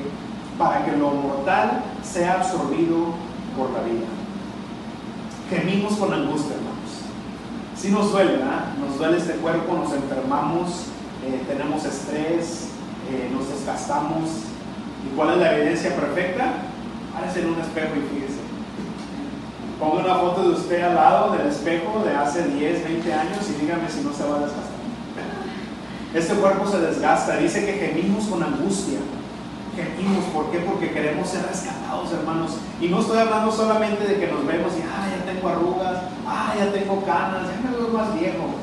para 0.58 0.86
que 0.86 0.92
lo 0.92 1.10
mortal 1.10 1.84
sea 2.04 2.36
absorbido 2.36 3.16
por 3.58 3.72
la 3.72 3.82
vida 3.82 4.06
gemimos 5.50 5.94
con 5.94 6.14
angustia, 6.14 6.56
hermanos. 6.56 6.77
Si 7.80 7.90
nos 7.90 8.12
duele, 8.12 8.38
¿verdad? 8.38 8.74
Nos 8.80 8.98
duele 8.98 9.18
este 9.18 9.34
cuerpo, 9.34 9.74
nos 9.74 9.94
enfermamos, 9.94 10.88
eh, 11.24 11.44
tenemos 11.48 11.86
estrés, 11.86 12.70
eh, 13.12 13.30
nos 13.32 13.50
desgastamos. 13.50 14.30
¿Y 15.06 15.16
cuál 15.16 15.34
es 15.34 15.38
la 15.38 15.56
evidencia 15.56 15.96
perfecta? 15.96 16.54
Párese 17.14 17.42
en 17.42 17.50
un 17.50 17.60
espejo 17.60 17.94
y 17.96 18.16
fíjese. 18.16 18.40
Ponga 19.80 20.04
una 20.04 20.16
foto 20.16 20.42
de 20.42 20.56
usted 20.56 20.82
al 20.82 20.96
lado 20.96 21.38
del 21.38 21.48
espejo 21.48 22.04
de 22.04 22.16
hace 22.16 22.48
10, 22.48 22.84
20 22.84 23.14
años 23.14 23.38
y 23.48 23.62
dígame 23.62 23.88
si 23.90 24.02
no 24.02 24.12
se 24.12 24.24
va 24.24 24.38
a 24.38 24.40
desgastar. 24.40 24.78
Este 26.16 26.34
cuerpo 26.34 26.68
se 26.68 26.80
desgasta, 26.80 27.38
dice 27.38 27.64
que 27.64 27.74
gemimos 27.74 28.26
con 28.26 28.42
angustia 28.42 28.98
gemimos. 29.78 30.26
¿Por 30.34 30.50
qué? 30.50 30.60
Porque 30.60 30.92
queremos 30.92 31.30
ser 31.30 31.46
rescatados, 31.46 32.12
hermanos. 32.12 32.58
Y 32.82 32.88
no 32.90 33.00
estoy 33.00 33.20
hablando 33.20 33.52
solamente 33.52 34.04
de 34.06 34.20
que 34.20 34.28
nos 34.28 34.46
vemos 34.46 34.74
y, 34.74 34.82
ah, 34.82 35.06
ya 35.06 35.32
tengo 35.32 35.50
arrugas, 35.50 36.10
ah, 36.26 36.54
ya 36.58 36.72
tengo 36.74 37.06
canas, 37.06 37.46
ya 37.46 37.62
me 37.62 37.78
veo 37.78 37.90
más 37.90 38.18
viejo. 38.20 38.58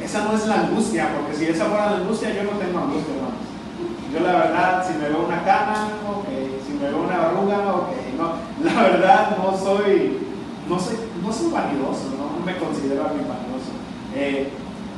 Esa 0.00 0.24
no 0.24 0.32
es 0.32 0.46
la 0.46 0.60
angustia, 0.62 1.10
porque 1.14 1.36
si 1.36 1.46
esa 1.46 1.66
fuera 1.66 1.90
la 1.90 1.96
angustia, 1.98 2.32
yo 2.32 2.44
no 2.44 2.58
tengo 2.58 2.78
angustia, 2.78 3.14
hermanos. 3.14 3.50
Yo 4.12 4.20
la 4.20 4.32
verdad, 4.32 4.86
si 4.86 4.98
me 4.98 5.08
veo 5.08 5.26
una 5.26 5.44
cana, 5.44 5.88
ok, 6.08 6.26
si 6.66 6.72
me 6.72 6.88
veo 6.88 7.02
una 7.02 7.28
arruga, 7.28 7.74
ok, 7.74 7.90
no, 8.16 8.32
la 8.64 8.82
verdad 8.82 9.36
no 9.38 9.56
soy, 9.56 10.18
no 10.68 10.78
soy, 10.80 10.96
no 11.22 11.32
soy 11.32 11.50
vanidoso, 11.50 12.10
no, 12.16 12.44
me 12.44 12.56
considero 12.56 13.02
a 13.02 13.06
vanidoso. 13.06 13.70
Eh, 14.14 14.50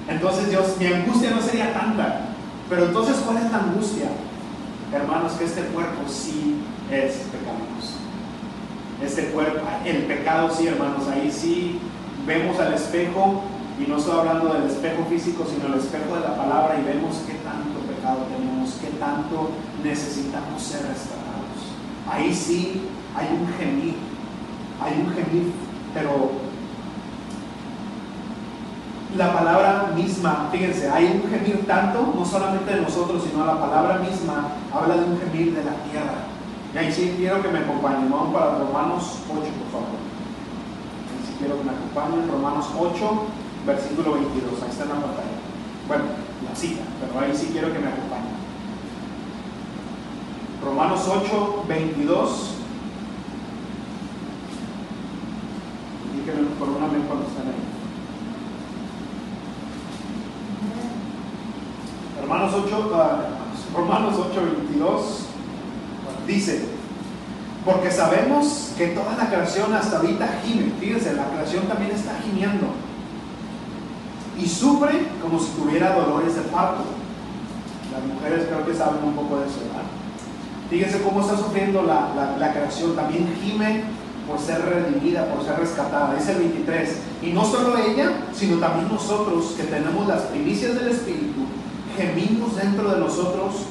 entonces 0.08 0.48
Dios, 0.48 0.76
mi 0.78 0.86
angustia 0.86 1.30
no 1.30 1.42
sería 1.42 1.72
tanta. 1.72 2.32
Pero 2.68 2.86
entonces, 2.86 3.16
¿cuál 3.26 3.36
es 3.36 3.50
la 3.50 3.58
angustia? 3.58 4.08
Hermanos, 4.92 5.32
que 5.32 5.44
este 5.44 5.62
cuerpo 5.62 6.02
sí 6.08 6.56
es 6.90 7.14
pecaminoso. 7.32 7.98
Este 9.02 9.26
cuerpo, 9.32 9.60
el 9.84 10.02
pecado 10.04 10.50
sí, 10.54 10.66
hermanos, 10.66 11.08
ahí 11.08 11.30
sí 11.30 11.78
vemos 12.26 12.58
al 12.60 12.74
espejo, 12.74 13.42
y 13.80 13.88
no 13.88 13.96
estoy 13.96 14.18
hablando 14.18 14.52
del 14.52 14.64
espejo 14.64 15.04
físico, 15.08 15.44
sino 15.48 15.72
el 15.72 15.80
espejo 15.80 16.14
de 16.14 16.20
la 16.20 16.36
palabra, 16.36 16.78
y 16.78 16.84
vemos 16.84 17.16
qué 17.26 17.34
tanto 17.34 17.80
pecado 17.88 18.26
tenemos, 18.36 18.74
qué 18.80 18.90
tanto 18.98 19.50
necesitamos 19.82 20.62
ser 20.62 20.86
restaurados. 20.86 21.72
Ahí 22.10 22.34
sí 22.34 22.82
hay 23.16 23.28
un 23.28 23.48
gemir, 23.58 23.94
hay 24.80 25.00
un 25.00 25.10
gemir, 25.14 25.52
pero 25.94 26.41
la 29.16 29.32
palabra 29.32 29.92
misma, 29.94 30.48
fíjense, 30.50 30.88
hay 30.88 31.20
un 31.22 31.30
gemir 31.30 31.66
tanto, 31.66 32.14
no 32.16 32.24
solamente 32.24 32.74
de 32.74 32.80
nosotros, 32.80 33.22
sino 33.28 33.44
la 33.44 33.60
palabra 33.60 33.98
misma 33.98 34.48
habla 34.72 34.96
de 34.96 35.04
un 35.04 35.18
gemir 35.18 35.54
de 35.54 35.64
la 35.64 35.74
tierra. 35.90 36.32
Y 36.74 36.78
ahí 36.78 36.92
sí 36.92 37.14
quiero 37.18 37.42
que 37.42 37.48
me 37.48 37.58
acompañen, 37.58 38.10
vamos 38.10 38.32
para 38.32 38.58
Romanos 38.58 39.18
8, 39.28 39.34
por 39.34 39.70
favor. 39.70 40.00
Ahí 41.12 41.20
sí 41.26 41.34
quiero 41.38 41.58
que 41.58 41.64
me 41.64 41.72
acompañen, 41.72 42.30
Romanos 42.30 42.66
8, 42.78 43.22
versículo 43.66 44.12
22, 44.14 44.62
ahí 44.62 44.70
está 44.70 44.84
en 44.84 44.88
la 44.88 44.94
pantalla. 44.94 45.38
Bueno, 45.88 46.04
la 46.48 46.56
cita, 46.56 46.82
pero 47.00 47.20
ahí 47.24 47.36
sí 47.36 47.48
quiero 47.52 47.72
que 47.72 47.78
me 47.78 47.88
acompañen. 47.88 48.42
Romanos 50.64 51.00
8, 51.06 51.64
22. 51.68 52.54
Díganme 56.14 56.48
por 56.58 56.68
una 56.68 56.86
vez 56.86 57.02
cuando 57.08 57.26
están 57.26 57.48
ahí. 57.48 57.61
Romanos 62.52 62.70
8, 62.70 62.90
uh, 62.92 63.76
Romanos 63.76 64.14
8, 64.30 64.40
22 64.68 65.02
dice, 66.26 66.64
porque 67.64 67.90
sabemos 67.90 68.72
que 68.76 68.88
toda 68.88 69.16
la 69.16 69.28
creación 69.28 69.72
hasta 69.72 69.96
ahorita 69.96 70.40
gime, 70.44 70.72
fíjense, 70.78 71.14
la 71.14 71.24
creación 71.26 71.64
también 71.64 71.92
está 71.92 72.12
gimiendo 72.22 72.66
y 74.38 74.46
sufre 74.46 75.06
como 75.22 75.38
si 75.38 75.50
tuviera 75.52 75.94
dolores 75.94 76.34
de 76.34 76.42
parto. 76.42 76.84
Las 77.90 78.04
mujeres 78.04 78.46
creo 78.48 78.66
que 78.66 78.74
saben 78.74 79.02
un 79.04 79.14
poco 79.14 79.38
de 79.38 79.46
eso, 79.46 79.60
¿verdad? 79.60 79.88
Fíjense 80.68 81.02
cómo 81.02 81.20
está 81.20 81.36
sufriendo 81.36 81.82
la, 81.82 82.36
la, 82.38 82.52
creación, 82.52 82.96
también 82.96 83.28
gime 83.42 83.84
por 84.26 84.38
ser 84.38 84.62
redimida, 84.62 85.26
por 85.26 85.44
ser 85.44 85.58
rescatada. 85.58 86.14
Dice 86.14 86.32
el 86.32 86.38
23. 86.38 86.96
Y 87.22 87.32
no 87.32 87.44
solo 87.44 87.76
ella, 87.76 88.10
sino 88.32 88.58
también 88.58 88.88
nosotros 88.88 89.54
que 89.56 89.64
tenemos 89.64 90.06
las 90.08 90.22
primicias 90.22 90.74
del 90.74 90.88
Espíritu, 90.88 91.41
gemimos 91.96 92.56
dentro 92.56 92.90
de 92.90 93.00
nosotros 93.00 93.66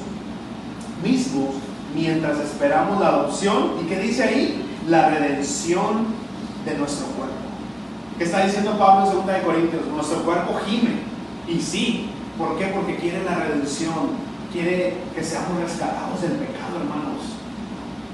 mismos 1.02 1.56
mientras 1.94 2.38
esperamos 2.38 3.00
la 3.00 3.08
adopción. 3.08 3.72
¿Y 3.82 3.88
qué 3.88 4.00
dice 4.00 4.22
ahí? 4.22 4.64
La 4.88 5.10
redención 5.10 6.06
de 6.64 6.78
nuestro 6.78 7.06
cuerpo. 7.08 7.34
¿Qué 8.18 8.24
está 8.24 8.44
diciendo 8.44 8.78
Pablo 8.78 9.10
en 9.10 9.26
2 9.26 9.26
de 9.26 9.42
Corintios? 9.42 9.86
Nuestro 9.86 10.22
cuerpo 10.22 10.60
gime. 10.66 11.00
Y 11.48 11.60
sí, 11.60 12.10
¿por 12.38 12.58
qué? 12.58 12.66
Porque 12.66 12.96
quiere 12.96 13.24
la 13.24 13.34
redención. 13.34 14.32
Quiere 14.52 14.94
que 15.14 15.24
seamos 15.24 15.60
rescatados 15.60 16.20
del 16.20 16.32
pecado, 16.32 16.76
hermanos. 16.76 17.22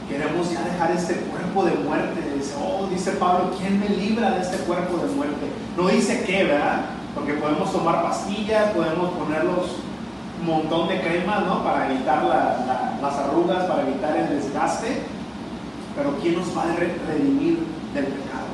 Queremos 0.09 0.51
ya 0.53 0.63
dejar 0.63 0.93
este 0.93 1.15
cuerpo 1.15 1.65
de 1.65 1.73
muerte. 1.85 2.21
Dice, 2.37 2.55
oh, 2.59 2.87
dice 2.87 3.13
Pablo, 3.13 3.51
¿quién 3.59 3.81
me 3.81 3.89
libra 3.89 4.31
de 4.31 4.43
este 4.43 4.59
cuerpo 4.59 4.99
de 4.99 5.13
muerte? 5.15 5.47
No 5.77 5.89
dice 5.89 6.25
qué, 6.25 6.45
¿verdad? 6.45 6.87
Porque 7.15 7.35
podemos 7.35 7.73
tomar 7.73 8.03
pastillas, 8.03 8.71
podemos 8.71 9.11
ponerlos 9.11 9.77
montón 10.47 10.89
de 10.89 11.01
crema, 11.01 11.41
¿no? 11.41 11.63
Para 11.65 11.91
evitar 11.91 12.25
las 12.25 13.15
arrugas, 13.15 13.65
para 13.65 13.83
evitar 13.83 14.17
el 14.17 14.41
desgaste. 14.41 15.03
Pero 15.97 16.17
¿quién 16.21 16.37
nos 16.37 16.57
va 16.57 16.63
a 16.63 16.77
redimir 16.77 17.67
del 17.95 18.05
pecado? 18.05 18.47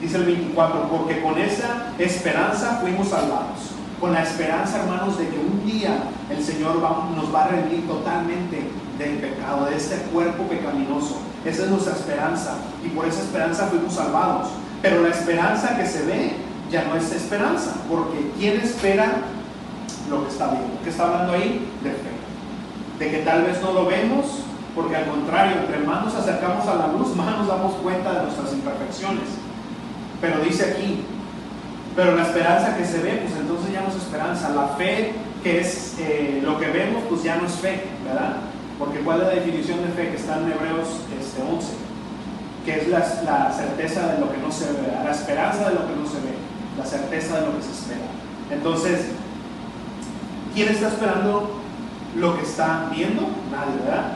Dice 0.00 0.16
el 0.16 0.24
24, 0.24 0.88
porque 0.88 1.20
con 1.20 1.38
esa 1.38 1.92
esperanza 1.98 2.78
fuimos 2.80 3.08
salvados. 3.08 3.72
Con 4.00 4.12
la 4.12 4.22
esperanza, 4.22 4.78
hermanos, 4.78 5.18
de 5.18 5.28
que 5.28 5.38
un 5.38 5.66
día 5.66 6.04
el 6.30 6.42
Señor 6.42 6.76
nos 6.76 7.34
va 7.34 7.44
a 7.44 7.48
redimir 7.48 7.86
totalmente 7.86 8.70
del 8.98 9.18
pecado, 9.18 9.66
de 9.66 9.76
este 9.76 9.96
cuerpo 10.12 10.44
pecaminoso. 10.44 11.18
Esa 11.44 11.64
es 11.64 11.70
nuestra 11.70 11.94
esperanza. 11.94 12.54
Y 12.84 12.88
por 12.88 13.06
esa 13.06 13.20
esperanza 13.20 13.66
fuimos 13.66 13.94
salvados. 13.94 14.48
Pero 14.80 15.02
la 15.02 15.08
esperanza 15.08 15.76
que 15.76 15.86
se 15.86 16.04
ve 16.06 16.32
ya 16.70 16.84
no 16.84 16.96
es 16.96 17.12
esperanza. 17.12 17.72
Porque 17.88 18.30
¿quién 18.38 18.60
espera 18.60 19.22
lo 20.10 20.24
que 20.24 20.30
está 20.30 20.48
viendo? 20.48 20.80
¿Qué 20.82 20.90
está 20.90 21.06
hablando 21.06 21.32
ahí? 21.32 21.66
De 21.82 21.90
fe. 21.90 22.10
De 22.98 23.10
que 23.10 23.18
tal 23.24 23.44
vez 23.44 23.62
no 23.62 23.72
lo 23.72 23.86
vemos, 23.86 24.26
porque 24.74 24.96
al 24.96 25.06
contrario, 25.06 25.56
entre 25.60 25.78
más 25.78 26.04
nos 26.04 26.14
acercamos 26.14 26.66
a 26.66 26.74
la 26.74 26.88
luz, 26.88 27.14
más 27.16 27.38
nos 27.38 27.48
damos 27.48 27.74
cuenta 27.76 28.12
de 28.12 28.22
nuestras 28.24 28.52
imperfecciones. 28.52 29.28
Pero 30.20 30.40
dice 30.40 30.72
aquí, 30.72 31.04
pero 31.96 32.14
la 32.14 32.22
esperanza 32.22 32.76
que 32.76 32.84
se 32.84 33.00
ve, 33.00 33.22
pues 33.22 33.40
entonces 33.40 33.72
ya 33.72 33.80
no 33.82 33.88
es 33.88 33.96
esperanza. 33.96 34.50
La 34.50 34.68
fe, 34.76 35.12
que 35.42 35.60
es 35.60 35.96
eh, 35.98 36.40
lo 36.44 36.58
que 36.58 36.68
vemos, 36.68 37.02
pues 37.08 37.22
ya 37.22 37.36
no 37.36 37.46
es 37.46 37.54
fe, 37.54 37.84
¿verdad? 38.04 38.36
Porque 38.78 39.00
¿cuál 39.00 39.20
es 39.22 39.26
la 39.28 39.34
definición 39.34 39.82
de 39.82 39.88
fe 39.88 40.10
que 40.10 40.16
está 40.16 40.38
en 40.38 40.52
Hebreos 40.52 40.88
este, 41.18 41.42
11? 41.42 41.68
Que 42.64 42.80
es 42.80 42.88
la, 42.88 42.98
la, 43.24 43.52
certeza 43.52 44.12
de 44.12 44.20
lo 44.20 44.30
que 44.30 44.38
no 44.38 44.52
se 44.52 44.66
ve, 44.66 44.92
la 45.02 45.10
esperanza 45.10 45.68
de 45.68 45.74
lo 45.74 45.86
que 45.86 45.96
no 45.96 46.06
se 46.06 46.16
ve, 46.20 46.34
la 46.78 46.84
certeza 46.84 47.40
de 47.40 47.46
lo 47.46 47.56
que 47.56 47.62
se 47.62 47.72
espera. 47.72 48.06
Entonces, 48.50 49.12
¿quién 50.54 50.68
está 50.68 50.88
esperando 50.88 51.60
lo 52.16 52.36
que 52.36 52.42
está 52.42 52.90
viendo? 52.94 53.22
Nadie, 53.50 53.80
¿verdad? 53.84 54.12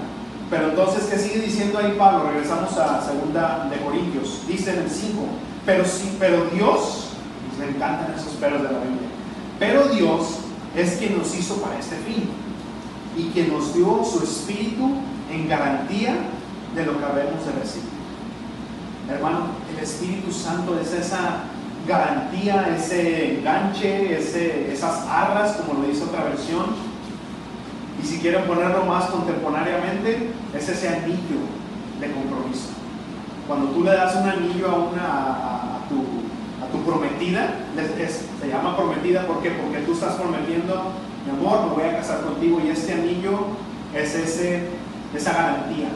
Pero 0.51 0.69
entonces, 0.69 1.05
¿qué 1.05 1.19
sigue 1.19 1.41
diciendo 1.41 1.79
ahí 1.79 1.97
Pablo? 1.99 2.31
Regresamos 2.31 2.77
a 2.77 3.03
segunda 3.03 3.69
de 3.71 3.77
Corintios. 3.79 4.43
Dice 4.47 4.75
en 4.75 4.83
el 4.83 4.91
5, 4.91 5.23
pero 5.65 5.85
sí, 5.85 6.17
pero 6.19 6.45
Dios, 6.47 7.09
me 7.59 7.67
encantan 7.67 8.15
esos 8.17 8.35
peros 8.35 8.63
de 8.63 8.73
la 8.73 8.79
Biblia, 8.79 9.09
pero 9.59 9.89
Dios 9.89 10.39
es 10.77 10.97
quien 10.97 11.17
nos 11.19 11.35
hizo 11.35 11.57
para 11.57 11.79
este 11.79 11.97
fin 11.97 12.29
y 13.17 13.31
quien 13.31 13.53
nos 13.53 13.75
dio 13.75 14.05
su 14.05 14.23
espíritu 14.23 14.91
en 15.31 15.49
garantía 15.49 16.17
de 16.75 16.85
lo 16.85 16.99
que 16.99 17.05
habemos 17.05 17.47
de 17.47 17.53
recibir. 17.53 17.95
Hermano, 19.09 19.47
el 19.73 19.83
Espíritu 19.83 20.33
Santo 20.33 20.79
es 20.81 20.93
esa 20.93 21.45
garantía, 21.87 22.75
ese 22.77 23.39
enganche, 23.39 24.19
ese, 24.19 24.73
esas 24.73 25.07
arras, 25.07 25.57
como 25.57 25.83
lo 25.83 25.89
dice 25.89 26.05
otra 26.05 26.25
versión. 26.25 26.67
Y 28.03 28.07
si 28.07 28.19
quieren 28.19 28.45
ponerlo 28.45 28.85
más 28.85 29.07
contemporáneamente, 29.07 30.31
es 30.55 30.69
ese 30.69 30.89
anillo 30.89 31.41
de 32.01 32.11
compromiso. 32.13 32.71
Cuando 33.47 33.69
tú 33.69 33.85
le 33.85 33.93
das 33.93 34.17
un 34.17 34.29
anillo 34.29 34.69
a, 34.69 34.75
una, 34.75 35.05
a, 35.05 35.89
tu, 35.89 36.01
a 36.65 36.71
tu, 36.73 36.83
prometida, 36.85 37.55
se 38.41 38.49
llama 38.49 38.77
prometida 38.77 39.27
¿por 39.27 39.43
qué? 39.43 39.51
porque 39.51 39.79
tú 39.85 39.93
estás 39.93 40.15
prometiendo, 40.15 40.93
mi 41.25 41.31
amor, 41.31 41.69
me 41.69 41.75
voy 41.75 41.85
a 41.85 41.99
casar 41.99 42.23
contigo 42.23 42.61
y 42.65 42.71
este 42.71 42.95
anillo 42.95 43.47
es 43.95 44.15
ese, 44.15 44.69
esa 45.15 45.33
garantía, 45.33 45.89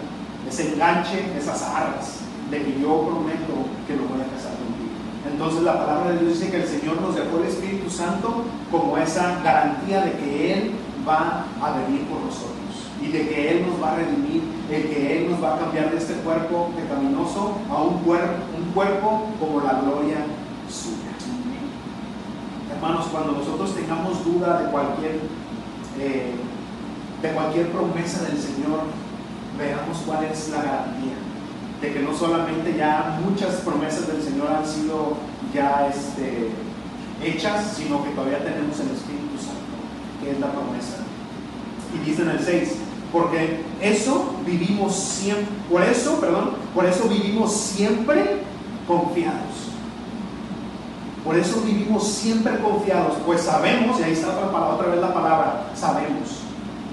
ese 0.48 0.74
enganche, 0.74 1.24
esas 1.38 1.62
arras 1.62 2.20
de 2.50 2.62
que 2.62 2.80
yo 2.80 3.06
prometo 3.06 3.68
que 3.86 3.96
lo 3.96 4.04
voy 4.04 4.20
a 4.20 4.34
casar. 4.34 4.57
Entonces 5.38 5.62
la 5.62 5.78
palabra 5.78 6.10
de 6.10 6.18
Dios 6.18 6.36
dice 6.36 6.50
que 6.50 6.62
el 6.62 6.66
Señor 6.66 7.00
nos 7.00 7.14
dejó 7.14 7.38
el 7.38 7.44
Espíritu 7.44 7.88
Santo 7.88 8.42
como 8.72 8.98
esa 8.98 9.40
garantía 9.44 10.00
de 10.00 10.12
que 10.14 10.52
Él 10.52 10.72
va 11.08 11.46
a 11.62 11.78
venir 11.78 12.02
por 12.08 12.22
nosotros 12.22 12.58
y 13.00 13.06
de 13.06 13.28
que 13.28 13.52
Él 13.52 13.66
nos 13.68 13.80
va 13.80 13.92
a 13.92 13.94
redimir, 13.98 14.42
de 14.68 14.82
que 14.82 15.16
Él 15.16 15.30
nos 15.30 15.40
va 15.40 15.54
a 15.54 15.58
cambiar 15.60 15.92
de 15.92 15.98
este 15.98 16.14
cuerpo 16.14 16.72
pecaminoso 16.74 17.56
a 17.70 17.82
un 17.82 18.00
cuerpo, 18.00 18.34
un 18.58 18.72
cuerpo 18.72 19.26
como 19.38 19.60
la 19.60 19.74
gloria 19.74 20.26
suya. 20.68 21.14
Hermanos, 22.74 23.06
cuando 23.12 23.30
nosotros 23.30 23.76
tengamos 23.76 24.24
duda 24.24 24.62
de 24.62 24.72
cualquier, 24.72 25.20
eh, 26.00 26.34
de 27.22 27.30
cualquier 27.30 27.68
promesa 27.68 28.24
del 28.24 28.38
Señor, 28.38 28.80
veamos 29.56 29.98
cuál 30.04 30.24
es 30.24 30.48
la 30.48 30.62
garantía 30.62 31.17
de 31.80 31.92
que 31.92 32.00
no 32.00 32.14
solamente 32.14 32.76
ya 32.76 33.20
muchas 33.24 33.56
promesas 33.56 34.08
del 34.08 34.22
Señor 34.22 34.48
han 34.48 34.66
sido 34.66 35.16
ya 35.54 35.88
este, 35.88 36.50
hechas, 37.22 37.74
sino 37.76 38.02
que 38.02 38.10
todavía 38.10 38.38
tenemos 38.38 38.78
el 38.80 38.90
Espíritu 38.90 39.38
Santo, 39.38 39.78
que 40.22 40.32
es 40.32 40.40
la 40.40 40.50
promesa. 40.52 40.98
Y 41.94 42.08
dice 42.08 42.22
en 42.22 42.30
el 42.30 42.40
6, 42.40 42.76
porque 43.12 43.60
eso 43.80 44.34
vivimos 44.44 44.94
siempre, 44.94 45.46
por 45.70 45.82
eso, 45.82 46.20
perdón, 46.20 46.50
por 46.74 46.84
eso 46.84 47.08
vivimos 47.08 47.52
siempre 47.54 48.42
confiados. 48.86 49.68
Por 51.24 51.36
eso 51.36 51.60
vivimos 51.60 52.06
siempre 52.06 52.58
confiados, 52.58 53.14
pues 53.24 53.42
sabemos, 53.42 54.00
y 54.00 54.02
ahí 54.02 54.12
está 54.12 54.28
otra, 54.28 54.88
vez 54.88 55.00
la 55.00 55.12
palabra, 55.12 55.70
sabemos. 55.74 56.42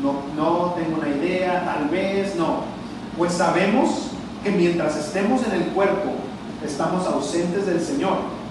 No, 0.01 0.13
no 0.35 0.73
tengo 0.73 0.97
una 0.97 1.09
idea, 1.09 1.63
tal 1.65 1.89
vez, 1.89 2.35
no. 2.35 2.63
Pues 3.17 3.33
sabemos 3.33 4.11
que 4.45 4.51
mientras 4.51 4.95
estemos 4.95 5.45
en 5.45 5.53
el 5.53 5.63
cuerpo, 5.69 6.11
estamos 6.63 7.05
ausentes 7.05 7.65
del 7.65 7.81
Señor 7.81 8.45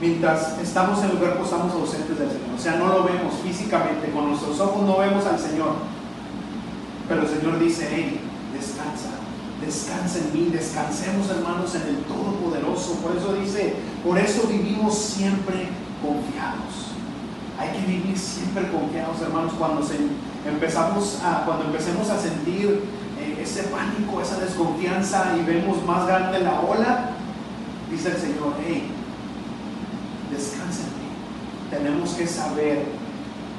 mientras 0.00 0.58
estamos 0.58 1.02
en 1.02 1.10
el 1.10 1.16
cuerpo 1.16 1.44
estamos 1.44 1.72
ausentes 1.72 2.18
del 2.18 2.28
Señor. 2.28 2.54
O 2.56 2.60
sea, 2.60 2.76
no 2.76 2.88
lo 2.88 3.04
vemos 3.04 3.34
físicamente, 3.42 4.10
con 4.10 4.28
nuestros 4.28 4.58
ojos 4.60 4.84
no 4.84 4.98
vemos 4.98 5.26
al 5.26 5.38
Señor. 5.38 5.74
Pero 7.08 7.22
el 7.22 7.28
Señor 7.28 7.58
dice, 7.58 8.18
descansa, 8.52 9.10
descansa 9.64 10.18
en 10.18 10.32
mí, 10.32 10.50
descansemos 10.52 11.30
hermanos 11.30 11.74
en 11.74 11.82
el 11.82 11.96
Todopoderoso. 12.04 12.94
Por 12.96 13.16
eso 13.16 13.34
dice, 13.34 13.74
por 14.04 14.18
eso 14.18 14.46
vivimos 14.48 14.96
siempre 14.96 15.68
confiados. 16.02 16.94
Hay 17.58 17.70
que 17.70 17.86
vivir 17.86 18.16
siempre 18.16 18.70
confiados, 18.70 19.20
hermanos, 19.20 19.52
cuando 19.58 19.82
empezamos 20.46 21.20
a, 21.22 21.44
cuando 21.44 21.64
empecemos 21.64 22.08
a 22.10 22.18
sentir 22.18 22.82
eh, 23.20 23.40
ese 23.42 23.64
pánico, 23.64 24.20
esa 24.20 24.38
desconfianza 24.40 25.34
y 25.38 25.44
vemos 25.44 25.84
más 25.84 26.06
grande 26.06 26.40
la 26.40 26.60
ola, 26.60 27.10
dice 27.90 28.10
el 28.10 28.16
Señor, 28.16 28.54
hey, 28.64 28.90
descansa 30.30 30.82
en 30.82 30.92
mí. 30.98 31.08
Tenemos 31.70 32.10
que 32.10 32.26
saber 32.26 32.84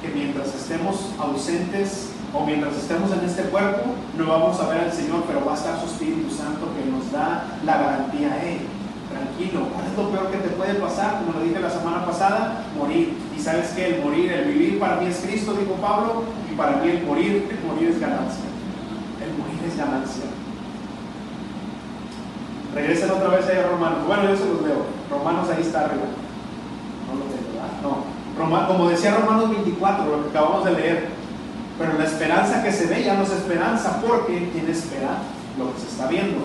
que 0.01 0.07
mientras 0.09 0.55
estemos 0.55 1.11
ausentes 1.19 2.11
o 2.33 2.45
mientras 2.45 2.75
estemos 2.75 3.11
en 3.11 3.25
este 3.25 3.43
cuerpo, 3.43 3.95
no 4.17 4.27
vamos 4.27 4.59
a 4.59 4.69
ver 4.69 4.81
al 4.81 4.93
Señor, 4.93 5.23
pero 5.27 5.43
va 5.45 5.53
a 5.53 5.55
estar 5.55 5.79
su 5.79 5.87
Espíritu 5.87 6.29
Santo 6.33 6.67
que 6.75 6.89
nos 6.89 7.11
da 7.11 7.57
la 7.65 7.77
garantía. 7.77 8.37
Hey, 8.41 8.61
tranquilo, 9.09 9.67
¿cuál 9.73 9.87
es 9.87 9.97
lo 9.97 10.09
peor 10.11 10.31
que 10.31 10.37
te 10.37 10.49
puede 10.49 10.75
pasar? 10.75 11.19
Como 11.19 11.39
lo 11.39 11.43
dije 11.43 11.59
la 11.59 11.69
semana 11.69 12.05
pasada, 12.05 12.65
morir. 12.77 13.17
Y 13.35 13.41
sabes 13.41 13.69
que 13.69 13.95
el 13.95 14.03
morir, 14.03 14.31
el 14.31 14.53
vivir 14.53 14.79
para 14.79 14.97
mí 14.97 15.07
es 15.07 15.17
Cristo, 15.17 15.53
dijo 15.53 15.73
Pablo, 15.81 16.23
para 16.59 16.75
mí 16.77 16.89
el 16.89 17.05
morir, 17.05 17.47
el 17.49 17.65
morir 17.65 17.89
es 17.89 17.99
ganancia. 18.01 18.43
El 19.23 19.31
morir 19.39 19.63
es 19.65 19.77
ganancia. 19.77 20.25
Regresen 22.75 23.11
otra 23.11 23.29
vez 23.29 23.45
a 23.47 23.69
Romanos. 23.69 24.05
Bueno, 24.05 24.23
yo 24.29 24.35
se 24.35 24.45
los 24.45 24.61
leo. 24.61 24.85
Romanos 25.09 25.49
ahí 25.49 25.61
está 25.61 25.85
arriba. 25.85 26.03
No, 27.81 28.67
como 28.67 28.89
decía 28.89 29.15
Romanos 29.15 29.49
24, 29.51 30.05
lo 30.05 30.23
que 30.23 30.29
acabamos 30.29 30.65
de 30.65 30.71
leer, 30.73 31.07
pero 31.77 31.97
la 31.97 32.05
esperanza 32.05 32.61
que 32.61 32.71
se 32.71 32.87
ve 32.87 33.03
ya 33.03 33.15
no 33.15 33.23
es 33.23 33.31
esperanza, 33.31 34.01
porque 34.05 34.49
quien 34.51 34.69
espera 34.69 35.17
lo 35.57 35.73
que 35.73 35.79
se 35.79 35.87
está 35.87 36.07
viendo. 36.07 36.39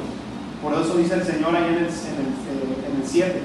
Por 0.62 0.74
eso 0.74 0.96
dice 0.96 1.14
el 1.14 1.24
Señor 1.24 1.54
ahí 1.54 1.64
en 1.64 1.74
el, 1.74 1.84
en 1.84 3.02
el 3.02 3.06
7, 3.06 3.42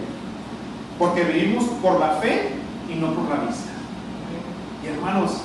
porque 0.98 1.24
vivimos 1.24 1.66
por 1.82 2.00
la 2.00 2.12
fe 2.14 2.54
y 2.90 2.96
no 2.96 3.14
por 3.14 3.30
la 3.30 3.46
vista. 3.46 3.72
Y 4.84 4.88
hermanos, 4.88 5.42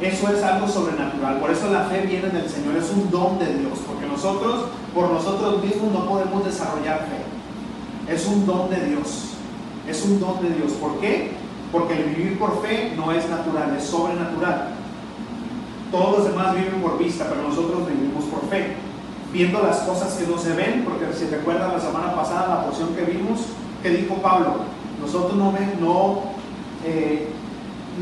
eso 0.00 0.28
es 0.28 0.42
algo 0.42 0.68
sobrenatural. 0.68 1.38
Por 1.38 1.50
eso 1.50 1.70
la 1.70 1.84
fe 1.84 2.02
viene 2.06 2.28
del 2.28 2.48
Señor, 2.48 2.76
es 2.76 2.90
un 2.90 3.10
don 3.10 3.38
de 3.38 3.54
Dios, 3.54 3.78
porque 3.86 4.06
nosotros, 4.06 4.66
por 4.94 5.10
nosotros 5.10 5.62
mismos, 5.62 5.92
no 5.92 6.06
podemos 6.06 6.44
desarrollar 6.44 7.06
fe. 7.06 8.12
Es 8.12 8.26
un 8.26 8.44
don 8.44 8.70
de 8.70 8.84
Dios. 8.86 9.34
Es 9.88 10.04
un 10.04 10.20
don 10.20 10.42
de 10.42 10.50
Dios. 10.54 10.72
¿Por 10.72 10.98
qué? 10.98 11.32
Porque 11.70 11.94
el 11.94 12.14
vivir 12.14 12.38
por 12.38 12.60
fe 12.62 12.92
no 12.96 13.12
es 13.12 13.28
natural, 13.28 13.76
es 13.76 13.84
sobrenatural. 13.84 14.70
Todos 15.90 16.18
los 16.18 16.28
demás 16.28 16.54
viven 16.54 16.82
por 16.82 16.98
vista, 16.98 17.26
pero 17.28 17.48
nosotros 17.48 17.88
vivimos 17.88 18.24
por 18.24 18.48
fe. 18.48 18.74
Viendo 19.32 19.62
las 19.62 19.78
cosas 19.78 20.14
que 20.14 20.26
no 20.26 20.38
se 20.38 20.52
ven, 20.54 20.84
porque 20.84 21.06
si 21.16 21.26
recuerdan 21.26 21.72
la 21.72 21.80
semana 21.80 22.14
pasada 22.14 22.56
la 22.56 22.64
porción 22.64 22.94
que 22.94 23.02
vimos, 23.02 23.40
que 23.82 23.90
dijo 23.90 24.14
Pablo, 24.16 24.56
nosotros 25.00 25.34
no 25.34 25.52
no, 25.80 26.22
eh, 26.84 27.33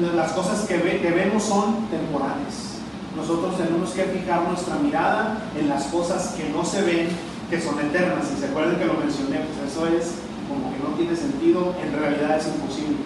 las 0.00 0.32
cosas 0.32 0.66
que, 0.66 0.78
vemos 0.78 1.42
son 1.42 1.86
temporales. 1.90 2.80
nosotros 3.16 3.58
tenemos 3.58 3.90
que 3.90 4.04
fijar 4.04 4.48
nuestra 4.48 4.76
mirada 4.76 5.42
en 5.58 5.68
las 5.68 5.84
cosas 5.84 6.34
que 6.34 6.48
no 6.48 6.64
se 6.64 6.82
ven, 6.82 7.08
que 7.50 7.60
son 7.60 7.78
eternas. 7.78 8.24
Y 8.34 8.40
se 8.40 8.46
acuerdan 8.46 8.76
que 8.76 8.86
lo 8.86 8.94
mencioné, 8.94 9.40
pues 9.40 9.70
eso 9.70 9.86
es 9.86 10.14
como 10.48 10.72
que 10.72 10.78
no 10.78 10.96
tiene 10.96 11.14
sentido, 11.14 11.74
en 11.82 11.92
realidad 11.92 12.38
es 12.38 12.46
imposible. 12.46 12.96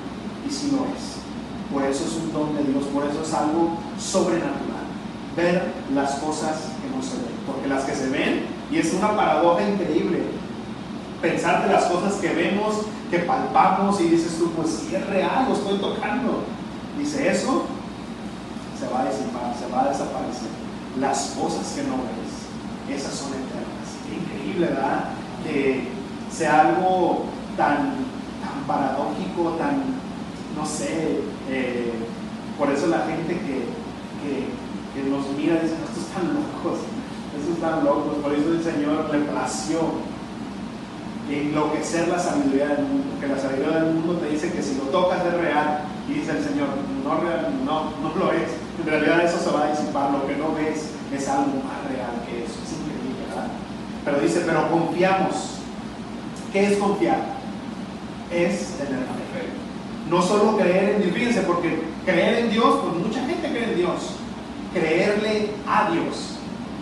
Y 0.47 0.51
si 0.51 0.69
no 0.69 0.87
es. 0.95 1.17
Por 1.73 1.83
eso 1.83 2.05
es 2.05 2.15
un 2.23 2.33
don 2.33 2.55
de 2.55 2.63
Dios, 2.63 2.85
por 2.95 3.05
eso 3.05 3.23
es 3.23 3.35
algo 3.35 3.79
sobrenatural. 3.99 4.87
Ver 5.37 5.73
las 5.93 6.15
cosas 6.15 6.71
que 6.81 6.97
no 6.97 7.03
se 7.03 7.17
ven. 7.17 7.35
Porque 7.47 7.69
las 7.69 7.85
que 7.85 7.95
se 7.95 8.09
ven, 8.11 8.47
y 8.71 8.79
es 8.79 8.95
una 8.95 9.17
paradoja 9.17 9.69
increíble, 9.69 10.23
pensar 11.21 11.67
de 11.67 11.73
las 11.73 11.87
cosas 11.87 12.15
que 12.15 12.29
vemos, 12.29 12.83
que 13.11 13.21
palpamos 13.21 14.01
y 14.01 14.05
dices 14.05 14.39
tú, 14.39 14.51
pues 14.53 14.71
si 14.71 14.95
es 14.95 15.07
real, 15.09 15.47
lo 15.49 15.55
estoy 15.55 15.79
tocando. 15.79 16.45
Dice 16.99 17.31
eso, 17.31 17.67
se 18.79 18.89
va 18.89 19.03
a 19.03 19.11
disipar, 19.11 19.55
se 19.59 19.73
va 19.73 19.83
a 19.83 19.89
desaparecer. 19.89 20.49
Las 20.99 21.35
cosas 21.39 21.73
que 21.75 21.83
no 21.83 21.97
ves, 21.97 22.97
esas 22.97 23.15
son 23.15 23.29
eternas. 23.29 23.89
Qué 24.07 24.17
increíble, 24.17 24.69
¿verdad? 24.69 25.11
Que 25.45 25.89
sea 26.31 26.69
algo 26.69 27.25
tan, 27.57 28.07
tan 28.41 28.65
paradójico, 28.67 29.57
tan, 29.59 29.83
no 30.57 30.65
sé, 30.65 31.21
eh, 31.51 31.93
por 32.59 32.71
eso 32.71 32.87
la 32.87 33.01
gente 33.07 33.35
que, 33.35 33.65
que, 34.23 35.11
nos 35.11 35.29
mira 35.37 35.61
dice, 35.61 35.75
estos 35.75 36.05
están 36.09 36.33
locos, 36.33 36.81
estos 37.37 37.57
están 37.57 37.85
locos, 37.85 38.15
por 38.23 38.33
eso 38.33 38.53
el 38.53 38.65
Señor 38.65 39.11
le 39.13 39.19
plació 39.21 39.81
enloquecer 41.31 42.09
la 42.09 42.19
sabiduría 42.19 42.69
del 42.69 42.87
mundo, 42.87 43.21
que 43.21 43.29
la 43.29 43.39
sabiduría 43.39 43.81
del 43.81 43.95
mundo 43.95 44.15
te 44.15 44.31
dice 44.31 44.53
que 44.53 44.63
si 44.63 44.77
lo 44.77 44.85
tocas 44.85 45.25
es 45.27 45.35
real, 45.35 45.85
y 46.09 46.15
dice 46.15 46.33
el 46.33 46.45
Señor, 46.45 46.69
no, 47.05 47.15
no, 47.65 47.91
no 48.03 48.15
lo 48.17 48.33
es, 48.33 48.49
en 48.81 48.87
realidad 48.87 49.25
eso 49.25 49.39
se 49.39 49.51
va 49.51 49.67
a 49.67 49.71
disipar, 49.71 50.11
lo 50.11 50.27
que 50.27 50.37
no 50.37 50.55
ves 50.55 50.91
es 51.13 51.29
algo 51.29 51.63
más 51.65 51.83
real 51.91 52.23
que 52.27 52.45
eso, 52.45 52.55
es 52.63 52.73
increíble, 52.73 53.27
¿verdad? 53.29 53.49
Pero 54.05 54.21
dice, 54.21 54.43
pero 54.47 54.71
confiamos. 54.71 55.57
¿Qué 56.53 56.73
es 56.73 56.79
confiar? 56.79 57.19
Es 58.33 58.79
tener 58.79 59.01
fe. 59.01 59.51
No 60.09 60.23
solo 60.23 60.57
creer 60.57 60.97
en 60.97 61.03
Dios, 61.03 61.15
fíjense, 61.15 61.41
porque 61.41 61.83
creer 62.05 62.45
en 62.45 62.51
Dios, 62.51 62.81
pues 62.83 63.07
mucha 63.07 63.27
gente 63.27 63.49
cree 63.49 63.73
en 63.73 63.77
Dios. 63.77 64.17
Creerle 64.73 65.51
a 65.67 65.91
Dios. 65.91 66.37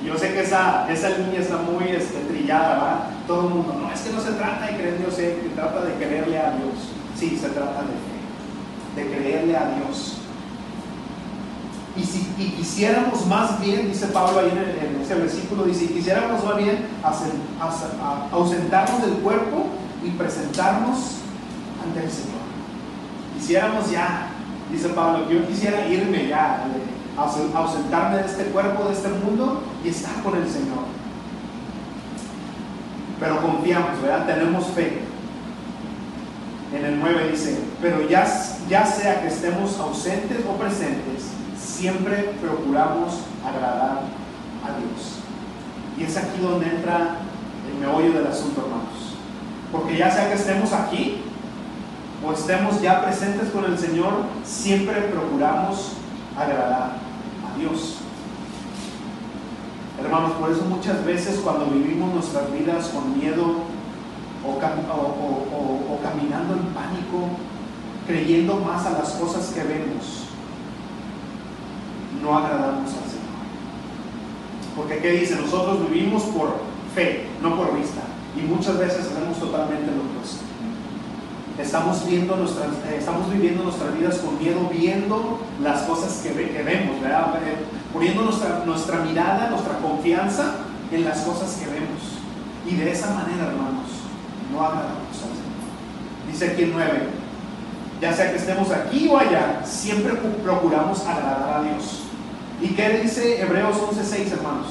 Yo 0.04 0.18
sé 0.18 0.34
que 0.34 0.42
esa, 0.42 0.86
esa 0.92 1.08
línea 1.10 1.40
está 1.40 1.56
muy 1.56 1.88
este, 1.88 2.20
trillada, 2.28 2.74
¿verdad? 2.74 3.04
Todo 3.26 3.48
el 3.48 3.54
mundo, 3.54 3.74
no, 3.80 3.90
es 3.90 4.00
que 4.02 4.12
no 4.12 4.20
se 4.20 4.32
trata 4.32 4.66
de 4.66 4.76
creer 4.76 4.94
en 4.94 4.98
Dios, 4.98 5.14
se 5.14 5.30
trata 5.54 5.80
de 5.82 5.94
creerle 5.94 6.38
a 6.38 6.50
Dios. 6.50 6.92
Sí, 7.16 7.38
se 7.40 7.48
trata 7.48 7.80
de 7.82 8.13
de 8.96 9.06
creerle 9.06 9.56
a 9.56 9.74
Dios. 9.76 10.18
Y 11.96 12.02
si 12.02 12.20
quisiéramos 12.34 13.24
más 13.26 13.60
bien, 13.60 13.88
dice 13.88 14.08
Pablo 14.08 14.40
ahí 14.40 14.50
en, 14.50 15.00
ese 15.00 15.14
versículo, 15.14 15.64
dice, 15.64 15.86
quisiéramos 15.86 16.44
más 16.44 16.56
bien 16.56 16.86
ausentarnos 18.32 19.02
del 19.02 19.14
cuerpo 19.18 19.66
y 20.04 20.10
presentarnos 20.10 21.18
ante 21.84 22.04
el 22.04 22.10
Señor. 22.10 22.44
Quisiéramos 23.38 23.90
ya, 23.90 24.30
dice 24.72 24.88
Pablo, 24.88 25.30
yo 25.30 25.46
quisiera 25.46 25.86
irme 25.86 26.28
ya, 26.28 26.64
ausentarme 27.54 28.16
de 28.18 28.26
este 28.26 28.44
cuerpo, 28.46 28.88
de 28.88 28.94
este 28.94 29.08
mundo 29.08 29.62
y 29.84 29.88
estar 29.88 30.20
con 30.24 30.36
el 30.36 30.48
Señor. 30.50 30.84
Pero 33.20 33.40
confiamos, 33.40 34.02
¿verdad? 34.02 34.26
Tenemos 34.26 34.66
fe. 34.68 34.98
En 36.74 36.84
el 36.84 36.98
9 36.98 37.28
dice, 37.30 37.56
pero 37.84 38.08
ya, 38.08 38.24
ya 38.66 38.86
sea 38.86 39.20
que 39.20 39.28
estemos 39.28 39.78
ausentes 39.78 40.38
o 40.48 40.56
presentes, 40.56 41.24
siempre 41.54 42.34
procuramos 42.40 43.18
agradar 43.46 44.04
a 44.64 44.78
Dios. 44.78 45.18
Y 45.98 46.04
es 46.04 46.16
aquí 46.16 46.40
donde 46.40 46.64
entra 46.64 47.18
el 47.70 47.78
meollo 47.78 48.14
del 48.14 48.26
asunto, 48.26 48.62
hermanos. 48.62 49.18
Porque 49.70 49.98
ya 49.98 50.10
sea 50.10 50.30
que 50.30 50.36
estemos 50.36 50.72
aquí 50.72 51.24
o 52.26 52.32
estemos 52.32 52.80
ya 52.80 53.04
presentes 53.04 53.50
con 53.50 53.66
el 53.66 53.78
Señor, 53.78 54.14
siempre 54.46 55.02
procuramos 55.02 55.92
agradar 56.38 56.92
a 57.44 57.58
Dios. 57.58 57.96
Hermanos, 60.02 60.32
por 60.40 60.50
eso 60.50 60.64
muchas 60.64 61.04
veces 61.04 61.38
cuando 61.44 61.66
vivimos 61.66 62.14
nuestras 62.14 62.50
vidas 62.50 62.88
con 62.88 63.18
miedo 63.18 63.56
o, 64.42 64.52
o, 64.52 66.00
caminando 66.02 66.54
en 66.54 66.72
pánico, 66.72 67.28
creyendo 68.06 68.56
más 68.56 68.86
a 68.86 68.92
las 68.92 69.10
cosas 69.12 69.46
que 69.48 69.62
vemos, 69.62 70.24
no 72.22 72.38
agradamos 72.38 72.90
al 72.90 73.10
Señor. 73.10 73.24
Porque 74.76 74.98
¿qué 74.98 75.12
dice? 75.12 75.36
Nosotros 75.36 75.90
vivimos 75.90 76.22
por 76.24 76.56
fe, 76.94 77.26
no 77.42 77.56
por 77.56 77.76
vista. 77.78 78.02
Y 78.36 78.42
muchas 78.42 78.78
veces 78.78 79.06
hacemos 79.06 79.38
totalmente 79.38 79.90
lo 79.90 80.02
opuesto. 80.02 80.44
Estamos, 81.58 82.04
viendo 82.04 82.34
nuestras, 82.34 82.66
eh, 82.88 82.96
estamos 82.98 83.32
viviendo 83.32 83.62
nuestras 83.62 83.96
vidas 83.96 84.18
con 84.18 84.38
miedo, 84.38 84.68
viendo 84.72 85.38
las 85.62 85.82
cosas 85.82 86.20
que, 86.20 86.32
vemos, 86.32 87.00
¿verdad? 87.00 87.36
Eh, 87.36 87.56
poniendo 87.92 88.22
nuestra, 88.22 88.64
nuestra 88.66 88.98
mirada, 89.04 89.50
nuestra 89.50 89.78
confianza 89.78 90.56
en 90.90 91.04
las 91.04 91.20
cosas 91.20 91.54
que 91.54 91.66
vemos. 91.66 92.18
Y 92.66 92.74
de 92.74 92.90
esa 92.90 93.14
manera, 93.14 93.46
hermanos, 93.46 93.86
no 94.50 94.60
agradamos 94.64 95.12
al 95.12 95.30
Señor. 95.30 96.32
Dice 96.32 96.50
aquí 96.50 96.62
el 96.64 96.72
9, 96.72 97.08
ya 98.04 98.12
sea 98.12 98.30
que 98.30 98.36
estemos 98.36 98.70
aquí 98.70 99.08
o 99.08 99.16
allá, 99.16 99.62
siempre 99.64 100.12
procuramos 100.12 101.06
agradar 101.06 101.60
a 101.60 101.62
Dios. 101.62 102.02
¿Y 102.60 102.68
qué 102.74 103.00
dice 103.00 103.40
Hebreos 103.40 103.78
11:6, 103.78 104.30
hermanos? 104.30 104.66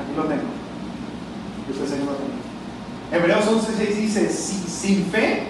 Aquí 0.00 0.16
lo 0.16 0.22
tengo. 0.22 0.44
Hebreos 3.10 3.44
11:6 3.44 3.96
dice, 3.96 4.30
sin 4.30 5.06
fe 5.06 5.48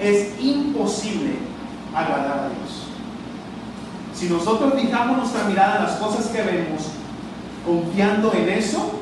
es 0.00 0.40
imposible 0.40 1.32
agradar 1.94 2.38
a 2.38 2.48
Dios. 2.48 2.86
Si 4.14 4.30
nosotros 4.30 4.72
fijamos 4.80 5.18
nuestra 5.18 5.44
mirada 5.44 5.76
en 5.76 5.82
las 5.82 5.96
cosas 5.96 6.28
que 6.28 6.40
vemos, 6.40 6.84
confiando 7.66 8.32
en 8.32 8.48
eso, 8.48 8.92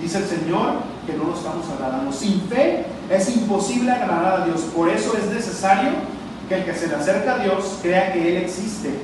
dice 0.00 0.18
el 0.18 0.26
Señor 0.26 0.74
que 1.08 1.14
no 1.14 1.24
lo 1.24 1.34
estamos 1.34 1.68
agradando. 1.70 2.12
Sin 2.12 2.40
fe 2.42 2.91
es 3.12 3.36
imposible 3.36 3.92
agradar 3.92 4.42
a 4.42 4.44
Dios. 4.46 4.62
Por 4.74 4.88
eso 4.88 5.16
es 5.16 5.26
necesario 5.26 5.90
que 6.48 6.54
el 6.54 6.64
que 6.64 6.74
se 6.74 6.88
le 6.88 6.94
acerca 6.94 7.34
a 7.34 7.38
Dios 7.38 7.78
crea 7.82 8.12
que 8.12 8.36
Él 8.36 8.44
existe. 8.44 8.94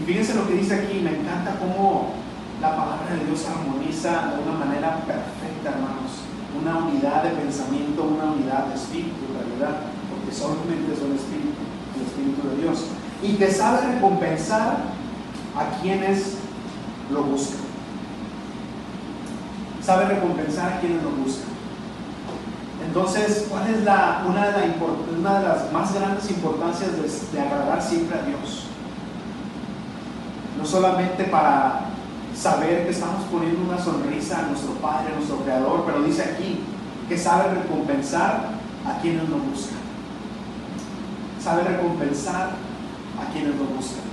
Y 0.00 0.04
fíjense 0.04 0.34
lo 0.34 0.46
que 0.46 0.54
dice 0.54 0.74
aquí, 0.74 1.00
me 1.00 1.18
encanta 1.18 1.56
cómo 1.58 2.12
la 2.60 2.76
palabra 2.76 3.14
de 3.18 3.26
Dios 3.26 3.44
armoniza 3.46 4.34
de 4.34 4.42
una 4.42 4.64
manera 4.64 4.96
perfecta, 5.06 5.70
hermanos. 5.70 6.22
Una 6.60 6.78
unidad 6.86 7.24
de 7.24 7.30
pensamiento, 7.30 8.04
una 8.04 8.32
unidad 8.32 8.66
de 8.66 8.74
espíritu, 8.74 9.26
en 9.28 9.34
realidad, 9.34 9.80
porque 10.10 10.34
solamente 10.34 10.92
es 10.92 11.00
un 11.00 11.14
espíritu, 11.14 11.58
el 11.96 12.02
espíritu 12.06 12.48
de 12.48 12.62
Dios. 12.62 12.86
Y 13.22 13.34
que 13.34 13.50
sabe 13.50 13.94
recompensar 13.94 14.78
a 15.56 15.80
quienes 15.80 16.38
lo 17.10 17.24
buscan. 17.24 17.64
Sabe 19.82 20.06
recompensar 20.06 20.74
a 20.74 20.80
quienes 20.80 21.02
lo 21.02 21.10
buscan. 21.10 21.53
Entonces, 22.86 23.46
¿cuál 23.50 23.68
es 23.74 23.82
la, 23.82 24.24
una, 24.28 24.50
de 24.50 25.44
las 25.46 25.72
más 25.72 25.94
grandes 25.94 26.30
importancias 26.30 26.90
de, 27.32 27.40
agradar 27.40 27.82
siempre 27.82 28.18
a 28.18 28.22
Dios? 28.22 28.66
No 30.58 30.64
solamente 30.64 31.24
para 31.24 31.86
saber 32.36 32.84
que 32.84 32.90
estamos 32.90 33.24
poniendo 33.30 33.62
una 33.62 33.82
sonrisa 33.82 34.40
a 34.40 34.48
nuestro 34.48 34.72
Padre, 34.74 35.12
a 35.12 35.16
nuestro 35.16 35.38
Creador, 35.38 35.84
pero 35.86 36.02
dice 36.02 36.22
aquí 36.22 36.60
que 37.08 37.18
sabe 37.18 37.54
recompensar 37.54 38.50
a 38.86 39.00
quienes 39.00 39.28
lo 39.28 39.38
buscan. 39.38 39.78
Sabe 41.42 41.64
recompensar 41.64 42.50
a 43.20 43.32
quienes 43.32 43.56
lo 43.56 43.64
buscan. 43.64 44.04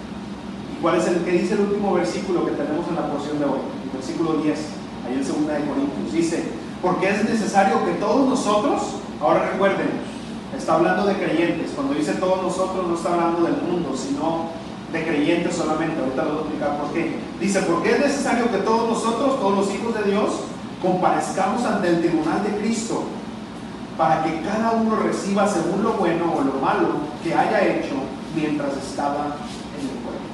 ¿Y 0.77 0.81
cuál 0.81 0.97
es 0.97 1.07
el 1.07 1.23
que 1.23 1.31
dice 1.31 1.53
el 1.53 1.61
último 1.61 1.93
versículo 1.93 2.45
que 2.45 2.51
tenemos 2.51 2.87
en 2.87 2.95
la 2.95 3.07
porción 3.07 3.39
de 3.39 3.45
hoy? 3.45 3.59
El 3.85 3.91
versículo 3.97 4.33
10, 4.41 4.59
ahí 5.07 5.13
en 5.13 5.19
2 5.19 5.27
de 5.27 5.65
Corintios. 5.65 6.11
Dice, 6.11 6.43
porque 6.81 7.09
es 7.09 7.29
necesario 7.29 7.85
que 7.85 7.93
todos 7.93 8.27
nosotros, 8.27 8.81
ahora 9.21 9.51
recuerden, 9.51 9.89
está 10.57 10.75
hablando 10.75 11.05
de 11.05 11.15
creyentes, 11.15 11.71
cuando 11.75 11.93
dice 11.93 12.13
todos 12.13 12.41
nosotros 12.41 12.87
no 12.87 12.95
está 12.95 13.13
hablando 13.13 13.43
del 13.43 13.61
mundo, 13.61 13.95
sino 13.95 14.49
de 14.91 15.05
creyentes 15.05 15.55
solamente, 15.55 15.99
ahorita 15.99 16.23
lo 16.23 16.29
voy 16.29 16.37
a 16.37 16.41
explicar 16.41 16.77
por 16.77 16.91
qué. 16.91 17.19
Dice, 17.39 17.61
porque 17.61 17.91
es 17.91 17.99
necesario 17.99 18.51
que 18.51 18.57
todos 18.57 18.89
nosotros, 18.89 19.39
todos 19.39 19.57
los 19.57 19.75
hijos 19.75 19.93
de 19.95 20.11
Dios, 20.11 20.29
comparezcamos 20.81 21.63
ante 21.63 21.87
el 21.87 21.99
tribunal 22.01 22.43
de 22.43 22.57
Cristo, 22.59 23.03
para 23.97 24.23
que 24.23 24.41
cada 24.41 24.71
uno 24.71 24.95
reciba 24.95 25.47
según 25.47 25.83
lo 25.83 25.93
bueno 25.93 26.33
o 26.33 26.41
lo 26.41 26.53
malo 26.53 26.87
que 27.23 27.33
haya 27.33 27.61
hecho 27.61 27.93
mientras 28.35 28.75
estaba 28.77 29.35
en 29.77 29.87
el 29.87 29.95
cuerpo. 30.03 30.25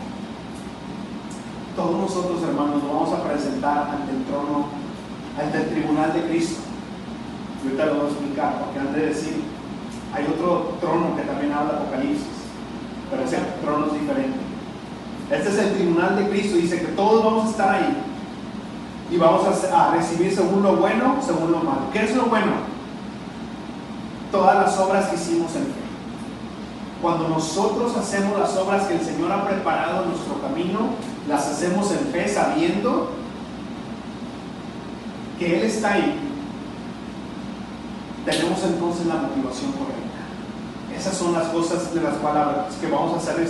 Todos 1.75 1.99
nosotros, 1.99 2.41
hermanos, 2.43 2.81
nos 2.83 2.93
vamos 2.93 3.13
a 3.13 3.23
presentar 3.23 3.89
ante 3.91 4.11
el 4.11 4.23
trono 4.23 4.86
ante 5.39 5.57
el 5.57 5.69
tribunal 5.69 6.13
de 6.13 6.21
Cristo. 6.23 6.61
Y 7.63 7.67
ahorita 7.67 7.85
lo 7.85 7.95
voy 7.95 8.05
a 8.05 8.09
explicar, 8.09 8.59
porque 8.59 8.79
antes 8.79 8.95
de 8.95 9.07
decir, 9.07 9.43
hay 10.13 10.25
otro 10.25 10.77
trono 10.79 11.15
que 11.15 11.23
también 11.23 11.51
habla 11.51 11.79
Apocalipsis, 11.79 12.27
pero 13.09 13.23
ese 13.23 13.37
trono 13.61 13.87
es 13.87 13.93
diferente. 13.93 14.37
Este 15.29 15.49
es 15.49 15.57
el 15.57 15.73
tribunal 15.73 16.15
de 16.15 16.29
Cristo, 16.29 16.57
dice 16.57 16.79
que 16.79 16.87
todos 16.93 17.23
vamos 17.23 17.47
a 17.47 17.49
estar 17.49 17.75
ahí 17.75 17.97
y 19.11 19.17
vamos 19.17 19.45
a, 19.71 19.91
recibir 19.91 20.33
según 20.33 20.63
lo 20.63 20.77
bueno, 20.77 21.17
según 21.25 21.51
lo 21.51 21.59
malo. 21.59 21.81
¿Qué 21.91 22.03
es 22.03 22.15
lo 22.15 22.25
bueno? 22.25 22.53
Todas 24.31 24.55
las 24.55 24.77
obras 24.79 25.07
que 25.07 25.15
hicimos 25.15 25.55
en 25.55 25.63
fe. 25.63 25.87
Cuando 27.01 27.27
nosotros 27.27 27.95
hacemos 27.95 28.39
las 28.39 28.55
obras 28.57 28.87
que 28.87 28.95
el 28.95 29.01
Señor 29.01 29.31
ha 29.31 29.47
preparado 29.47 30.03
en 30.03 30.09
nuestro 30.09 30.41
camino, 30.41 30.79
las 31.27 31.47
hacemos 31.47 31.91
en 31.91 31.99
fe 32.11 32.27
sabiendo 32.27 33.11
que 35.37 35.59
Él 35.59 35.63
está 35.65 35.93
ahí, 35.93 36.15
tenemos 38.25 38.63
entonces 38.63 39.05
la 39.05 39.15
motivación 39.15 39.71
correcta. 39.71 40.07
Esas 40.97 41.15
son 41.15 41.33
las 41.33 41.47
cosas 41.49 41.93
de 41.93 42.01
las 42.01 42.15
palabras 42.15 42.75
que 42.81 42.87
vamos 42.87 43.13
a 43.13 43.17
hacer 43.17 43.47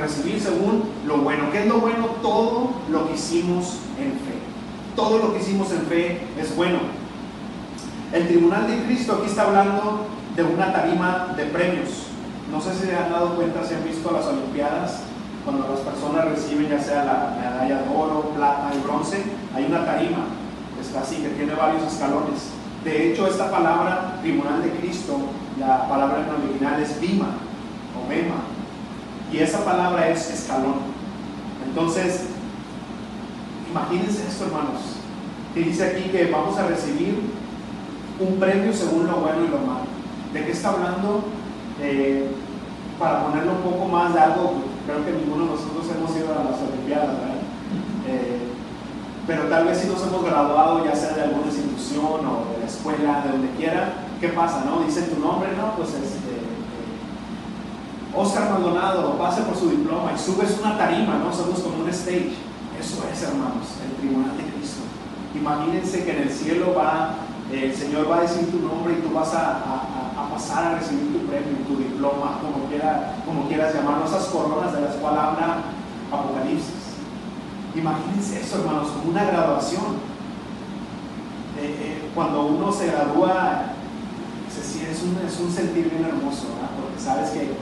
recibir 0.00 0.40
según 0.40 0.84
lo 1.06 1.18
bueno. 1.18 1.50
¿Qué 1.50 1.60
es 1.60 1.66
lo 1.66 1.78
bueno? 1.78 2.06
Todo 2.22 2.70
lo 2.90 3.08
que 3.08 3.14
hicimos 3.14 3.78
en 3.98 4.12
fe. 4.12 4.38
Todo 4.94 5.18
lo 5.18 5.32
que 5.32 5.40
hicimos 5.40 5.72
en 5.72 5.82
fe 5.82 6.20
es 6.38 6.54
bueno. 6.54 6.78
El 8.12 8.28
tribunal 8.28 8.66
de 8.66 8.84
Cristo 8.84 9.18
aquí 9.18 9.30
está 9.30 9.46
hablando 9.46 10.06
de 10.36 10.44
una 10.44 10.72
tarima 10.72 11.34
de 11.36 11.46
premios. 11.46 11.88
No 12.52 12.60
sé 12.60 12.74
si 12.74 12.86
se 12.86 12.96
han 12.96 13.10
dado 13.10 13.34
cuenta, 13.34 13.64
si 13.64 13.74
han 13.74 13.84
visto 13.84 14.10
las 14.12 14.26
Olimpiadas, 14.26 15.00
cuando 15.44 15.68
las 15.68 15.80
personas 15.80 16.26
reciben 16.26 16.68
ya 16.68 16.80
sea 16.80 17.04
la 17.04 17.36
medalla 17.40 17.82
de 17.82 17.96
oro, 17.96 18.32
plata 18.36 18.72
y 18.76 18.82
bronce, 18.82 19.22
hay 19.54 19.64
una 19.64 19.86
tarima 19.86 20.26
está 20.80 21.00
así, 21.00 21.16
que 21.16 21.28
tiene 21.30 21.54
varios 21.54 21.82
escalones. 21.82 22.50
De 22.84 23.12
hecho, 23.12 23.26
esta 23.26 23.50
palabra 23.50 24.18
tribunal 24.20 24.62
de 24.62 24.70
Cristo, 24.70 25.18
la 25.58 25.88
palabra 25.88 26.24
en 26.26 26.44
original 26.44 26.82
es 26.82 27.00
bima 27.00 27.36
o 27.96 28.08
bema, 28.08 28.36
y 29.32 29.38
esa 29.38 29.64
palabra 29.64 30.08
es 30.08 30.30
escalón. 30.30 30.90
Entonces, 31.66 32.24
imagínense 33.70 34.26
esto, 34.26 34.46
hermanos, 34.46 34.80
que 35.54 35.60
dice 35.60 35.84
aquí 35.84 36.10
que 36.10 36.30
vamos 36.30 36.56
a 36.58 36.66
recibir 36.66 37.20
un 38.18 38.38
premio 38.38 38.72
según 38.72 39.06
lo 39.06 39.16
bueno 39.16 39.44
y 39.44 39.48
lo 39.48 39.58
malo. 39.58 39.86
¿De 40.32 40.44
qué 40.44 40.52
está 40.52 40.70
hablando? 40.70 41.24
Eh, 41.80 42.28
para 42.98 43.26
ponerlo 43.26 43.52
un 43.52 43.62
poco 43.62 43.86
más 43.86 44.12
de 44.12 44.20
algo, 44.20 44.54
creo 44.86 45.04
que 45.04 45.12
ninguno 45.12 45.44
de 45.44 45.50
nosotros 45.52 45.86
hemos 45.96 46.16
ido 46.16 46.32
a 46.32 46.44
las 46.44 46.60
Olimpiadas, 46.60 47.08
¿verdad? 47.08 47.40
Eh, 48.06 48.49
pero 49.30 49.44
tal 49.44 49.64
vez 49.64 49.78
si 49.78 49.86
nos 49.86 50.02
hemos 50.02 50.24
graduado, 50.24 50.84
ya 50.84 50.92
sea 50.92 51.12
de 51.14 51.22
alguna 51.22 51.46
institución 51.46 52.26
o 52.26 52.50
de 52.50 52.58
la 52.58 52.66
escuela, 52.66 53.22
de 53.22 53.30
donde 53.30 53.50
quiera, 53.50 53.92
¿qué 54.20 54.26
pasa? 54.30 54.64
No? 54.66 54.82
Dice 54.84 55.02
tu 55.02 55.20
nombre, 55.20 55.50
¿no? 55.56 55.76
Pues 55.76 55.90
este, 55.90 56.42
Oscar 58.12 58.50
Maldonado, 58.50 59.16
pase 59.18 59.42
por 59.42 59.56
su 59.56 59.70
diploma 59.70 60.10
y 60.16 60.18
subes 60.18 60.58
una 60.58 60.76
tarima, 60.76 61.14
¿no? 61.22 61.32
Somos 61.32 61.60
como 61.60 61.84
un 61.84 61.88
stage. 61.90 62.34
Eso 62.80 63.04
es, 63.06 63.22
hermanos, 63.22 63.70
el 63.86 63.94
tribunal 64.00 64.36
de 64.36 64.50
Cristo. 64.50 64.82
Imagínense 65.32 66.04
que 66.04 66.10
en 66.10 66.22
el 66.22 66.30
cielo 66.30 66.74
va, 66.76 67.14
el 67.52 67.72
Señor 67.72 68.10
va 68.10 68.16
a 68.16 68.22
decir 68.22 68.50
tu 68.50 68.58
nombre 68.58 68.94
y 68.94 69.00
tú 69.00 69.14
vas 69.14 69.32
a 69.32 70.26
pasar 70.28 70.64
a 70.64 70.78
recibir 70.80 71.12
tu 71.12 71.24
premio, 71.30 71.56
tu 71.68 71.76
diploma, 71.76 72.40
como, 72.42 72.66
quiera, 72.68 73.14
como 73.24 73.46
quieras 73.46 73.74
llamarlo, 73.74 74.06
esas 74.06 74.24
coronas 74.24 74.72
de 74.72 74.80
las 74.80 74.96
cuales 74.96 75.20
habla 75.20 75.58
Apocalipsis. 76.10 76.79
Imagínense 77.74 78.40
eso, 78.40 78.60
hermanos, 78.60 78.88
como 78.88 79.10
una 79.10 79.24
graduación. 79.24 80.10
Eh, 81.58 81.76
eh, 81.80 82.10
cuando 82.14 82.46
uno 82.46 82.72
se 82.72 82.86
gradúa, 82.86 83.74
es, 84.48 85.02
un, 85.02 85.16
es 85.26 85.40
un 85.40 85.52
sentir 85.52 85.90
bien 85.90 86.04
hermoso, 86.04 86.46
porque 86.80 87.00
sabes 87.00 87.30
que, 87.30 87.54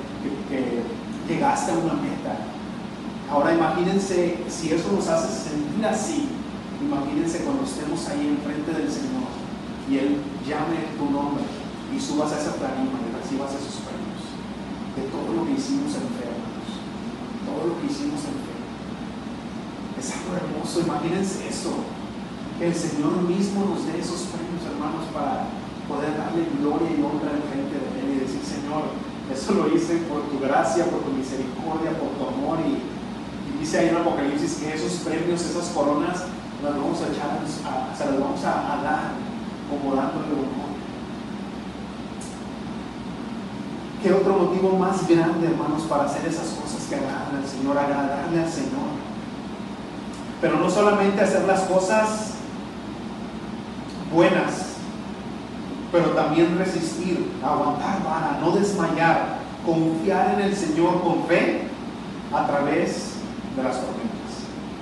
que, 0.48 0.82
llegaste 1.28 1.72
a 1.72 1.74
una 1.74 1.94
meta. 1.94 2.48
Ahora 3.30 3.52
imagínense, 3.52 4.38
si 4.48 4.72
eso 4.72 4.92
nos 4.92 5.06
hace 5.08 5.50
sentir 5.50 5.84
así, 5.84 6.28
imagínense 6.80 7.44
cuando 7.44 7.64
estemos 7.64 8.08
ahí 8.08 8.38
enfrente 8.38 8.72
del 8.72 8.90
Señor 8.90 9.28
y 9.90 9.98
Él 9.98 10.16
llame 10.46 10.96
tu 10.96 11.10
nombre 11.12 11.44
y 11.94 12.00
subas 12.00 12.32
a 12.32 12.40
esa 12.40 12.54
tarima 12.56 12.96
y 13.04 13.12
recibas 13.12 13.52
esos 13.52 13.84
premios 13.84 14.24
de 14.96 15.02
todo 15.12 15.36
lo 15.36 15.44
que 15.44 15.52
hicimos 15.52 15.92
en 15.94 16.08
fe, 16.16 16.24
hermanos. 16.24 16.68
Todo 17.44 17.68
lo 17.68 17.80
que 17.80 17.86
hicimos 17.92 18.24
en 18.24 18.36
fe. 18.40 18.57
Es 19.98 20.14
algo 20.14 20.38
hermoso, 20.38 20.80
imagínense 20.80 21.48
eso. 21.48 21.82
Que 22.58 22.68
el 22.68 22.74
Señor 22.74 23.22
mismo 23.22 23.66
nos 23.66 23.86
dé 23.86 23.98
esos 23.98 24.30
premios, 24.30 24.62
hermanos, 24.66 25.06
para 25.12 25.50
poder 25.86 26.14
darle 26.18 26.46
gloria 26.58 26.90
y 26.90 27.02
honra 27.02 27.34
en 27.34 27.44
frente 27.50 27.74
de 27.74 27.88
Él 27.98 28.08
y 28.16 28.20
decir, 28.22 28.42
Señor, 28.42 28.94
eso 29.30 29.54
lo 29.54 29.74
hice 29.74 30.02
por 30.10 30.22
tu 30.30 30.38
gracia, 30.38 30.86
por 30.86 31.02
tu 31.02 31.10
misericordia, 31.10 31.98
por 31.98 32.14
tu 32.18 32.22
amor. 32.26 32.58
Y, 32.62 32.82
dice 33.58 33.78
ahí 33.78 33.88
en 33.88 33.96
Apocalipsis 33.96 34.62
que 34.62 34.74
esos 34.74 35.02
premios, 35.02 35.42
esas 35.42 35.68
coronas, 35.74 36.30
las 36.62 36.74
vamos 36.74 36.98
a 37.02 37.10
echar, 37.10 37.42
se 37.46 38.04
las 38.04 38.20
vamos 38.20 38.44
a, 38.44 38.78
a 38.78 38.82
dar 38.82 39.12
como 39.68 39.94
dándole 39.94 40.32
honor 40.32 40.68
¿Qué 44.02 44.12
otro 44.12 44.32
motivo 44.32 44.78
más 44.78 45.08
grande, 45.08 45.48
hermanos, 45.48 45.82
para 45.82 46.04
hacer 46.04 46.24
esas 46.24 46.50
cosas 46.50 46.86
que 46.88 46.94
agradan 46.94 47.34
al 47.34 47.48
Señor, 47.48 47.76
agradarle 47.76 48.40
al 48.40 48.48
Señor? 48.48 48.97
Pero 50.40 50.58
no 50.58 50.70
solamente 50.70 51.20
hacer 51.20 51.44
las 51.44 51.62
cosas 51.62 52.34
buenas, 54.12 54.76
pero 55.90 56.10
también 56.10 56.58
resistir, 56.58 57.32
aguantar 57.42 57.98
no 58.40 58.52
desmayar, 58.52 59.38
confiar 59.64 60.34
en 60.34 60.48
el 60.48 60.56
Señor 60.56 61.02
con 61.02 61.24
fe 61.24 61.62
a 62.32 62.46
través 62.46 63.14
de 63.56 63.62
las 63.62 63.76
tormentas. 63.76 64.18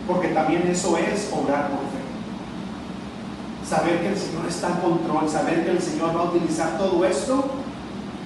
Porque 0.07 0.29
también 0.29 0.67
eso 0.69 0.97
es 0.97 1.31
obrar 1.33 1.69
por 1.69 1.81
fe. 1.81 2.05
Saber 3.69 4.01
que 4.01 4.09
el 4.09 4.17
Señor 4.17 4.47
está 4.47 4.69
en 4.69 4.77
control, 4.77 5.29
saber 5.29 5.65
que 5.65 5.71
el 5.73 5.83
Señor 5.83 6.17
va 6.17 6.21
a 6.21 6.25
utilizar 6.25 6.79
todo 6.79 7.05
esto 7.05 7.51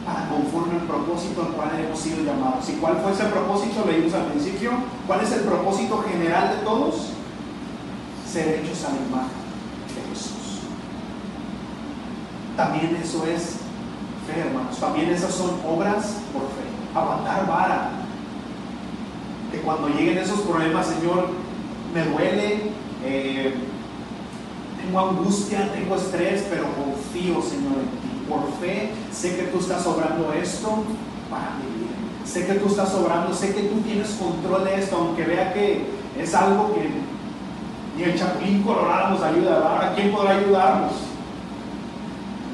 para 0.04 0.28
conforme 0.28 0.80
al 0.80 0.86
propósito 0.86 1.42
al 1.42 1.52
cual 1.52 1.70
hemos 1.78 1.98
sido 1.98 2.24
llamados. 2.24 2.68
¿Y 2.68 2.72
cuál 2.74 2.98
fue 3.02 3.12
ese 3.12 3.24
propósito? 3.24 3.84
Leímos 3.86 4.12
al 4.14 4.26
principio. 4.26 4.72
¿Cuál 5.06 5.20
es 5.20 5.32
el 5.32 5.40
propósito 5.40 6.04
general 6.08 6.56
de 6.56 6.64
todos? 6.64 7.09
Ser 8.32 8.60
hechos 8.60 8.84
a 8.84 8.90
la 8.90 9.00
imagen 9.08 9.40
de 9.88 10.14
Jesús. 10.14 10.60
También 12.56 12.96
eso 13.02 13.26
es 13.26 13.56
fe, 14.26 14.40
hermanos. 14.40 14.78
También 14.78 15.10
esas 15.10 15.34
son 15.34 15.50
obras 15.66 16.18
por 16.32 16.42
fe. 16.42 16.68
Aguantar 16.94 17.46
vara. 17.48 17.90
Que 19.50 19.58
cuando 19.58 19.88
lleguen 19.88 20.18
esos 20.18 20.42
problemas, 20.42 20.86
Señor, 20.86 21.30
me 21.92 22.04
duele, 22.04 22.70
eh, 23.04 23.54
tengo 24.80 25.00
angustia, 25.00 25.72
tengo 25.72 25.96
estrés, 25.96 26.46
pero 26.48 26.66
confío, 26.74 27.42
Señor, 27.42 27.78
en 27.78 27.90
ti 28.00 28.26
por 28.28 28.48
fe, 28.60 28.92
sé 29.10 29.34
que 29.34 29.42
tú 29.44 29.58
estás 29.58 29.84
obrando 29.86 30.32
esto 30.32 30.84
para 31.28 31.56
mi. 31.56 31.80
Sé 32.24 32.46
que 32.46 32.54
tú 32.54 32.68
estás 32.68 32.94
obrando, 32.94 33.34
sé 33.34 33.52
que 33.52 33.62
tú 33.62 33.80
tienes 33.80 34.10
control 34.10 34.64
de 34.64 34.78
esto, 34.78 34.96
aunque 34.96 35.24
vea 35.24 35.52
que 35.52 35.84
es 36.16 36.32
algo 36.32 36.72
que 36.74 36.88
ni 38.00 38.06
el 38.06 38.18
chapulín 38.18 38.62
colorado 38.62 39.10
nos 39.10 39.22
ayuda. 39.22 39.56
Ahora, 39.56 39.92
¿quién 39.94 40.10
podrá 40.10 40.36
ayudarnos? 40.36 40.92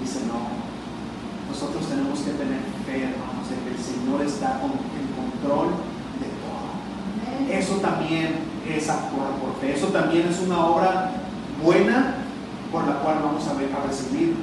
Dice, 0.03 0.21
no. 0.27 0.57
Nosotros 1.49 1.87
tenemos 1.87 2.19
que 2.21 2.33
tener 2.33 2.61
fe, 2.85 3.05
hermanos, 3.05 3.49
de 3.49 3.57
que 3.63 3.77
el 3.77 3.83
Señor 3.83 4.23
está 4.23 4.61
en 4.61 5.07
control 5.15 5.69
de 6.19 6.29
todo. 6.43 7.59
Eso 7.59 7.77
también 7.77 8.41
es 8.69 8.89
actuar 8.89 9.31
por 9.41 9.55
fe. 9.61 9.75
Eso 9.75 9.87
también 9.89 10.27
es 10.29 10.41
una 10.41 10.67
obra 10.67 11.13
buena 11.63 12.17
por 12.73 12.87
la 12.87 12.95
cual 12.95 13.21
vamos 13.23 13.47
a, 13.47 13.53
a 13.53 13.87
recibir 13.87 14.35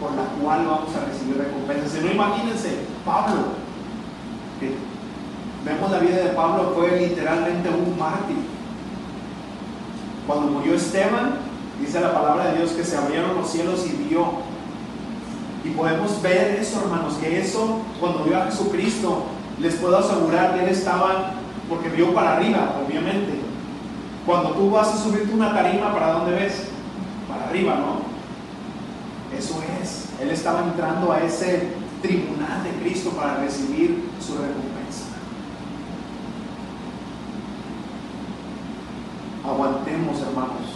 por 0.00 0.12
la 0.12 0.24
cual 0.40 0.66
vamos 0.66 0.96
a 0.96 1.04
recibir 1.04 1.36
recompensas. 1.36 1.92
Si 1.92 2.00
no, 2.00 2.10
imagínense, 2.10 2.86
Pablo, 3.04 3.52
que 4.58 4.74
vemos 5.62 5.90
la 5.90 5.98
vida 5.98 6.16
de 6.16 6.30
Pablo, 6.30 6.72
fue 6.74 6.98
literalmente 6.98 7.68
un 7.68 7.98
mártir. 7.98 8.49
Cuando 10.30 10.46
murió 10.46 10.76
Esteban, 10.76 11.38
dice 11.80 11.98
la 11.98 12.14
palabra 12.14 12.52
de 12.52 12.58
Dios 12.58 12.70
que 12.70 12.84
se 12.84 12.96
abrieron 12.96 13.34
los 13.34 13.50
cielos 13.50 13.84
y 13.84 14.08
vio. 14.08 14.26
Y 15.64 15.70
podemos 15.70 16.22
ver 16.22 16.56
eso, 16.60 16.82
hermanos, 16.82 17.14
que 17.14 17.40
eso, 17.40 17.80
cuando 17.98 18.22
vio 18.22 18.40
a 18.40 18.44
Jesucristo, 18.44 19.24
les 19.58 19.74
puedo 19.74 19.98
asegurar 19.98 20.54
que 20.54 20.62
él 20.62 20.68
estaba, 20.68 21.32
porque 21.68 21.88
vio 21.88 22.14
para 22.14 22.36
arriba, 22.36 22.76
obviamente. 22.86 23.40
Cuando 24.24 24.50
tú 24.50 24.70
vas 24.70 24.94
a 24.94 24.98
subirte 24.98 25.34
una 25.34 25.52
tarima, 25.52 25.92
¿para 25.92 26.12
dónde 26.12 26.36
ves? 26.36 26.62
Para 27.28 27.48
arriba, 27.48 27.74
¿no? 27.74 29.36
Eso 29.36 29.60
es. 29.82 30.10
Él 30.22 30.30
estaba 30.30 30.62
entrando 30.62 31.10
a 31.10 31.24
ese 31.24 31.70
tribunal 32.02 32.62
de 32.62 32.70
Cristo 32.80 33.10
para 33.10 33.38
recibir 33.38 34.08
su 34.20 34.34
recompensa. 34.34 35.10
Aguantemos, 39.44 40.20
hermanos. 40.20 40.68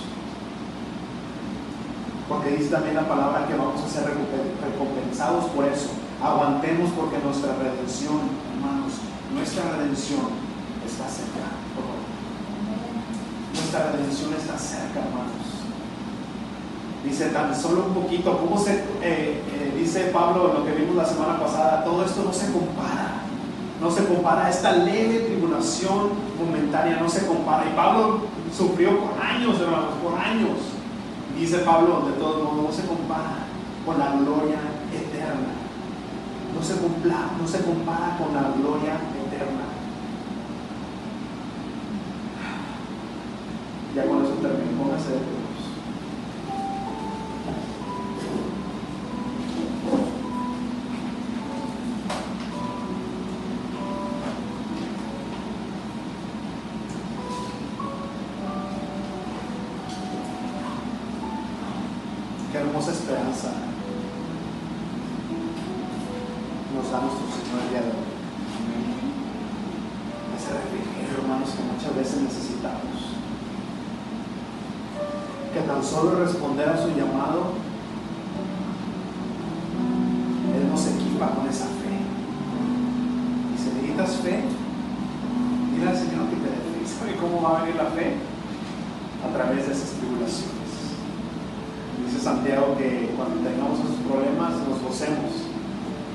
Porque 2.44 2.58
dice 2.58 2.72
también 2.72 2.94
la 2.94 3.08
palabra 3.08 3.46
que 3.48 3.54
vamos 3.54 3.80
a 3.80 3.88
ser 3.88 4.04
recompensados 4.04 5.46
por 5.46 5.64
eso. 5.64 5.88
Aguantemos 6.22 6.90
porque 6.90 7.16
nuestra 7.24 7.54
redención, 7.56 8.20
hermanos 8.52 9.00
redención 9.78 10.28
está 10.84 11.08
cerca. 11.08 11.40
Nuestra 13.54 13.92
redención 13.92 14.34
está 14.34 14.58
cerca, 14.58 15.00
hermanos. 15.00 15.64
Dice 17.02 17.30
tan 17.30 17.58
solo 17.58 17.86
un 17.86 17.94
poquito, 17.94 18.36
¿cómo 18.36 18.58
se 18.58 18.74
eh, 18.74 18.82
eh, 19.00 19.74
dice 19.78 20.10
Pablo 20.12 20.52
lo 20.52 20.66
que 20.66 20.72
vimos 20.72 20.96
la 20.96 21.06
semana 21.06 21.40
pasada? 21.40 21.82
Todo 21.82 22.04
esto 22.04 22.24
no 22.24 22.32
se 22.32 22.52
compara. 22.52 23.22
No 23.80 23.90
se 23.90 24.04
compara 24.04 24.46
a 24.46 24.50
esta 24.50 24.72
leve 24.72 25.20
tribulación 25.20 26.10
momentánea, 26.38 26.98
no 27.00 27.08
se 27.08 27.26
compara. 27.26 27.64
Y 27.64 27.74
Pablo 27.74 28.20
sufrió 28.54 28.98
por 29.00 29.18
años, 29.18 29.58
hermanos, 29.58 29.94
por 30.02 30.18
años. 30.20 30.73
Dice 31.38 31.58
Pablo, 31.58 32.02
de 32.06 32.12
todos 32.12 32.42
modos, 32.42 32.64
no 32.64 32.72
se 32.72 32.86
compara 32.86 33.46
con 33.84 33.98
la 33.98 34.12
gloria 34.12 34.58
eterna. 34.92 35.54
No 36.54 36.62
se, 36.62 36.80
compara, 36.80 37.30
no 37.40 37.48
se 37.48 37.62
compara 37.62 38.16
con 38.16 38.32
la 38.32 38.54
gloria 38.56 38.94
eterna. 38.94 39.13
esperança. 63.14 63.53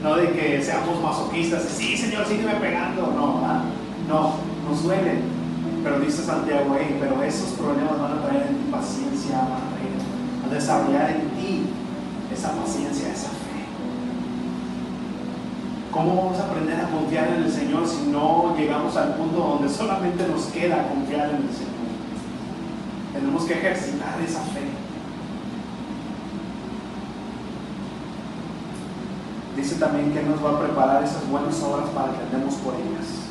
No 0.03 0.15
de 0.15 0.31
que 0.31 0.63
seamos 0.63 1.01
masoquistas, 1.01 1.63
sí 1.63 1.97
Señor, 1.97 2.25
sígueme 2.25 2.55
pegando, 2.55 3.13
no, 3.15 3.41
¿verdad? 3.41 3.63
no, 4.07 4.35
nos 4.67 4.83
duele. 4.83 5.19
Pero 5.83 5.99
dice 5.99 6.23
Santiago, 6.23 6.75
pero 6.99 7.23
esos 7.23 7.51
problemas 7.51 7.99
van 7.99 8.17
a 8.17 8.21
traer 8.21 8.47
en 8.47 8.55
ti 8.55 8.71
paciencia, 8.71 9.37
van 9.37 10.51
a, 10.51 10.53
desarrollar 10.53 11.11
en 11.11 11.29
ti 11.31 11.65
esa 12.33 12.51
paciencia, 12.53 13.09
esa 13.09 13.29
fe. 13.29 13.63
¿Cómo 15.91 16.15
vamos 16.15 16.39
a 16.39 16.45
aprender 16.45 16.79
a 16.79 16.89
confiar 16.89 17.27
en 17.27 17.43
el 17.43 17.51
Señor 17.51 17.87
si 17.87 18.09
no 18.09 18.55
llegamos 18.57 18.97
al 18.97 19.15
punto 19.15 19.37
donde 19.37 19.69
solamente 19.69 20.27
nos 20.27 20.45
queda 20.45 20.87
confiar 20.87 21.29
en 21.29 21.35
el 21.35 21.53
Señor? 21.53 21.79
Tenemos 23.13 23.43
que 23.43 23.53
ejercitar 23.53 24.19
esa 24.21 24.41
fe 24.41 24.88
también 29.79 30.13
que 30.13 30.23
nos 30.23 30.43
va 30.43 30.51
a 30.55 30.59
preparar 30.59 31.03
esas 31.03 31.27
buenas 31.29 31.61
obras 31.61 31.89
para 31.89 32.13
que 32.13 32.23
andemos 32.23 32.55
por 32.55 32.75
ellas. 32.75 33.27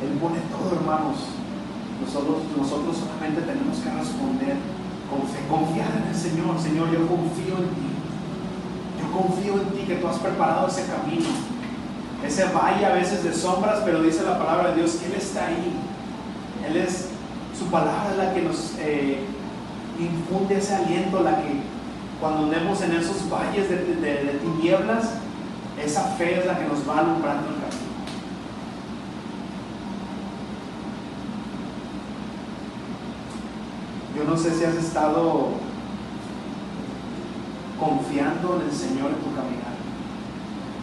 Él 0.00 0.16
pone 0.16 0.40
todo, 0.48 0.80
hermanos. 0.80 1.36
Nosotros, 2.00 2.48
nosotros 2.56 2.96
solamente 2.96 3.42
tenemos 3.42 3.76
que 3.78 3.90
responder 3.92 4.56
con 5.08 5.28
fe, 5.28 5.44
confiar 5.48 5.92
en 6.00 6.08
el 6.08 6.16
Señor. 6.16 6.58
Señor, 6.58 6.88
yo 6.90 7.06
confío 7.06 7.60
en 7.60 7.68
ti. 7.76 7.88
Yo 9.00 9.06
confío 9.12 9.52
en 9.60 9.68
ti 9.76 9.84
que 9.86 9.96
tú 9.96 10.08
has 10.08 10.16
preparado 10.16 10.66
ese 10.68 10.86
camino. 10.88 11.28
Ese 12.24 12.44
valle 12.52 12.86
a 12.86 12.94
veces 12.94 13.22
de 13.22 13.32
sombras, 13.32 13.80
pero 13.84 14.02
dice 14.02 14.22
la 14.24 14.38
palabra 14.38 14.70
de 14.70 14.76
Dios 14.76 14.96
que 14.96 15.06
Él 15.06 15.14
está 15.20 15.46
ahí. 15.46 15.76
Él 16.66 16.76
es, 16.76 17.08
su 17.58 17.66
palabra 17.66 18.16
la 18.16 18.32
que 18.32 18.42
nos 18.42 18.74
eh, 18.78 19.20
infunde 19.98 20.56
ese 20.56 20.74
aliento, 20.74 21.22
la 21.22 21.36
que 21.36 21.60
cuando 22.18 22.44
andemos 22.44 22.80
en 22.82 22.92
esos 22.92 23.28
valles 23.28 23.68
de 23.68 24.38
tinieblas, 24.42 25.19
esa 25.84 26.02
fe 26.16 26.40
es 26.40 26.46
la 26.46 26.58
que 26.58 26.66
nos 26.66 26.88
va 26.88 26.98
alumbrando 26.98 27.48
el 27.48 27.54
camino. 27.54 27.90
Yo 34.16 34.24
no 34.24 34.36
sé 34.36 34.54
si 34.54 34.64
has 34.64 34.74
estado 34.74 35.48
confiando 37.78 38.60
en 38.60 38.68
el 38.68 38.74
Señor 38.74 39.10
en 39.10 39.24
tu 39.24 39.34
caminar. 39.34 39.72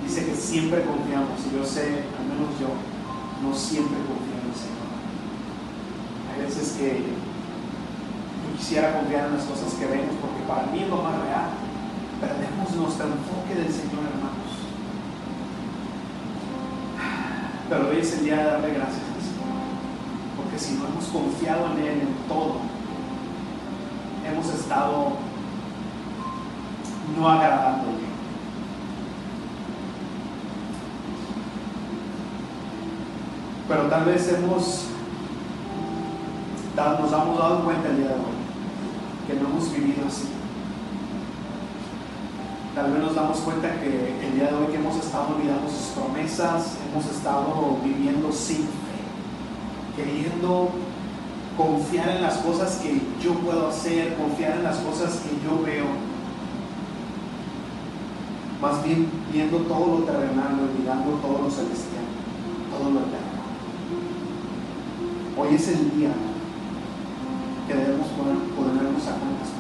Dice 0.04 0.26
que 0.26 0.36
siempre 0.36 0.84
confiamos 0.84 1.38
y 1.46 1.56
yo 1.56 1.64
sé, 1.64 2.06
al 2.18 2.26
menos 2.26 2.58
yo, 2.60 2.74
no 3.44 3.54
siempre 3.54 3.98
confío 4.08 4.42
en 4.42 4.50
el 4.50 4.58
Señor. 4.58 4.90
Hay 6.34 6.42
veces 6.42 6.74
que 6.80 7.04
yo 7.06 8.58
quisiera 8.58 8.98
confiar 8.98 9.28
en 9.28 9.38
las 9.38 9.46
cosas 9.46 9.74
que 9.76 9.86
vemos 9.86 10.16
porque 10.22 10.42
para 10.48 10.66
mí 10.72 10.82
es 10.82 10.90
lo 10.90 10.98
más 11.04 11.22
real. 11.22 11.54
Perdemos 12.20 12.72
nuestro 12.74 13.06
enfoque 13.06 13.54
del 13.54 13.72
Señor, 13.72 14.02
hermano. 14.02 14.37
Pero 17.70 17.90
hoy 17.90 17.98
es 18.00 18.14
el 18.14 18.24
día 18.24 18.38
de 18.38 18.44
darle 18.44 18.70
gracias 18.70 19.02
al 19.02 19.22
Señor. 19.22 19.58
Porque 20.38 20.58
si 20.58 20.76
no 20.76 20.88
hemos 20.88 21.06
confiado 21.06 21.72
en 21.74 21.80
Él 21.80 22.02
en 22.02 22.28
todo, 22.28 22.58
hemos 24.26 24.54
estado 24.54 25.18
no 27.18 27.30
agradándole. 27.30 28.08
Pero 33.68 33.82
tal 33.84 34.06
vez 34.06 34.32
hemos, 34.32 34.86
nos 36.76 37.12
hemos 37.12 37.38
dado 37.38 37.66
cuenta 37.66 37.90
el 37.90 37.98
día 37.98 38.08
de 38.08 38.14
hoy 38.14 38.38
que 39.28 39.34
no 39.34 39.50
hemos 39.50 39.74
vivido 39.74 40.08
así. 40.08 40.30
Tal 42.78 42.92
vez 42.92 43.02
nos 43.02 43.16
damos 43.16 43.40
cuenta 43.40 43.74
que 43.82 43.88
el 44.24 44.36
día 44.36 44.50
de 44.50 44.54
hoy 44.54 44.68
que 44.68 44.76
hemos 44.76 44.96
estado 44.98 45.36
olvidando 45.36 45.68
sus 45.68 45.98
promesas, 45.98 46.78
hemos 46.86 47.08
estado 47.08 47.80
viviendo 47.84 48.32
sin 48.32 48.58
fe, 48.58 49.02
queriendo 49.96 50.70
confiar 51.58 52.08
en 52.10 52.22
las 52.22 52.38
cosas 52.38 52.76
que 52.76 53.02
yo 53.20 53.34
puedo 53.40 53.70
hacer, 53.70 54.14
confiar 54.14 54.58
en 54.58 54.64
las 54.64 54.78
cosas 54.78 55.22
que 55.22 55.44
yo 55.44 55.64
veo. 55.66 55.88
Más 58.62 58.84
bien 58.84 59.10
viendo 59.34 59.58
todo 59.58 59.98
lo 59.98 60.06
terrenal, 60.06 60.60
olvidando 60.70 61.18
todo 61.18 61.46
lo 61.46 61.50
celestial, 61.50 62.06
todo 62.70 62.92
lo 62.92 63.00
eterno. 63.00 63.42
Hoy 65.36 65.56
es 65.56 65.68
el 65.70 65.98
día 65.98 66.12
que 67.68 67.74
debemos 67.74 68.08
ponernos 68.56 69.08
a 69.08 69.16
cuentas 69.18 69.58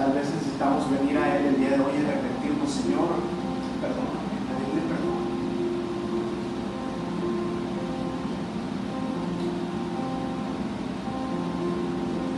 Tal 0.00 0.14
vez 0.14 0.28
necesitamos 0.60 0.90
venir 0.90 1.16
a 1.16 1.36
Él 1.36 1.46
el 1.46 1.56
día 1.56 1.70
de 1.70 1.80
hoy 1.80 1.92
y 1.96 2.04
arrepentirnos, 2.04 2.70
Señor, 2.70 3.08
perdón, 3.80 4.12
pedirle 4.44 4.82
perdón. 4.92 5.20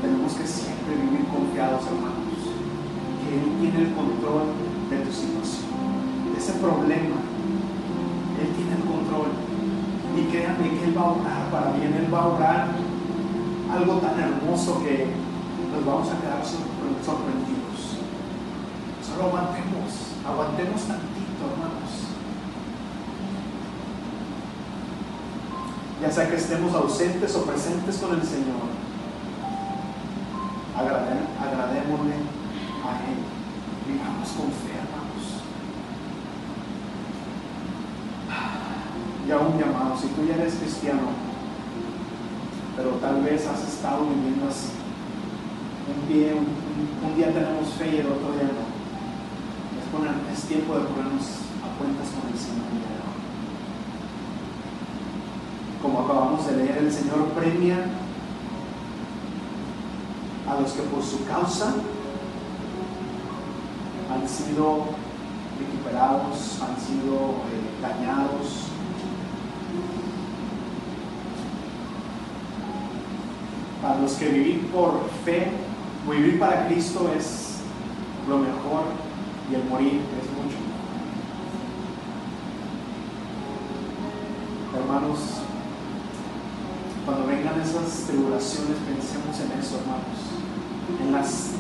Tenemos 0.02 0.32
que 0.34 0.46
siempre 0.46 0.94
vivir 1.02 1.26
confiados, 1.26 1.82
hermanos, 1.82 2.38
que 3.26 3.42
Él 3.42 3.46
tiene 3.58 3.88
el 3.88 3.94
control 3.94 4.54
de 4.90 4.96
tu 4.98 5.10
situación, 5.10 5.66
de 6.32 6.38
ese 6.38 6.52
problema. 6.62 7.18
Él 8.38 8.48
tiene 8.54 8.72
el 8.78 8.86
control. 8.86 9.34
Y 10.14 10.30
créanme 10.30 10.78
que 10.78 10.84
Él 10.84 10.96
va 10.96 11.02
a 11.02 11.10
orar 11.10 11.50
para 11.50 11.72
bien, 11.72 11.92
Él 11.94 12.12
va 12.12 12.20
a 12.22 12.28
orar 12.28 12.68
algo 13.72 13.94
tan 13.94 14.20
hermoso 14.20 14.80
que 14.84 15.08
nos 15.74 15.84
vamos 15.84 16.08
a 16.08 16.20
quedar 16.20 16.44
sorprendidos. 16.46 17.41
Solo 19.12 19.28
aguantemos, 19.28 19.92
aguantemos 20.26 20.80
tantito, 20.82 21.44
hermanos. 21.52 21.92
Ya 26.00 26.10
sea 26.10 26.28
que 26.30 26.36
estemos 26.36 26.74
ausentes 26.74 27.36
o 27.36 27.44
presentes 27.44 27.98
con 27.98 28.14
el 28.14 28.22
Señor, 28.22 28.72
agradémosle 30.74 32.14
a 32.82 32.92
Él. 33.04 33.20
Vivamos 33.86 34.28
con 34.30 34.46
fe, 34.48 34.72
hermanos. 34.80 35.42
Y 39.28 39.30
aún 39.30 39.58
llamado, 39.58 39.98
si 40.00 40.08
tú 40.08 40.26
ya 40.26 40.36
eres 40.36 40.54
cristiano, 40.54 41.12
pero 42.76 42.92
tal 42.92 43.22
vez 43.22 43.46
has 43.46 43.62
estado 43.62 44.06
viviendo 44.06 44.48
así, 44.48 44.70
un 45.86 46.08
día, 46.08 46.32
un, 46.34 47.16
día 47.16 47.26
tenemos 47.26 47.68
fe 47.74 47.96
y 47.96 47.98
el 47.98 48.06
otro 48.06 48.32
día 48.32 48.44
no. 48.44 48.71
Es, 49.92 50.38
es 50.38 50.44
tiempo 50.48 50.74
de 50.74 50.80
ponernos 50.86 51.22
a 51.60 51.78
cuentas 51.78 52.08
con 52.08 52.32
el 52.32 52.38
Señor. 52.38 52.62
de 56.46 56.56
leer, 56.56 56.78
el 56.78 56.92
Señor 56.92 57.28
premia 57.36 57.76
a 60.48 60.60
los 60.60 60.72
que 60.72 60.82
por 60.82 61.02
su 61.02 61.24
causa 61.26 61.74
han 64.12 64.28
sido 64.28 64.86
recuperados, 65.58 66.60
han 66.62 66.80
sido 66.80 67.14
eh, 67.14 67.80
dañados. 67.80 68.68
Para 73.80 74.00
los 74.00 74.12
que 74.12 74.28
vivir 74.28 74.70
por 74.70 75.08
fe, 75.24 75.52
vivir 76.08 76.38
para 76.38 76.66
Cristo 76.66 77.10
es 77.16 77.58
lo 78.28 78.38
mejor 78.38 79.11
y 79.52 79.54
el 79.54 79.64
morir 79.68 80.00
es 80.00 80.28
mucho. 80.32 80.56
Hermanos, 84.74 85.18
cuando 87.04 87.26
vengan 87.26 87.60
esas 87.60 88.06
tribulaciones, 88.06 88.78
pensemos 88.88 89.40
en 89.40 89.60
eso, 89.60 89.78
hermanos, 89.80 91.04
en 91.04 91.12
las 91.12 91.50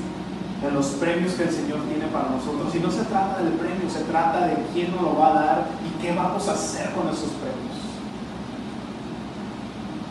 en 0.62 0.74
los 0.74 0.86
premios 0.90 1.32
que 1.32 1.42
el 1.42 1.50
Señor 1.50 1.80
tiene 1.90 2.06
para 2.06 2.30
nosotros. 2.30 2.72
Y 2.74 2.78
no 2.78 2.88
se 2.88 3.02
trata 3.02 3.42
del 3.42 3.54
premio, 3.54 3.90
se 3.90 4.04
trata 4.04 4.46
de 4.46 4.54
quién 4.72 4.92
nos 4.92 5.02
lo 5.02 5.18
va 5.18 5.30
a 5.30 5.34
dar 5.34 5.66
y 5.84 6.00
qué 6.00 6.14
vamos 6.14 6.48
a 6.48 6.52
hacer 6.52 6.92
con 6.92 7.08
esos 7.08 7.30
premios. 7.42 7.82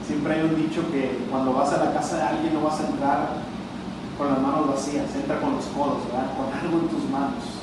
Siempre 0.05 0.33
hay 0.33 0.41
un 0.41 0.55
dicho 0.57 0.81
que 0.91 1.25
cuando 1.31 1.53
vas 1.53 1.71
a 1.71 1.85
la 1.85 1.93
casa 1.93 2.17
de 2.17 2.23
alguien 2.23 2.53
no 2.53 2.63
vas 2.63 2.81
a 2.81 2.87
entrar 2.87 3.29
con 4.17 4.27
las 4.27 4.41
manos 4.41 4.67
vacías, 4.67 5.15
entra 5.15 5.39
con 5.39 5.55
los 5.55 5.65
codos, 5.67 6.03
¿verdad? 6.07 6.35
Con 6.35 6.51
algo 6.51 6.79
en 6.79 6.89
tus 6.89 7.09
manos. 7.09 7.60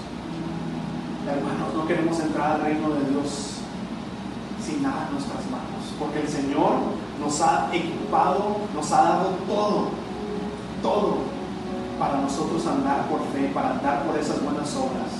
Hermanos, 1.28 1.74
no 1.74 1.86
queremos 1.86 2.18
entrar 2.20 2.52
al 2.52 2.62
reino 2.62 2.88
de 2.88 3.10
Dios 3.10 3.58
sin 4.64 4.82
nada 4.82 5.08
en 5.08 5.12
nuestras 5.12 5.44
manos, 5.50 5.92
porque 5.98 6.20
el 6.20 6.28
Señor 6.28 6.72
nos 7.20 7.40
ha 7.42 7.68
equipado, 7.70 8.56
nos 8.74 8.90
ha 8.92 9.02
dado 9.02 9.30
todo, 9.46 9.88
todo 10.80 11.16
para 11.98 12.22
nosotros 12.22 12.66
andar 12.66 13.08
por 13.08 13.20
fe, 13.32 13.50
para 13.52 13.72
andar 13.72 14.04
por 14.04 14.16
esas 14.16 14.42
buenas 14.42 14.74
obras. 14.74 15.12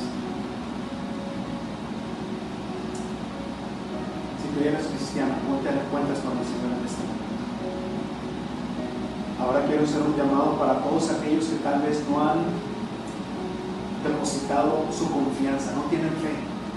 Si 4.40 4.48
tú 4.54 4.66
eres 4.66 4.86
cristiano, 4.86 5.34
no 5.50 5.58
te 5.58 5.76
cuentas 5.90 6.18
con 6.20 6.38
el 6.38 6.44
Señor 6.44 6.72
en 6.78 6.86
este 6.86 7.02
momento. 7.04 7.28
Ahora 9.40 9.66
quiero 9.66 9.84
hacer 9.84 10.02
un 10.02 10.16
llamado 10.16 10.58
para 10.58 10.80
todos 10.80 11.10
aquellos 11.10 11.44
que 11.44 11.56
tal 11.56 11.82
vez 11.82 12.02
no 12.08 12.20
han 12.22 12.67
depositado 14.04 14.84
su 14.92 15.10
confianza, 15.10 15.72
no 15.74 15.82
tienen 15.82 16.10
fe. 16.10 16.34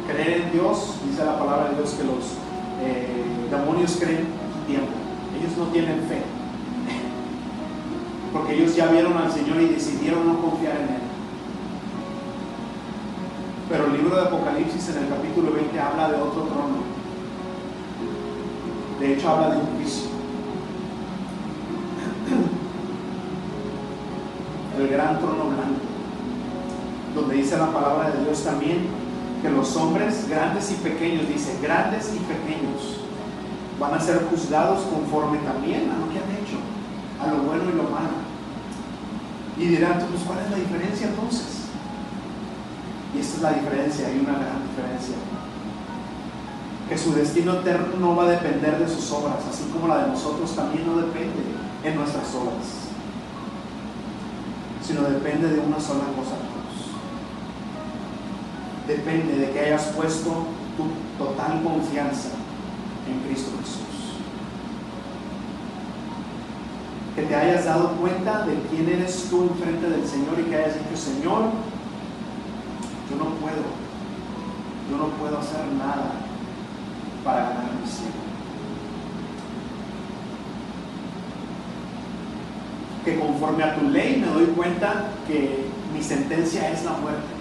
Creer 0.07 0.41
en 0.41 0.51
Dios, 0.51 0.95
dice 1.07 1.26
la 1.26 1.38
palabra 1.38 1.69
de 1.69 1.76
Dios 1.76 1.91
que 1.91 2.03
los 2.03 2.38
eh, 2.82 3.07
demonios 3.49 3.97
creen 3.99 4.28
tiempo. 4.67 4.91
Ellos 5.39 5.57
no 5.57 5.65
tienen 5.65 6.01
fe 6.07 6.22
porque 8.34 8.55
ellos 8.55 8.76
ya 8.76 8.88
vieron 8.88 9.15
al 9.17 9.32
Señor 9.32 9.61
y 9.61 9.67
decidieron 9.67 10.28
no 10.28 10.41
confiar 10.41 10.78
en 10.78 10.95
Él. 10.95 11.01
Pero 13.72 13.86
el 13.86 13.93
libro 13.93 14.17
de 14.17 14.24
Apocalipsis 14.24 14.89
en 14.89 15.03
el 15.03 15.09
capítulo 15.09 15.53
20 15.53 15.80
habla 15.80 16.09
de 16.09 16.22
otro 16.22 16.41
trono. 16.43 16.84
De 18.99 19.13
hecho 19.13 19.30
habla 19.30 19.51
de 19.51 19.57
un 19.61 19.67
juicio. 19.78 20.09
El 24.78 24.89
gran 24.89 25.19
trono 25.19 25.45
blanco, 25.45 25.70
dice 27.32 27.57
la 27.57 27.71
palabra 27.71 28.11
de 28.11 28.23
Dios 28.23 28.43
también 28.43 28.88
que 29.41 29.49
los 29.49 29.75
hombres 29.75 30.29
grandes 30.29 30.71
y 30.71 30.75
pequeños, 30.75 31.27
dice, 31.27 31.57
grandes 31.61 32.13
y 32.13 32.19
pequeños, 32.19 33.01
van 33.79 33.95
a 33.95 33.99
ser 33.99 34.27
juzgados 34.29 34.82
conforme 34.84 35.39
también 35.39 35.89
a 35.89 35.97
lo 35.97 36.07
que 36.11 36.19
han 36.19 36.29
hecho, 36.38 36.57
a 37.19 37.27
lo 37.27 37.43
bueno 37.43 37.63
y 37.73 37.75
lo 37.75 37.84
malo. 37.84 38.21
Y 39.57 39.65
dirán, 39.65 39.99
pues, 40.09 40.23
¿cuál 40.23 40.39
es 40.45 40.51
la 40.51 40.57
diferencia 40.57 41.07
entonces? 41.07 41.65
Y 43.15 43.19
esta 43.19 43.36
es 43.36 43.41
la 43.41 43.53
diferencia, 43.53 44.07
hay 44.07 44.19
una 44.19 44.38
gran 44.38 44.61
diferencia. 44.69 45.15
Que 46.88 46.97
su 46.97 47.13
destino 47.13 47.53
eterno 47.53 47.88
no 47.99 48.15
va 48.15 48.25
a 48.25 48.32
depender 48.32 48.77
de 48.77 48.88
sus 48.88 49.11
obras, 49.11 49.38
así 49.49 49.63
como 49.73 49.88
la 49.88 50.05
de 50.05 50.11
nosotros 50.11 50.55
también 50.55 50.86
no 50.86 50.97
depende 50.97 51.41
en 51.84 51.95
nuestras 51.95 52.27
obras, 52.36 52.93
sino 54.86 55.01
depende 55.01 55.49
de 55.49 55.59
una 55.59 55.79
sola 55.79 56.05
cosa, 56.15 56.36
Depende 58.91 59.37
de 59.37 59.51
que 59.51 59.59
hayas 59.61 59.83
puesto 59.95 60.47
tu 60.75 61.23
total 61.23 61.63
confianza 61.63 62.31
en 63.07 63.19
Cristo 63.21 63.51
Jesús. 63.61 63.91
que 67.15 67.23
te 67.23 67.35
hayas 67.35 67.65
dado 67.65 67.89
cuenta 67.97 68.45
de 68.45 68.55
quién 68.69 68.87
eres 68.89 69.27
tú 69.29 69.43
enfrente 69.43 69.89
del 69.89 70.07
Señor 70.07 70.39
y 70.39 70.49
que 70.49 70.55
hayas 70.55 70.75
dicho, 70.75 70.95
Señor, 70.95 71.51
yo 73.09 73.17
no 73.17 73.31
puedo, 73.35 73.63
yo 74.89 74.97
no 74.97 75.07
puedo 75.17 75.37
hacer 75.37 75.65
nada 75.77 76.11
para 77.23 77.49
ganar 77.49 77.69
mi 77.81 77.87
cielo. 77.87 78.11
Que 83.03 83.19
conforme 83.19 83.63
a 83.63 83.75
tu 83.75 83.89
ley 83.89 84.23
me 84.25 84.27
doy 84.27 84.45
cuenta 84.55 85.07
que 85.27 85.65
mi 85.93 86.01
sentencia 86.01 86.71
es 86.71 86.85
la 86.85 86.91
muerte, 86.91 87.40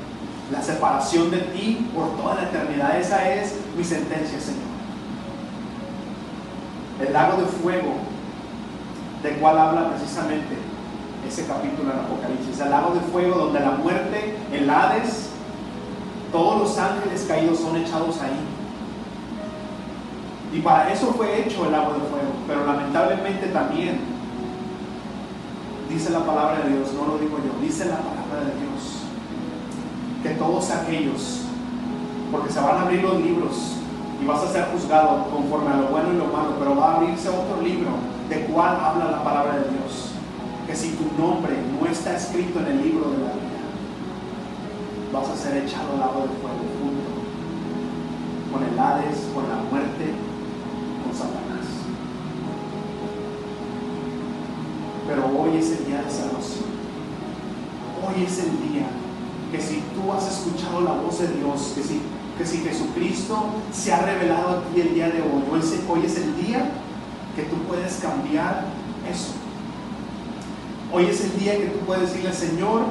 la 0.51 0.63
separación 0.63 1.31
de 1.31 1.39
ti 1.39 1.89
por 1.95 2.17
toda 2.17 2.35
la 2.37 2.43
eternidad. 2.43 2.99
Esa 2.99 3.33
es 3.33 3.55
mi 3.77 3.85
sentencia, 3.85 4.41
Señor. 4.41 4.71
El 7.01 7.13
lago 7.13 7.41
de 7.41 7.47
fuego 7.47 7.95
de 9.23 9.31
cuál 9.37 9.59
habla 9.59 9.91
precisamente 9.91 10.57
ese 11.27 11.47
capítulo 11.47 11.93
en 11.93 11.99
Apocalipsis, 11.99 12.61
el 12.61 12.71
lago 12.71 12.95
de 12.95 13.01
fuego 13.01 13.37
donde 13.37 13.61
la 13.61 13.73
muerte, 13.73 14.37
el 14.53 14.69
Hades, 14.69 15.31
todos 16.33 16.61
los 16.61 16.79
ángeles 16.79 17.25
caídos 17.29 17.59
son 17.59 17.77
echados 17.77 18.21
ahí. 18.21 18.41
Y 20.53 20.61
para 20.61 20.93
eso 20.93 21.13
fue 21.13 21.41
hecho 21.41 21.67
el 21.67 21.73
lago 21.73 21.93
de 21.93 22.01
fuego, 22.01 22.33
pero 22.47 22.67
lamentablemente 22.67 23.47
también 23.49 24.01
dice 25.89 26.11
la 26.11 26.21
palabra 26.21 26.61
de 26.61 26.71
Dios, 26.71 26.93
no 26.95 27.07
lo 27.07 27.19
digo 27.19 27.37
yo, 27.39 27.61
dice 27.61 27.85
la 27.85 27.97
palabra 27.97 28.47
de 28.47 28.61
Dios, 28.61 29.00
que 30.23 30.31
todos 30.31 30.71
aquellos, 30.71 31.43
porque 32.31 32.53
se 32.53 32.61
van 32.61 32.77
a 32.77 32.83
abrir 32.83 33.03
los 33.03 33.21
libros 33.21 33.77
y 34.23 34.27
vas 34.27 34.43
a 34.43 34.53
ser 34.53 34.67
juzgado 34.73 35.25
conforme 35.31 35.71
a 35.71 35.77
lo 35.77 35.87
bueno 35.89 36.13
y 36.13 36.17
lo 36.19 36.27
malo, 36.27 36.57
pero 36.59 36.77
va 36.77 36.93
a 36.93 36.97
abrirse 36.97 37.29
otro 37.29 37.63
libro 37.63 37.91
de 38.29 38.45
cuál 38.47 38.77
habla 38.77 39.11
la 39.11 39.25
palabra 39.25 39.55
de 39.55 39.71
Dios. 39.71 40.13
Que 40.67 40.77
si 40.77 40.91
tu 40.91 41.05
nombre 41.21 41.55
no 41.81 41.87
está 41.89 42.17
escrito 42.17 42.61
en 42.61 42.67
el 42.67 42.83
libro 42.83 43.11
de 43.11 43.19
la 43.19 43.33
vida, 43.33 43.65
vas 45.13 45.29
a 45.29 45.37
ser 45.37 45.57
echado 45.65 45.93
al 45.95 46.01
lado 46.01 46.21
del 46.21 46.31
fuego 46.31 46.65
junto 46.79 47.11
con 48.53 48.63
el 48.63 48.79
Hades, 48.79 49.29
con 49.35 49.49
la 49.49 49.57
muerte, 49.71 50.13
con 51.03 51.15
Satanás. 51.15 51.67
Pero 55.09 55.27
hoy 55.27 55.57
es 55.57 55.79
el 55.79 55.87
día 55.87 56.03
de 56.03 56.11
salvación. 56.11 56.71
Hoy 58.03 58.25
es 58.25 58.39
el 58.39 58.71
día 58.71 58.87
que 59.51 59.61
si 59.61 59.83
tú 59.95 60.13
has 60.13 60.29
escuchado 60.31 60.81
la 60.83 60.93
voz 60.93 61.19
de 61.19 61.29
Dios, 61.29 61.73
que 61.75 61.83
si, 61.83 62.01
que 62.39 62.47
si 62.47 62.59
Jesucristo 62.59 63.47
se 63.73 63.93
ha 63.93 64.03
revelado 64.03 64.51
a 64.51 64.63
ti 64.65 64.81
el 64.81 64.95
día 64.95 65.09
de 65.09 65.23
hoy, 65.23 65.43
hoy 65.51 66.05
es 66.05 66.17
el 66.17 66.37
día 66.37 66.71
que 67.35 67.43
tú 67.43 67.57
puedes 67.69 67.95
cambiar 67.97 68.65
eso. 69.11 69.33
Hoy 70.93 71.07
es 71.07 71.21
el 71.25 71.39
día 71.39 71.57
que 71.57 71.67
tú 71.67 71.79
puedes 71.81 72.11
decirle, 72.11 72.33
Señor, 72.33 72.83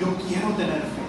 yo 0.00 0.06
quiero 0.28 0.48
tener 0.50 0.80
fe. 0.80 1.08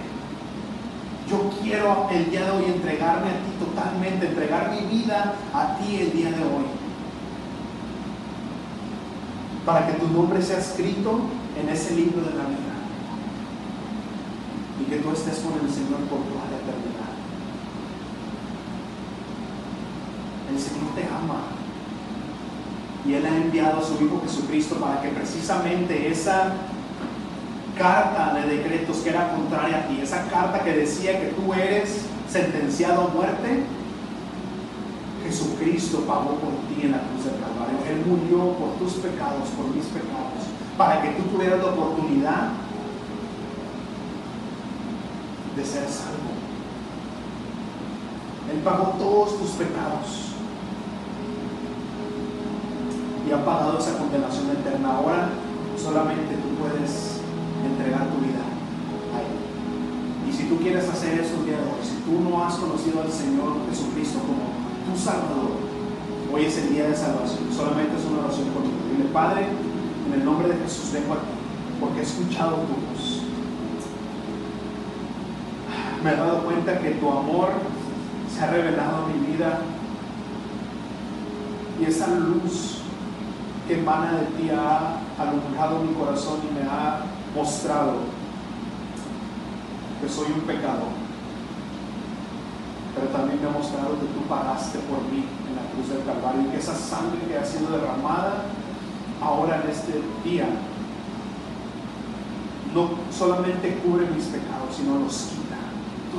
Yo 1.28 1.48
quiero 1.62 2.08
el 2.10 2.28
día 2.30 2.44
de 2.44 2.50
hoy 2.50 2.64
entregarme 2.66 3.28
a 3.28 3.34
ti 3.34 3.64
totalmente, 3.64 4.26
entregar 4.26 4.72
mi 4.72 4.98
vida 4.98 5.34
a 5.54 5.76
ti 5.76 5.96
el 5.96 6.12
día 6.12 6.30
de 6.30 6.42
hoy. 6.42 6.66
Para 9.64 9.86
que 9.86 9.92
tu 9.92 10.08
nombre 10.08 10.42
sea 10.42 10.58
escrito 10.58 11.20
en 11.60 11.68
ese 11.68 11.94
libro 11.94 12.22
de 12.22 12.36
la 12.36 12.44
vida. 12.44 12.69
Y 14.80 14.84
que 14.84 14.96
tú 14.96 15.10
estés 15.10 15.38
con 15.40 15.54
el 15.54 15.70
Señor 15.72 16.00
por 16.08 16.20
toda 16.20 16.48
la 16.50 16.56
eternidad. 16.56 17.12
El 20.50 20.58
Señor 20.58 20.94
te 20.94 21.04
ama 21.04 21.60
y 23.06 23.14
Él 23.14 23.24
ha 23.24 23.36
enviado 23.36 23.80
a 23.80 23.82
su 23.82 23.94
Hijo 24.02 24.20
Jesucristo 24.24 24.76
para 24.76 25.00
que 25.00 25.08
precisamente 25.08 26.10
esa 26.10 26.52
carta 27.78 28.34
de 28.34 28.56
decretos 28.56 28.98
que 28.98 29.10
era 29.10 29.32
contraria 29.32 29.78
a 29.78 29.88
ti, 29.88 30.00
esa 30.02 30.26
carta 30.28 30.62
que 30.62 30.72
decía 30.72 31.18
que 31.18 31.28
tú 31.28 31.54
eres 31.54 32.04
sentenciado 32.28 33.08
a 33.08 33.08
muerte, 33.08 33.62
Jesucristo 35.24 36.00
pagó 36.00 36.34
por 36.36 36.52
ti 36.68 36.82
en 36.82 36.92
la 36.92 37.00
cruz 37.00 37.24
del 37.24 37.40
Calvario. 37.40 37.78
Él 37.88 38.04
murió 38.06 38.52
por 38.54 38.72
tus 38.78 38.94
pecados, 39.00 39.48
por 39.56 39.74
mis 39.74 39.86
pecados, 39.86 40.44
para 40.76 41.00
que 41.00 41.10
tú 41.10 41.22
tuvieras 41.34 41.58
la 41.60 41.66
oportunidad 41.66 42.48
de 45.60 45.66
ser 45.66 45.84
salvo. 45.84 46.32
Él 48.50 48.60
pagó 48.64 48.96
todos 48.98 49.38
tus 49.38 49.50
pecados 49.60 50.32
y 53.28 53.32
ha 53.32 53.44
pagado 53.44 53.78
esa 53.78 53.98
condenación 53.98 54.50
eterna. 54.56 54.96
Ahora 54.96 55.28
solamente 55.76 56.34
tú 56.40 56.48
puedes 56.56 57.20
entregar 57.62 58.08
tu 58.08 58.24
vida 58.24 58.40
a 59.12 59.20
Él. 59.20 59.36
Y 60.28 60.32
si 60.32 60.48
tú 60.48 60.56
quieres 60.56 60.88
hacer 60.88 61.20
eso 61.20 61.44
día 61.44 61.60
de 61.60 61.68
hoy, 61.68 61.84
si 61.84 62.00
tú 62.08 62.18
no 62.24 62.42
has 62.42 62.54
conocido 62.54 63.02
al 63.02 63.12
Señor 63.12 63.60
Jesucristo 63.68 64.20
como 64.20 64.56
tu 64.88 64.96
Salvador, 64.98 65.60
hoy 66.32 66.44
es 66.44 66.56
el 66.56 66.70
día 66.72 66.88
de 66.88 66.96
salvación. 66.96 67.52
Solamente 67.54 68.00
es 68.00 68.04
una 68.08 68.24
oración 68.24 68.48
contigo. 68.48 68.80
Dile, 68.96 69.10
Padre, 69.12 69.46
en 70.06 70.12
el 70.14 70.24
nombre 70.24 70.48
de 70.48 70.56
Jesús 70.56 70.90
vengo 70.92 71.12
aquí, 71.12 71.36
porque 71.78 72.00
he 72.00 72.02
escuchado 72.02 72.64
tu 72.64 72.74
voz. 72.88 73.19
Me 76.02 76.12
he 76.12 76.16
dado 76.16 76.44
cuenta 76.44 76.78
que 76.78 76.92
tu 76.92 77.10
amor 77.10 77.50
se 78.32 78.42
ha 78.42 78.50
revelado 78.50 79.06
en 79.10 79.20
mi 79.20 79.26
vida 79.32 79.60
y 81.78 81.84
esa 81.84 82.08
luz 82.08 82.78
que 83.66 83.80
emana 83.80 84.12
de 84.12 84.26
ti 84.36 84.50
ha 84.50 84.96
alumbrado 85.18 85.80
mi 85.80 85.92
corazón 85.92 86.38
y 86.50 86.54
me 86.54 86.68
ha 86.68 87.00
mostrado 87.34 87.96
que 90.00 90.08
soy 90.08 90.32
un 90.32 90.40
pecador. 90.40 90.88
Pero 92.94 93.06
también 93.08 93.40
me 93.42 93.48
ha 93.48 93.52
mostrado 93.52 94.00
que 94.00 94.06
tú 94.06 94.22
pagaste 94.28 94.78
por 94.80 95.02
mí 95.12 95.24
en 95.48 95.56
la 95.56 95.70
cruz 95.72 95.90
del 95.90 96.04
Calvario 96.04 96.48
y 96.48 96.52
que 96.52 96.58
esa 96.58 96.74
sangre 96.74 97.20
que 97.28 97.36
ha 97.36 97.44
sido 97.44 97.70
derramada 97.70 98.44
ahora 99.20 99.62
en 99.62 99.70
este 99.70 100.00
día 100.24 100.48
no 102.74 102.90
solamente 103.12 103.80
cubre 103.84 104.06
mis 104.06 104.24
pecados, 104.24 104.74
sino 104.76 104.98
los 104.98 105.14
quita. 105.14 105.39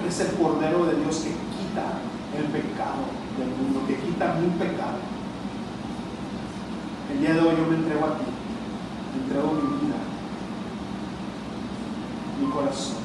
Eres 0.01 0.19
el 0.19 0.33
Cordero 0.33 0.85
de 0.85 0.95
Dios 0.95 1.15
que 1.17 1.29
quita 1.29 1.99
el 2.35 2.45
pecado 2.45 3.05
del 3.37 3.49
mundo, 3.49 3.85
que 3.87 3.97
quita 3.97 4.33
mi 4.35 4.47
pecado. 4.57 4.97
El 7.11 7.19
día 7.19 7.33
de 7.33 7.39
hoy 7.41 7.55
yo 7.57 7.67
me 7.67 7.75
entrego 7.75 8.05
a 8.05 8.17
ti, 8.17 8.23
entrego 9.21 9.51
mi 9.53 9.85
vida, 9.85 9.97
mi 12.39 12.49
corazón. 12.49 12.97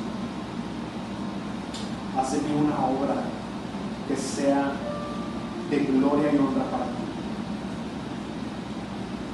Haz 2.17 2.35
en 2.35 2.45
mí 2.45 2.67
una 2.67 2.79
obra 2.87 3.17
que 4.09 4.17
sea 4.17 4.73
de 5.69 5.79
gloria 5.79 6.33
y 6.33 6.39
honra 6.39 6.65
para 6.71 6.85
ti. 6.85 7.05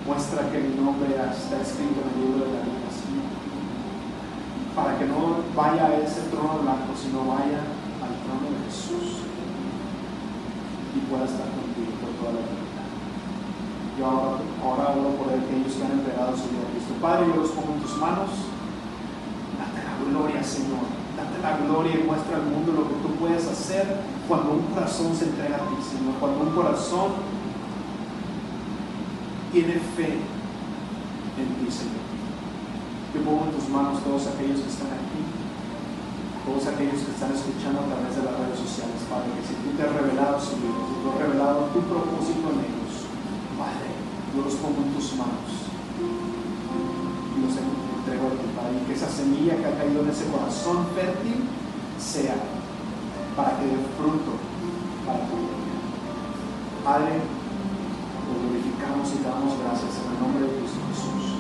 Muestra 0.07 0.51
que 0.51 0.59
mi 0.59 0.75
nombre 0.75 1.11
está 1.11 1.61
escrito 1.61 2.01
en 2.01 2.23
el 2.23 2.27
libro 2.27 2.47
de 2.47 2.53
la 2.55 2.61
vida. 2.65 2.82
Para 4.75 4.99
que 4.99 5.05
no 5.05 5.45
vaya 5.55 5.87
a 5.87 5.97
ese 6.01 6.33
trono 6.33 6.63
blanco, 6.63 6.97
sino 6.97 7.29
vaya 7.29 7.61
al 8.01 8.15
trono 8.25 8.49
de 8.49 8.65
Jesús 8.67 9.23
y 10.97 10.99
pueda 11.09 11.25
estar 11.25 11.49
contigo 11.53 11.93
por 12.01 12.11
toda 12.17 12.33
la 12.37 12.45
vida. 12.49 12.63
Yo 13.99 14.07
ahora, 14.07 14.41
ahora 14.65 14.97
oro 14.97 15.17
por 15.21 15.29
aquellos 15.29 15.77
que 15.77 15.85
han 15.85 16.01
entregado 16.01 16.37
su 16.37 16.49
vida 16.49 16.65
a 16.65 16.73
Cristo. 16.73 16.95
Padre, 17.01 17.29
yo 17.29 17.37
los 17.37 17.51
pongo 17.53 17.75
en 17.77 17.81
tus 17.81 17.97
manos. 17.97 18.33
Date 19.61 19.81
la 19.85 19.95
gloria, 20.01 20.43
Señor. 20.43 20.89
Date 21.17 21.37
la 21.45 21.61
gloria 21.61 22.01
y 22.01 22.05
muestra 22.05 22.37
al 22.37 22.49
mundo 22.49 22.73
lo 22.73 22.89
que 22.89 22.97
tú 23.05 23.09
puedes 23.21 23.47
hacer 23.47 24.01
cuando 24.27 24.53
un 24.53 24.73
corazón 24.73 25.15
se 25.15 25.27
entrega 25.27 25.57
a 25.57 25.69
ti, 25.69 25.77
Señor. 25.85 26.15
Cuando 26.19 26.41
un 26.41 26.53
corazón 26.57 27.13
tiene 29.53 29.75
fe 29.97 30.17
en 31.37 31.49
ti, 31.61 31.69
Señor. 31.71 32.22
Yo 33.13 33.21
pongo 33.29 33.45
en 33.45 33.53
tus 33.53 33.69
manos 33.69 34.01
todos 34.01 34.25
aquellos 34.25 34.65
que 34.65 34.73
están 34.73 34.89
aquí, 34.89 35.21
todos 36.49 36.65
aquellos 36.65 37.05
que 37.05 37.13
están 37.13 37.29
escuchando 37.29 37.85
a 37.85 37.89
través 37.93 38.17
de 38.17 38.25
las 38.25 38.41
redes 38.41 38.57
sociales, 38.57 39.05
Padre, 39.05 39.37
que 39.37 39.45
si 39.45 39.53
tú 39.61 39.77
te 39.77 39.85
has 39.85 39.93
revelado 39.93 40.41
su 40.41 40.57
vida, 40.65 40.81
si 40.81 40.97
tú 40.97 41.07
has 41.13 41.21
revelado 41.21 41.69
tu 41.77 41.81
propósito 41.93 42.57
en 42.57 42.73
ellos, 42.73 43.05
Padre, 43.61 43.93
yo 44.33 44.41
los 44.49 44.57
pongo 44.65 44.81
en 44.81 44.97
tus 44.97 45.13
manos 45.21 45.69
y 46.01 47.37
los 47.37 47.53
entrego 47.53 48.33
a 48.33 48.37
ti, 48.41 48.49
Padre, 48.57 48.81
y 48.81 48.85
que 48.89 48.97
esa 48.97 49.13
semilla 49.13 49.61
que 49.61 49.67
ha 49.69 49.77
caído 49.77 50.01
en 50.01 50.09
ese 50.09 50.33
corazón 50.33 50.89
fértil 50.97 51.45
sea 52.01 52.41
para 53.37 53.61
que 53.61 53.77
dé 53.77 53.79
fruto 54.01 54.41
para 55.05 55.21
tu 55.29 55.37
vida. 55.37 55.77
Padre, 56.81 57.21
lo 57.21 58.33
glorificamos 58.41 59.05
y 59.13 59.21
damos 59.21 59.61
gracias 59.61 60.01
en 60.01 60.07
el 60.09 60.17
nombre 60.17 60.49
de 60.49 60.65
Cristo 60.65 60.81
Jesús. 60.89 61.32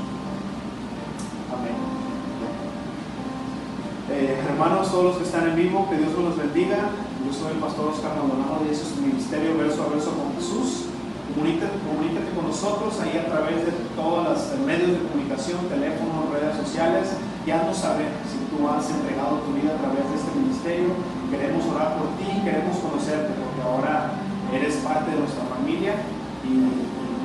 Eh, 4.22 4.38
hermanos, 4.38 4.86
todos 4.86 5.04
los 5.10 5.16
que 5.18 5.26
están 5.26 5.50
en 5.50 5.56
vivo, 5.58 5.90
que 5.90 5.98
Dios 5.98 6.14
los 6.14 6.38
bendiga. 6.38 6.94
Yo 7.26 7.34
soy 7.34 7.58
el 7.58 7.58
pastor 7.58 7.90
Oscar 7.90 8.14
Maldonado 8.14 8.62
y 8.62 8.70
ese 8.70 8.86
es 8.86 8.94
su 8.94 9.02
ministerio 9.02 9.58
verso 9.58 9.82
a 9.82 9.90
verso 9.90 10.14
con 10.14 10.30
Jesús. 10.38 10.94
Comunícate, 11.34 11.74
comunícate 11.82 12.30
con 12.30 12.46
nosotros 12.46 12.94
ahí 13.02 13.18
a 13.18 13.26
través 13.26 13.66
de 13.66 13.74
todos 13.98 14.22
los 14.22 14.38
medios 14.62 14.94
de 14.94 15.02
comunicación, 15.10 15.66
teléfonos, 15.66 16.30
redes 16.30 16.54
sociales. 16.54 17.18
Ya 17.42 17.66
no 17.66 17.74
saber 17.74 18.14
si 18.30 18.38
tú 18.46 18.62
has 18.70 18.86
entregado 18.94 19.42
tu 19.42 19.58
vida 19.58 19.74
a 19.74 19.82
través 19.82 20.06
de 20.06 20.14
este 20.14 20.30
ministerio. 20.38 20.94
Queremos 21.26 21.66
orar 21.66 21.98
por 21.98 22.14
ti, 22.14 22.30
queremos 22.46 22.78
conocerte, 22.78 23.34
porque 23.34 23.58
ahora 23.66 24.22
eres 24.54 24.86
parte 24.86 25.10
de 25.10 25.18
nuestra 25.18 25.50
familia 25.50 25.98
y 26.46 26.70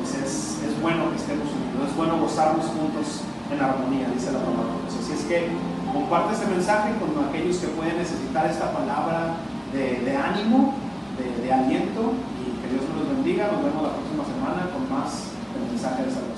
pues 0.02 0.18
es, 0.18 0.66
es 0.66 0.74
bueno 0.82 1.14
que 1.14 1.22
estemos 1.22 1.46
unidos, 1.46 1.94
es 1.94 1.94
bueno 1.94 2.18
gozarnos 2.26 2.66
juntos 2.74 3.22
en 3.54 3.62
armonía, 3.62 4.10
dice 4.10 4.34
la 4.34 4.42
palabra. 4.42 4.82
Así 4.90 5.14
es 5.14 5.30
que 5.30 5.54
comparte 5.98 6.34
este 6.34 6.46
mensaje 6.46 6.94
con 7.00 7.10
aquellos 7.26 7.58
que 7.58 7.68
pueden 7.68 7.98
necesitar 7.98 8.46
esta 8.46 8.72
palabra 8.72 9.34
de, 9.74 10.16
ánimo, 10.16 10.76
de, 11.18 11.52
aliento 11.52 12.14
y 12.38 12.62
que 12.62 12.70
Dios 12.70 12.86
nos 12.90 13.02
los 13.02 13.18
bendiga. 13.18 13.50
Nos 13.52 13.64
vemos 13.64 13.82
la 13.82 13.98
próxima 13.98 14.24
semana 14.26 14.70
con 14.70 14.86
más 14.94 15.34
del 15.58 15.72
mensaje 15.72 16.06
de 16.06 16.12
salud. 16.12 16.37